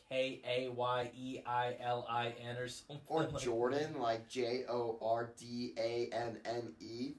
K 0.09 0.41
A 0.47 0.69
Y 0.71 1.11
E 1.17 1.39
I 1.45 1.75
L 1.81 2.05
I 2.09 2.33
N 2.47 2.57
or 2.57 2.67
something. 2.69 2.99
Or 3.07 3.23
like 3.23 3.41
Jordan, 3.41 3.99
like 3.99 4.27
J 4.29 4.63
O 4.69 4.97
R 5.01 5.31
D 5.37 5.73
A 5.77 6.09
N 6.13 6.37
N 6.45 6.73
E. 6.79 7.13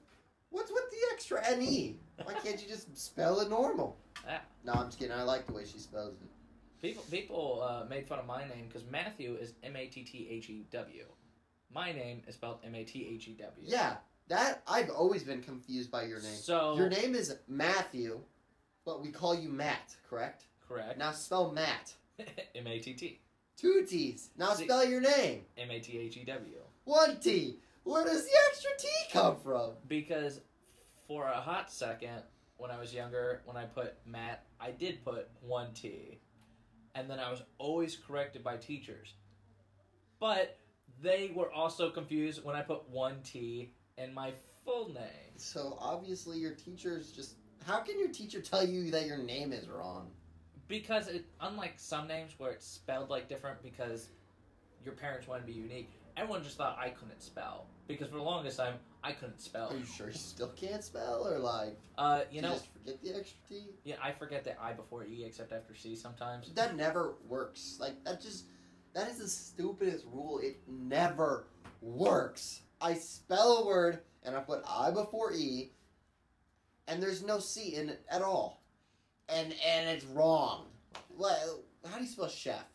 What's 0.49 0.71
with 0.71 0.89
the 0.89 0.97
extra 1.13 1.45
N 1.45 1.61
E? 1.61 1.99
Why 2.23 2.33
can't 2.33 2.61
you 2.61 2.67
just 2.67 2.97
spell 2.97 3.41
it 3.41 3.49
normal? 3.49 3.97
Yeah. 4.25 4.39
No, 4.63 4.73
I'm 4.73 4.85
just 4.87 4.97
kidding. 4.99 5.13
I 5.13 5.23
like 5.23 5.45
the 5.45 5.53
way 5.53 5.63
she 5.65 5.77
spells 5.77 6.13
it. 6.21 6.29
People 6.81 7.03
people 7.11 7.61
uh, 7.67 7.85
made 7.89 8.07
fun 8.07 8.19
of 8.19 8.25
my 8.25 8.41
name 8.47 8.67
because 8.67 8.83
Matthew 8.89 9.35
is 9.35 9.53
M 9.63 9.75
A 9.75 9.87
T 9.87 10.03
T 10.03 10.27
H 10.31 10.49
E 10.49 10.65
W. 10.71 11.03
My 11.73 11.91
name 11.91 12.21
is 12.27 12.35
spelled 12.35 12.59
M 12.63 12.73
A 12.75 12.83
T 12.83 13.07
H 13.13 13.27
E 13.27 13.33
W. 13.39 13.51
Yeah, 13.63 13.97
that 14.29 14.61
I've 14.67 14.89
always 14.89 15.23
been 15.23 15.41
confused 15.41 15.89
by 15.91 16.03
your 16.03 16.21
name. 16.21 16.35
So 16.35 16.75
Your 16.75 16.89
name 16.89 17.15
is 17.15 17.35
Matthew, 17.47 18.19
but 18.85 19.01
we 19.01 19.09
call 19.09 19.35
you 19.35 19.49
Matt, 19.49 19.95
correct? 20.09 20.45
correct. 20.67 20.97
Now 20.97 21.11
spell 21.11 21.51
Matt. 21.51 21.93
M 22.55 22.67
A 22.67 22.79
T 22.79 22.93
T 22.93 23.19
Two 23.57 23.85
T's. 23.87 24.29
Now 24.37 24.53
spell 24.53 24.85
your 24.85 25.01
name. 25.01 25.41
M 25.57 25.71
A 25.71 25.79
T 25.79 25.97
H 25.97 26.17
E 26.17 26.23
W. 26.25 26.57
One 26.83 27.19
T. 27.19 27.59
Where 27.83 28.03
does 28.03 28.25
the 28.25 28.31
extra 28.49 28.71
T 28.77 28.87
come 29.13 29.37
from? 29.37 29.71
Because 29.87 30.41
for 31.07 31.25
a 31.27 31.39
hot 31.39 31.71
second, 31.71 32.21
when 32.57 32.69
I 32.69 32.79
was 32.79 32.93
younger, 32.93 33.41
when 33.45 33.55
I 33.55 33.63
put 33.65 33.95
Matt, 34.05 34.43
I 34.59 34.71
did 34.71 35.05
put 35.05 35.29
one 35.41 35.73
T. 35.73 36.19
And 36.95 37.09
then 37.09 37.19
I 37.19 37.29
was 37.31 37.43
always 37.59 37.95
corrected 37.95 38.43
by 38.43 38.57
teachers. 38.57 39.13
But 40.19 40.57
they 41.01 41.31
were 41.33 41.51
also 41.51 41.89
confused 41.91 42.43
when 42.43 42.55
I 42.55 42.61
put 42.61 42.89
one 42.89 43.21
T 43.23 43.71
in 43.97 44.13
my 44.13 44.33
full 44.65 44.89
name. 44.89 45.37
So 45.37 45.77
obviously 45.79 46.37
your 46.37 46.53
teacher's 46.53 47.11
just. 47.11 47.35
How 47.65 47.79
can 47.79 47.99
your 47.99 48.09
teacher 48.09 48.39
tell 48.41 48.65
you 48.65 48.91
that 48.91 49.05
your 49.05 49.17
name 49.17 49.51
is 49.51 49.67
wrong? 49.67 50.09
Because 50.67 51.07
it, 51.07 51.25
unlike 51.41 51.73
some 51.77 52.07
names 52.07 52.33
where 52.37 52.51
it's 52.51 52.65
spelled 52.65 53.09
like 53.09 53.27
different 53.27 53.61
because 53.63 54.09
your 54.83 54.93
parents 54.93 55.27
want 55.27 55.41
to 55.41 55.47
be 55.47 55.53
unique, 55.53 55.89
everyone 56.15 56.43
just 56.43 56.57
thought 56.57 56.77
I 56.79 56.89
couldn't 56.89 57.21
spell. 57.21 57.67
Because 57.87 58.09
for 58.09 58.17
the 58.17 58.23
longest 58.23 58.57
time, 58.57 58.75
I 59.03 59.13
couldn't 59.13 59.41
spell. 59.41 59.71
Are 59.71 59.77
you 59.77 59.85
sure 59.85 60.07
you 60.07 60.13
still 60.13 60.51
can't 60.55 60.83
spell, 60.83 61.25
or 61.25 61.39
like 61.39 61.77
Uh, 61.97 62.21
you 62.31 62.41
know, 62.41 62.53
just 62.53 62.67
forget 62.73 63.01
the 63.01 63.15
extra 63.17 63.39
T? 63.49 63.65
yeah, 63.85 63.95
I 64.03 64.11
forget 64.11 64.43
the 64.43 64.61
I 64.61 64.73
before 64.73 65.05
E 65.05 65.23
except 65.25 65.53
after 65.53 65.73
C 65.73 65.95
sometimes. 65.95 66.51
That 66.53 66.75
never 66.75 67.15
works. 67.27 67.77
Like 67.79 68.03
that 68.03 68.21
just 68.21 68.45
that 68.93 69.09
is 69.09 69.19
the 69.19 69.27
stupidest 69.27 70.05
rule. 70.11 70.39
It 70.39 70.57
never 70.67 71.47
works. 71.81 72.61
I 72.81 72.93
spell 72.93 73.57
a 73.57 73.65
word 73.65 73.99
and 74.23 74.35
I 74.35 74.39
put 74.39 74.63
I 74.67 74.91
before 74.91 75.33
E 75.33 75.71
and 76.87 77.01
there's 77.01 77.23
no 77.23 77.39
C 77.39 77.75
in 77.75 77.89
it 77.89 78.05
at 78.09 78.21
all. 78.21 78.63
And 79.29 79.53
and 79.65 79.89
it's 79.89 80.05
wrong. 80.05 80.67
Like, 81.17 81.37
how 81.89 81.97
do 81.97 82.03
you 82.03 82.09
spell 82.09 82.29
chef? 82.29 82.65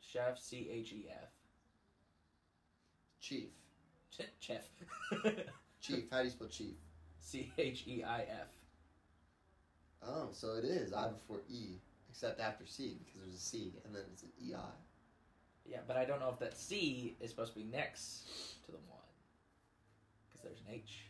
Chef 0.00 0.38
C 0.38 0.68
H 0.70 0.92
E 0.92 1.06
F. 1.10 1.28
Chief. 3.20 3.48
Chef. 4.38 4.68
Chief. 5.80 6.04
How 6.10 6.18
do 6.18 6.24
you 6.24 6.30
spell 6.30 6.48
chief? 6.48 6.74
C 7.20 7.52
H 7.56 7.84
E 7.86 8.04
I 8.04 8.20
F. 8.20 8.48
Oh, 10.06 10.28
so 10.32 10.54
it 10.54 10.64
is 10.64 10.92
I 10.92 11.08
before 11.08 11.40
E, 11.48 11.80
except 12.10 12.38
after 12.40 12.66
C 12.66 12.98
because 13.04 13.22
there's 13.22 13.34
a 13.34 13.42
C 13.42 13.72
and 13.84 13.94
then 13.94 14.02
it's 14.12 14.22
an 14.22 14.28
E 14.42 14.54
I. 14.54 14.58
Yeah, 15.66 15.78
but 15.86 15.96
I 15.96 16.04
don't 16.04 16.20
know 16.20 16.28
if 16.30 16.38
that 16.40 16.56
C 16.56 17.16
is 17.20 17.30
supposed 17.30 17.54
to 17.54 17.58
be 17.58 17.64
next 17.64 18.26
to 18.66 18.72
the 18.72 18.78
one. 18.88 19.03
There's 20.44 20.60
an 20.60 20.74
H. 20.74 21.06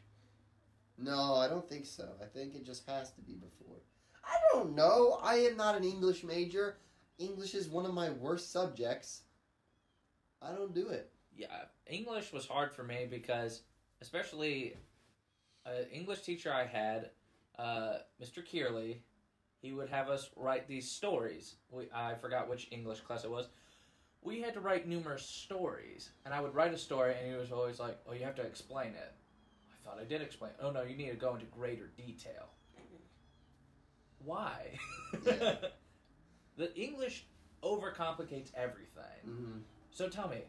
No, 0.96 1.34
I 1.34 1.48
don't 1.48 1.68
think 1.68 1.86
so. 1.86 2.08
I 2.22 2.26
think 2.26 2.54
it 2.54 2.64
just 2.64 2.88
has 2.88 3.10
to 3.12 3.20
be 3.20 3.34
before. 3.34 3.78
I 4.24 4.36
don't 4.52 4.74
know. 4.74 5.18
I 5.22 5.34
am 5.36 5.56
not 5.56 5.76
an 5.76 5.84
English 5.84 6.24
major. 6.24 6.76
English 7.18 7.54
is 7.54 7.68
one 7.68 7.84
of 7.84 7.94
my 7.94 8.10
worst 8.10 8.52
subjects. 8.52 9.22
I 10.40 10.52
don't 10.52 10.74
do 10.74 10.88
it. 10.88 11.10
Yeah, 11.36 11.64
English 11.86 12.32
was 12.32 12.46
hard 12.46 12.72
for 12.72 12.84
me 12.84 13.06
because, 13.10 13.62
especially, 14.00 14.76
an 15.66 15.86
English 15.92 16.22
teacher 16.22 16.52
I 16.52 16.64
had, 16.64 17.10
uh, 17.58 17.98
Mr. 18.22 18.44
Kearley, 18.44 19.02
he 19.60 19.72
would 19.72 19.88
have 19.88 20.08
us 20.08 20.30
write 20.36 20.68
these 20.68 20.90
stories. 20.90 21.56
We, 21.70 21.88
I 21.92 22.14
forgot 22.14 22.48
which 22.48 22.68
English 22.70 23.00
class 23.00 23.24
it 23.24 23.30
was. 23.30 23.48
We 24.22 24.40
had 24.40 24.54
to 24.54 24.60
write 24.60 24.86
numerous 24.86 25.26
stories, 25.26 26.10
and 26.24 26.32
I 26.32 26.40
would 26.40 26.54
write 26.54 26.72
a 26.72 26.78
story, 26.78 27.14
and 27.18 27.30
he 27.30 27.36
was 27.36 27.52
always 27.52 27.78
like, 27.78 27.98
"Oh, 28.06 28.12
you 28.12 28.24
have 28.24 28.36
to 28.36 28.42
explain 28.42 28.88
it." 28.88 29.12
I 29.94 29.96
thought 29.96 30.04
I 30.04 30.08
did 30.08 30.22
explain. 30.22 30.52
Oh 30.60 30.70
no, 30.70 30.82
you 30.82 30.96
need 30.96 31.10
to 31.10 31.16
go 31.16 31.34
into 31.34 31.46
greater 31.46 31.90
detail. 31.96 32.48
Why? 34.24 34.78
Yeah. 35.24 35.56
the 36.56 36.74
English 36.76 37.26
overcomplicates 37.62 38.50
everything. 38.54 39.20
Mm-hmm. 39.28 39.58
So 39.90 40.08
tell 40.08 40.28
me, 40.28 40.42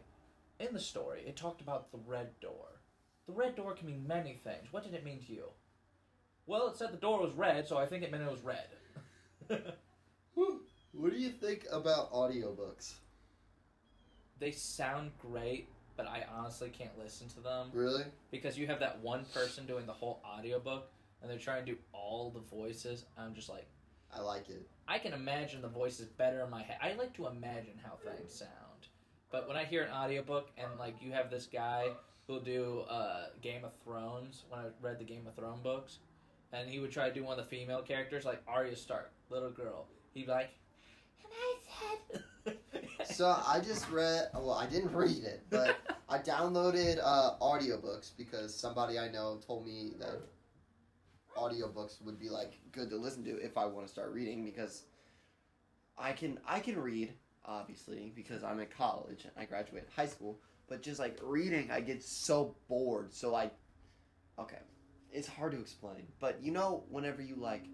in 0.60 0.72
the 0.72 0.80
story, 0.80 1.22
it 1.26 1.36
talked 1.36 1.60
about 1.60 1.92
the 1.92 1.98
red 2.06 2.28
door. 2.40 2.80
The 3.26 3.32
red 3.32 3.56
door 3.56 3.74
can 3.74 3.86
mean 3.86 4.06
many 4.06 4.40
things. 4.42 4.68
What 4.70 4.84
did 4.84 4.94
it 4.94 5.04
mean 5.04 5.20
to 5.26 5.32
you? 5.32 5.44
Well, 6.46 6.68
it 6.68 6.76
said 6.76 6.92
the 6.92 6.96
door 6.96 7.20
was 7.20 7.34
red, 7.34 7.66
so 7.66 7.76
I 7.76 7.86
think 7.86 8.02
it 8.02 8.10
meant 8.10 8.22
it 8.22 8.30
was 8.30 8.42
red. 8.42 8.68
What 10.92 11.12
do 11.12 11.18
you 11.18 11.28
think 11.28 11.66
about 11.70 12.10
audiobooks? 12.10 12.94
they 14.38 14.50
sound 14.50 15.12
great, 15.18 15.68
but 15.96 16.06
I 16.06 16.24
honestly 16.36 16.68
can't 16.68 16.96
listen 16.98 17.28
to 17.28 17.40
them 17.40 17.70
Really? 17.72 18.04
because 18.30 18.58
you 18.58 18.66
have 18.66 18.80
that 18.80 19.00
one 19.00 19.24
person 19.32 19.66
doing 19.66 19.86
the 19.86 19.92
whole 19.92 20.20
audiobook 20.24 20.90
and 21.22 21.30
they're 21.30 21.38
trying 21.38 21.64
to 21.64 21.72
do 21.72 21.78
all 21.92 22.30
the 22.30 22.40
voices. 22.56 23.04
I'm 23.18 23.34
just 23.34 23.48
like, 23.48 23.66
I 24.14 24.20
like 24.20 24.48
it. 24.50 24.68
I 24.86 24.98
can 24.98 25.12
imagine 25.12 25.62
the 25.62 25.68
voices 25.68 26.06
better 26.08 26.40
in 26.42 26.50
my 26.50 26.62
head. 26.62 26.76
I 26.82 26.92
like 26.94 27.14
to 27.14 27.26
imagine 27.26 27.80
how 27.82 27.92
things 27.96 28.32
sound. 28.34 28.50
But 29.32 29.48
when 29.48 29.56
I 29.56 29.64
hear 29.64 29.82
an 29.82 29.90
audiobook 29.92 30.50
and 30.56 30.68
like 30.78 30.94
you 31.02 31.10
have 31.12 31.30
this 31.30 31.46
guy 31.46 31.88
who'll 32.26 32.40
do 32.40 32.84
uh, 32.88 33.26
Game 33.42 33.64
of 33.64 33.72
Thrones, 33.84 34.44
when 34.48 34.60
I 34.60 34.64
read 34.80 34.98
the 34.98 35.04
Game 35.04 35.26
of 35.26 35.34
Thrones 35.34 35.60
books, 35.60 35.98
and 36.52 36.68
he 36.68 36.78
would 36.78 36.92
try 36.92 37.08
to 37.08 37.14
do 37.14 37.24
one 37.24 37.38
of 37.38 37.44
the 37.44 37.50
female 37.56 37.82
characters, 37.82 38.24
like 38.24 38.42
Arya 38.46 38.76
Stark, 38.76 39.10
little 39.30 39.50
girl. 39.50 39.86
He'd 40.14 40.26
be 40.26 40.30
like, 40.32 40.50
and 41.24 41.32
I 41.32 41.54
said. 42.12 42.22
So 43.16 43.34
I 43.46 43.60
just 43.60 43.88
read. 43.88 44.28
Well, 44.34 44.52
I 44.52 44.66
didn't 44.66 44.92
read 44.94 45.24
it, 45.24 45.44
but 45.48 45.78
I 46.08 46.18
downloaded 46.18 47.00
uh, 47.02 47.38
audiobooks 47.40 48.10
because 48.14 48.54
somebody 48.54 48.98
I 48.98 49.08
know 49.08 49.40
told 49.46 49.64
me 49.64 49.92
that 49.98 50.20
audiobooks 51.34 52.02
would 52.02 52.18
be 52.18 52.28
like 52.28 52.58
good 52.72 52.90
to 52.90 52.96
listen 52.96 53.24
to 53.24 53.38
if 53.38 53.56
I 53.56 53.64
want 53.64 53.86
to 53.86 53.92
start 53.92 54.12
reading 54.12 54.44
because 54.44 54.82
I 55.96 56.12
can 56.12 56.38
I 56.46 56.60
can 56.60 56.78
read 56.78 57.14
obviously 57.46 58.12
because 58.14 58.44
I'm 58.44 58.60
in 58.60 58.66
college 58.66 59.24
and 59.24 59.32
I 59.34 59.46
graduated 59.46 59.88
high 59.96 60.08
school, 60.08 60.38
but 60.68 60.82
just 60.82 61.00
like 61.00 61.18
reading 61.22 61.70
I 61.70 61.80
get 61.80 62.02
so 62.02 62.54
bored. 62.68 63.14
So 63.14 63.34
I, 63.34 63.50
okay, 64.38 64.60
it's 65.10 65.26
hard 65.26 65.52
to 65.52 65.60
explain, 65.60 66.06
but 66.20 66.42
you 66.42 66.52
know 66.52 66.84
whenever 66.90 67.22
you 67.22 67.36
like 67.36 67.64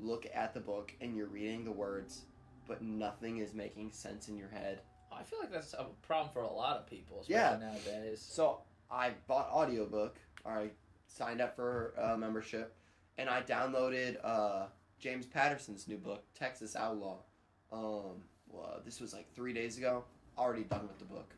look 0.00 0.26
at 0.34 0.54
the 0.54 0.60
book 0.60 0.94
and 1.02 1.14
you're 1.14 1.28
reading 1.28 1.62
the 1.66 1.72
words 1.72 2.24
but 2.66 2.82
nothing 2.82 3.38
is 3.38 3.54
making 3.54 3.92
sense 3.92 4.28
in 4.28 4.36
your 4.36 4.48
head. 4.48 4.80
I 5.12 5.22
feel 5.22 5.38
like 5.40 5.52
that's 5.52 5.74
a 5.74 5.86
problem 6.02 6.30
for 6.32 6.42
a 6.42 6.52
lot 6.52 6.76
of 6.78 6.86
people, 6.86 7.20
especially 7.20 7.34
Yeah. 7.34 7.58
nowadays. 7.72 8.20
So 8.20 8.62
I 8.90 9.10
bought 9.26 9.50
audiobook, 9.50 10.16
or 10.44 10.52
I 10.52 10.70
signed 11.06 11.40
up 11.40 11.54
for 11.56 11.92
a 11.98 12.16
membership, 12.16 12.74
and 13.18 13.28
I 13.28 13.42
downloaded 13.42 14.16
uh, 14.24 14.66
James 14.98 15.26
Patterson's 15.26 15.86
new 15.86 15.98
book, 15.98 16.24
Texas 16.34 16.74
Outlaw. 16.76 17.18
Um, 17.70 18.22
well, 18.48 18.80
this 18.84 19.00
was 19.00 19.12
like 19.12 19.32
three 19.34 19.52
days 19.52 19.76
ago. 19.78 20.04
Already 20.38 20.64
done 20.64 20.88
with 20.88 20.98
the 20.98 21.04
book. 21.04 21.34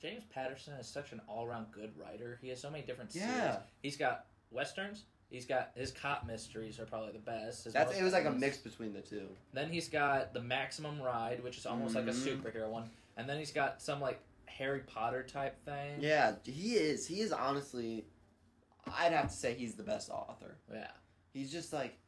James 0.00 0.24
Patterson 0.32 0.74
is 0.74 0.86
such 0.86 1.12
an 1.12 1.20
all-around 1.28 1.66
good 1.72 1.92
writer. 1.96 2.38
He 2.42 2.48
has 2.48 2.60
so 2.60 2.70
many 2.70 2.84
different 2.84 3.12
series. 3.12 3.28
Yeah. 3.28 3.58
He's 3.82 3.96
got 3.96 4.26
westerns. 4.50 5.04
He's 5.30 5.44
got 5.46 5.72
his 5.74 5.90
cop 5.90 6.24
mysteries 6.26 6.78
are 6.78 6.84
probably 6.86 7.12
the 7.12 7.18
best. 7.18 7.64
His 7.64 7.72
That's 7.72 7.90
most 7.90 8.00
it 8.00 8.04
was 8.04 8.12
like 8.12 8.22
a 8.24 8.26
famous. 8.28 8.40
mix 8.40 8.56
between 8.58 8.92
the 8.92 9.00
two. 9.00 9.28
Then 9.52 9.70
he's 9.70 9.88
got 9.88 10.32
the 10.32 10.40
Maximum 10.40 11.00
Ride, 11.02 11.42
which 11.42 11.58
is 11.58 11.66
almost 11.66 11.94
like 11.96 12.06
a 12.06 12.10
Mhm. 12.10 12.40
superhero 12.42 12.68
one. 12.70 12.88
And 13.16 13.28
then 13.28 13.38
he's 13.38 13.52
got 13.52 13.82
some 13.82 14.00
like 14.00 14.20
Harry 14.46 14.80
Potter 14.80 15.22
type 15.24 15.62
thing. 15.64 16.00
Yeah, 16.00 16.36
he 16.44 16.74
is. 16.76 17.06
He 17.06 17.20
is 17.20 17.32
honestly. 17.32 18.06
I'd 18.86 19.12
have 19.12 19.28
to 19.30 19.34
say 19.36 19.54
he's 19.54 19.74
the 19.74 19.82
best 19.82 20.10
author. 20.10 20.56
Yeah. 20.72 20.92
He's 21.32 21.50
just 21.50 21.72
like, 21.72 21.98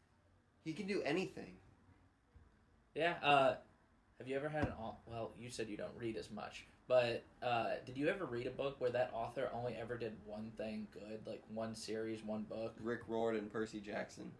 he 0.62 0.73
can 0.73 0.87
do 0.87 1.03
anything. 1.03 1.57
Yeah. 2.95 3.14
Uh, 3.23 3.57
have 4.19 4.29
you 4.29 4.37
ever 4.37 4.49
had 4.49 4.69
an 4.69 4.73
au- 4.81 4.97
well? 5.07 5.33
You 5.39 5.51
said 5.51 5.69
you 5.69 5.77
don't 5.77 5.97
read 5.97 6.16
as 6.16 6.31
much, 6.31 6.66
but 6.89 7.24
uh, 7.43 7.72
did 7.84 7.97
you 7.97 8.09
ever 8.09 8.24
read 8.24 8.47
a 8.47 8.51
book 8.51 8.76
where 8.80 8.91
that 8.91 9.11
author 9.12 9.51
only 9.55 9.76
ever 9.80 9.99
did 9.99 10.16
one 10.24 10.51
thing 10.57 10.89
good, 10.93 11.20
like 11.26 11.43
one 11.53 11.74
series, 11.74 12.24
one 12.24 12.43
book? 12.43 12.74
Rick 12.80 13.03
Riordan, 13.07 13.43
and 13.43 13.53
Percy 13.53 13.78
Jackson. 13.78 14.32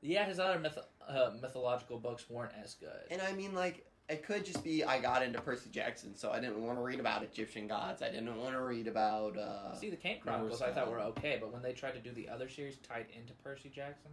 Yeah, 0.00 0.24
his 0.24 0.38
other 0.38 0.60
myth- 0.60 0.78
uh, 1.06 1.32
mythological 1.42 1.98
books 1.98 2.30
weren't 2.30 2.52
as 2.62 2.74
good. 2.74 3.10
And 3.10 3.20
I 3.20 3.32
mean, 3.32 3.52
like, 3.52 3.84
it 4.08 4.24
could 4.24 4.44
just 4.44 4.62
be 4.62 4.84
I 4.84 5.00
got 5.00 5.24
into 5.24 5.40
Percy 5.40 5.70
Jackson, 5.70 6.14
so 6.14 6.30
I 6.30 6.38
didn't 6.38 6.64
want 6.64 6.78
to 6.78 6.82
read 6.82 7.00
about 7.00 7.24
Egyptian 7.24 7.66
gods. 7.66 8.00
I 8.00 8.10
didn't 8.10 8.34
want 8.36 8.54
to 8.54 8.62
read 8.62 8.86
about. 8.86 9.36
Uh, 9.36 9.74
See, 9.74 9.90
the 9.90 9.96
Kane 9.96 10.20
Chronicles 10.20 10.62
I 10.62 10.70
thought 10.70 10.88
were 10.90 11.00
okay, 11.00 11.38
but 11.40 11.52
when 11.52 11.62
they 11.62 11.72
tried 11.72 11.94
to 11.94 12.00
do 12.00 12.12
the 12.12 12.28
other 12.28 12.48
series 12.48 12.76
tied 12.76 13.06
into 13.18 13.32
Percy 13.44 13.68
Jackson, 13.68 14.12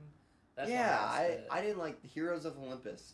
that's 0.55 0.71
yeah, 0.71 0.97
I. 0.99 1.39
I 1.51 1.61
didn't 1.61 1.77
like 1.77 2.01
the 2.01 2.07
Heroes 2.07 2.45
of 2.45 2.57
Olympus. 2.57 3.13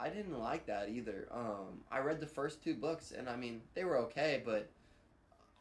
I 0.00 0.08
didn't 0.08 0.38
like 0.38 0.66
that 0.66 0.88
either. 0.88 1.28
Um, 1.30 1.82
I 1.92 1.98
read 1.98 2.20
the 2.20 2.26
first 2.26 2.62
two 2.64 2.74
books, 2.74 3.12
and 3.16 3.28
I 3.28 3.36
mean, 3.36 3.60
they 3.74 3.84
were 3.84 3.98
okay, 3.98 4.42
but 4.44 4.70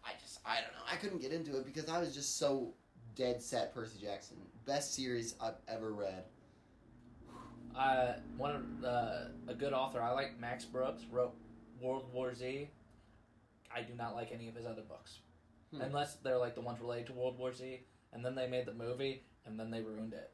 I 0.05 0.11
just, 0.21 0.39
I 0.45 0.55
don't 0.61 0.71
know. 0.73 0.85
I 0.91 0.95
couldn't 0.95 1.21
get 1.21 1.33
into 1.33 1.57
it 1.57 1.65
because 1.65 1.89
I 1.89 1.99
was 1.99 2.13
just 2.15 2.37
so 2.37 2.73
dead 3.15 3.41
set 3.41 3.73
Percy 3.73 3.99
Jackson. 4.01 4.37
Best 4.65 4.95
series 4.95 5.35
I've 5.41 5.57
ever 5.67 5.91
read. 5.91 6.23
Uh, 7.77 8.13
one 8.37 8.55
of 8.55 8.85
uh, 8.85 9.11
a 9.47 9.53
good 9.53 9.73
author 9.73 10.01
I 10.01 10.11
like, 10.11 10.39
Max 10.39 10.63
Brooks, 10.65 11.03
wrote 11.11 11.33
World 11.81 12.05
War 12.13 12.33
Z. 12.33 12.69
I 13.75 13.81
do 13.81 13.93
not 13.95 14.15
like 14.15 14.31
any 14.33 14.47
of 14.47 14.55
his 14.55 14.65
other 14.65 14.81
books, 14.81 15.19
Hmm. 15.73 15.81
unless 15.81 16.15
they're 16.15 16.37
like 16.39 16.55
the 16.55 16.61
ones 16.61 16.79
related 16.81 17.07
to 17.07 17.13
World 17.13 17.37
War 17.37 17.53
Z. 17.53 17.81
And 18.13 18.25
then 18.25 18.33
they 18.35 18.47
made 18.47 18.65
the 18.65 18.73
movie, 18.73 19.23
and 19.45 19.59
then 19.59 19.69
they 19.69 19.81
ruined 19.81 20.13
it. 20.13 20.31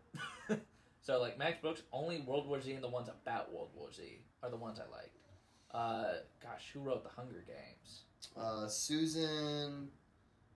so 1.06 1.22
like 1.22 1.38
Max 1.38 1.60
Brooks, 1.62 1.84
only 1.94 2.22
World 2.22 2.48
War 2.48 2.60
Z 2.60 2.74
and 2.74 2.84
the 2.84 2.90
ones 2.90 3.10
about 3.10 3.54
World 3.54 3.70
War 3.76 3.92
Z 3.94 4.02
are 4.42 4.50
the 4.50 4.58
ones 4.58 4.80
I 4.80 4.92
liked. 4.92 5.18
Uh, 5.72 6.14
gosh, 6.42 6.72
who 6.74 6.80
wrote 6.80 7.04
the 7.04 7.10
Hunger 7.10 7.46
Games? 7.46 8.06
Uh, 8.36 8.68
Susan, 8.68 9.90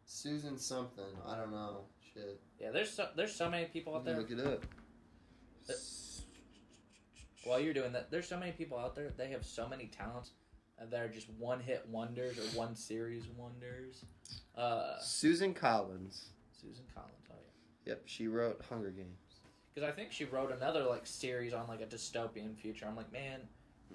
Susan 0.06 0.58
something. 0.58 1.04
I 1.28 1.36
don't 1.38 1.52
know. 1.52 1.82
Shit. 2.14 2.42
Yeah, 2.60 2.72
there's 2.72 2.90
so 2.90 3.10
there's 3.16 3.36
so 3.36 3.48
many 3.48 3.66
people 3.66 3.96
out 3.96 4.06
there. 4.06 4.18
Look 4.18 4.32
it 4.32 4.40
up. 4.40 4.66
While 7.44 7.60
you're 7.60 7.76
doing 7.76 7.94
that, 7.94 8.10
there's 8.10 8.28
so 8.28 8.40
many 8.40 8.52
people 8.52 8.80
out 8.80 8.96
there. 8.96 9.14
They 9.16 9.30
have 9.30 9.46
so 9.46 9.68
many 9.68 9.86
talents 9.86 10.32
that 10.90 11.00
are 11.00 11.10
just 11.10 11.30
one 11.38 11.60
hit 11.60 11.86
wonders 11.88 12.40
or 12.40 12.58
one 12.58 12.76
series 12.76 13.26
wonders. 13.38 14.04
Uh, 14.58 15.00
Susan 15.00 15.54
Collins. 15.54 16.30
Susan 16.60 16.86
Collins, 16.94 17.14
oh 17.30 17.36
yeah. 17.86 17.92
Yep, 17.92 18.02
she 18.06 18.28
wrote 18.28 18.62
Hunger 18.68 18.90
Games. 18.90 19.29
Because 19.80 19.94
I 19.94 19.96
think 19.96 20.12
she 20.12 20.26
wrote 20.26 20.52
another 20.52 20.84
like 20.84 21.06
series 21.08 21.54
on 21.54 21.68
like 21.68 21.80
a 21.82 21.86
dystopian 21.86 22.58
future. 22.58 22.86
I'm 22.86 22.98
like, 22.98 23.12
man, 23.14 23.40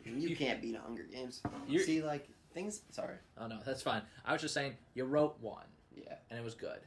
You 0.03 0.35
can't 0.35 0.62
beat 0.62 0.76
Hunger 0.76 1.03
Games. 1.03 1.43
you're. 1.68 1.82
See, 1.82 2.03
like 2.03 2.26
things. 2.55 2.82
Sorry. 2.91 3.16
oh 3.37 3.49
no, 3.49 3.59
that's 3.66 3.82
fine. 3.82 4.01
I 4.24 4.32
was 4.32 4.41
just 4.41 4.55
saying 4.55 4.74
you 4.95 5.05
wrote 5.05 5.37
one 5.41 5.66
Yeah. 5.95 6.14
and 6.30 6.39
it 6.39 6.45
was 6.45 6.55
good. 6.55 6.78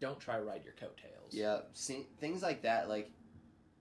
Don't 0.00 0.18
try 0.18 0.36
to 0.36 0.42
ride 0.42 0.64
your 0.64 0.72
coattails. 0.72 1.32
Yeah. 1.32 1.60
See, 1.74 2.08
things 2.18 2.42
like 2.42 2.62
that. 2.62 2.88
Like, 2.88 3.12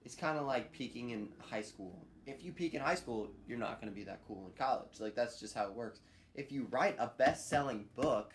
it's 0.03 0.15
kind 0.15 0.37
of 0.37 0.45
like 0.45 0.71
peaking 0.71 1.11
in 1.11 1.29
high 1.39 1.61
school. 1.63 2.05
If 2.27 2.43
you 2.43 2.51
peak 2.51 2.75
in 2.75 2.81
high 2.81 2.95
school, 2.95 3.29
you're 3.47 3.57
not 3.57 3.81
going 3.81 3.91
to 3.91 3.95
be 3.95 4.03
that 4.03 4.19
cool 4.27 4.45
in 4.45 4.53
college. 4.55 4.99
Like 4.99 5.15
that's 5.15 5.39
just 5.39 5.55
how 5.55 5.65
it 5.65 5.73
works. 5.73 6.01
If 6.35 6.51
you 6.51 6.67
write 6.69 6.95
a 6.99 7.07
best-selling 7.17 7.85
book, 7.95 8.33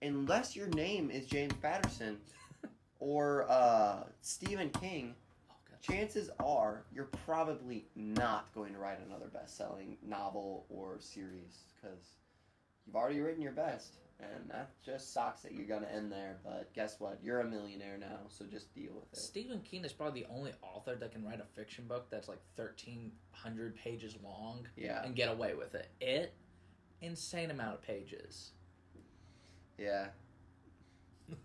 unless 0.00 0.54
your 0.54 0.68
name 0.68 1.10
is 1.10 1.26
James 1.26 1.54
Patterson 1.60 2.18
or 3.00 3.46
uh, 3.50 4.04
Stephen 4.20 4.70
King. 4.70 5.16
Chances 5.86 6.30
are 6.40 6.84
you're 6.94 7.10
probably 7.26 7.86
not 7.94 8.52
going 8.54 8.72
to 8.72 8.78
write 8.78 8.98
another 9.06 9.26
best-selling 9.32 9.96
novel 10.06 10.66
or 10.68 10.96
series 11.00 11.64
because 11.74 12.14
you've 12.86 12.96
already 12.96 13.20
written 13.20 13.42
your 13.42 13.52
best 13.52 13.96
and 14.18 14.48
that 14.50 14.70
just 14.84 15.12
sucks 15.12 15.42
that 15.42 15.52
you're 15.52 15.66
gonna 15.66 15.86
end 15.94 16.10
there. 16.10 16.38
But 16.42 16.72
guess 16.72 16.98
what? 16.98 17.18
You're 17.22 17.40
a 17.40 17.44
millionaire 17.44 17.98
now, 17.98 18.20
so 18.30 18.46
just 18.46 18.74
deal 18.74 18.94
with 18.94 19.12
it. 19.12 19.18
Stephen 19.18 19.60
King 19.60 19.84
is 19.84 19.92
probably 19.92 20.22
the 20.22 20.28
only 20.30 20.52
author 20.62 20.94
that 20.96 21.12
can 21.12 21.22
write 21.22 21.38
a 21.40 21.44
fiction 21.54 21.84
book 21.86 22.06
that's 22.08 22.26
like 22.26 22.40
thirteen 22.56 23.12
hundred 23.32 23.76
pages 23.76 24.16
long 24.24 24.66
Yeah, 24.74 25.04
and 25.04 25.14
get 25.14 25.28
away 25.28 25.52
with 25.54 25.74
it. 25.74 25.90
It 26.00 26.32
insane 27.02 27.50
amount 27.50 27.74
of 27.74 27.82
pages. 27.82 28.52
yeah. 29.78 30.06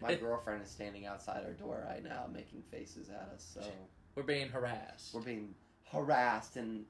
My 0.00 0.14
girlfriend 0.14 0.62
is 0.62 0.70
standing 0.70 1.06
outside 1.06 1.44
our 1.44 1.52
door 1.52 1.84
right 1.88 2.02
now, 2.02 2.26
making 2.32 2.62
faces 2.70 3.08
at 3.08 3.30
us. 3.34 3.48
So 3.54 3.62
We're 4.14 4.22
being 4.22 4.48
harassed. 4.48 5.14
we're 5.14 5.22
being 5.22 5.54
harassed 5.90 6.56
in 6.56 6.84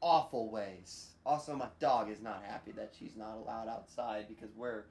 awful 0.00 0.50
ways. 0.50 1.08
Also, 1.24 1.54
my 1.54 1.68
dog 1.80 2.10
is 2.10 2.20
not 2.20 2.42
happy 2.46 2.72
that 2.72 2.94
she's 2.98 3.16
not 3.16 3.36
allowed 3.36 3.68
outside 3.68 4.26
because 4.28 4.50
we're 4.54 4.84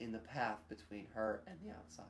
in 0.00 0.12
the 0.12 0.18
path 0.18 0.58
between 0.68 1.06
her 1.14 1.42
and 1.46 1.56
the 1.64 1.70
outside. 1.74 2.04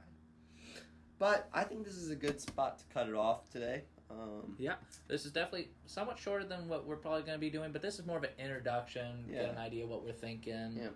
But 1.18 1.48
I 1.52 1.64
think 1.64 1.84
this 1.84 1.94
is 1.96 2.10
a 2.10 2.16
good 2.16 2.40
spot 2.40 2.78
to 2.80 2.84
cut 2.92 3.08
it 3.08 3.14
off 3.14 3.48
today. 3.50 3.82
Um, 4.10 4.54
yeah, 4.58 4.74
This 5.08 5.24
is 5.24 5.32
definitely 5.32 5.70
somewhat 5.86 6.18
shorter 6.18 6.44
than 6.44 6.68
what 6.68 6.86
we're 6.86 6.96
probably 6.96 7.22
going 7.22 7.34
to 7.36 7.40
be 7.40 7.50
doing, 7.50 7.72
but 7.72 7.80
this 7.82 7.98
is 7.98 8.06
more 8.06 8.18
of 8.18 8.24
an 8.24 8.30
introduction, 8.38 9.24
get 9.30 9.48
an 9.50 9.58
idea 9.58 9.86
what 9.86 10.04
we're 10.04 10.12
thinking. 10.12 10.74
Yeah, 10.76 10.82
yeah. 10.84 10.88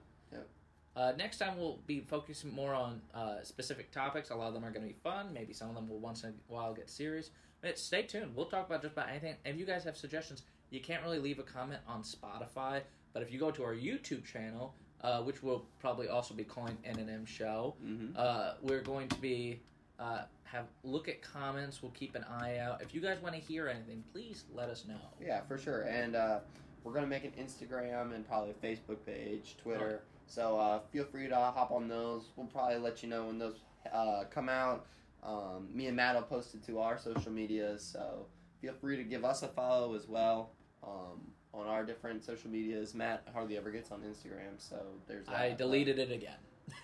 Uh, 0.99 1.12
next 1.16 1.38
time 1.38 1.57
we'll 1.57 1.78
be 1.86 2.01
focusing 2.01 2.53
more 2.53 2.74
on 2.74 3.01
uh, 3.14 3.36
specific 3.44 3.92
topics. 3.92 4.30
A 4.30 4.34
lot 4.34 4.49
of 4.49 4.55
them 4.55 4.64
are 4.64 4.70
going 4.72 4.82
to 4.82 4.88
be 4.88 4.99
fun. 5.05 5.32
Maybe 5.32 5.53
some 5.53 5.68
of 5.68 5.76
them 5.76 5.88
will 5.88 6.01
once 6.01 6.24
in 6.24 6.30
a 6.30 6.53
while 6.53 6.74
get 6.74 6.90
serious. 6.90 7.30
But 7.61 7.78
stay 7.78 8.03
tuned. 8.03 8.34
We'll 8.34 8.46
talk 8.46 8.66
about 8.66 8.82
just 8.82 8.94
about 8.94 9.09
anything. 9.09 9.36
If 9.44 9.57
you 9.57 9.64
guys 9.64 9.84
have 9.84 9.96
suggestions, 9.96 10.42
you 10.70 10.80
can't 10.80 11.03
really 11.05 11.20
leave 11.20 11.38
a 11.38 11.44
comment 11.44 11.80
on 11.86 12.03
Spotify, 12.03 12.82
but 13.12 13.22
if 13.22 13.32
you 13.32 13.38
go 13.38 13.53
to 13.53 13.62
our 13.62 13.74
YouTube 13.74 14.24
channel, 14.24 14.74
uh, 15.03 15.22
which 15.22 15.40
we'll 15.42 15.64
probably 15.78 16.09
also 16.09 16.34
be 16.34 16.42
calling 16.42 16.76
N&M 16.84 17.24
Show, 17.24 17.76
mhm. 17.84 18.12
uh, 18.16 18.55
we're 18.61 18.82
going 18.82 19.09
to 19.09 19.16
be 19.16 19.61
uh, 20.01 20.22
have 20.44 20.66
look 20.82 21.09
at 21.09 21.22
comments. 21.22 21.82
We'll 21.82 21.92
keep 21.92 22.14
an 22.16 22.24
eye 22.24 22.59
out. 22.59 22.82
If 22.82 22.94
you 22.94 23.01
guys 23.01 23.18
want 23.22 23.34
to 23.34 23.40
hear 23.40 23.68
anything, 23.68 24.03
please 24.12 24.44
let 24.55 24.68
us 24.68 24.84
know. 24.86 24.94
Yeah, 25.20 25.42
for 25.42 25.59
sure. 25.59 25.82
And 25.82 26.16
uh, 26.16 26.40
we're 26.84 26.92
gonna 26.92 27.07
make 27.07 27.24
an 27.24 27.32
Instagram 27.38 28.14
and 28.14 28.26
probably 28.26 28.51
a 28.51 28.66
Facebook 28.66 29.05
page, 29.05 29.57
Twitter. 29.62 30.03
So 30.29 30.59
uh, 30.59 30.81
feel 30.93 31.05
free 31.05 31.26
to 31.29 31.35
hop 31.35 31.72
on 31.72 31.89
those. 31.89 32.29
We'll 32.37 32.47
probably 32.47 32.79
let 32.79 33.03
you 33.03 33.09
know 33.09 33.26
when 33.26 33.39
those 33.39 33.57
uh, 33.93 34.24
come 34.31 34.49
out. 34.49 34.87
Um, 35.24 35.68
me 35.72 35.87
and 35.87 35.97
Matt 35.97 36.14
will 36.14 36.22
post 36.22 36.55
it 36.55 36.64
to 36.66 36.79
our 36.81 36.99
social 36.99 37.33
medias. 37.33 37.83
So 37.83 38.26
feel 38.61 38.74
free 38.74 38.97
to 38.97 39.05
give 39.05 39.24
us 39.24 39.43
a 39.43 39.49
follow 39.49 39.95
as 39.95 40.07
well 40.07 40.51
um, 40.85 41.20
on 41.53 41.66
our 41.66 41.85
different 41.85 42.24
social 42.24 42.51
medias. 42.51 42.95
Matt 42.95 43.26
hardly 43.33 43.57
ever 43.57 43.70
gets 43.70 43.91
on 43.91 44.01
Instagram, 44.01 44.59
so 44.59 44.76
there's. 45.07 45.26
That. 45.26 45.37
I 45.37 45.53
deleted 45.55 45.99
it 45.99 46.12
again. 46.12 46.39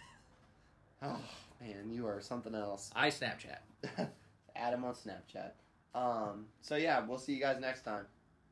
Oh 1.02 1.20
man, 1.60 1.90
you 1.90 2.06
are 2.06 2.18
something 2.22 2.54
else. 2.54 2.90
I 2.96 3.08
Snapchat. 3.08 3.58
Add 4.56 4.72
him 4.72 4.84
on 4.84 4.94
Snapchat. 4.94 5.50
Um, 5.94 6.46
so 6.62 6.76
yeah, 6.76 7.04
we'll 7.06 7.18
see 7.18 7.34
you 7.34 7.40
guys 7.40 7.60
next 7.60 7.82
time. 7.82 8.06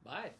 Bye. 0.05 0.33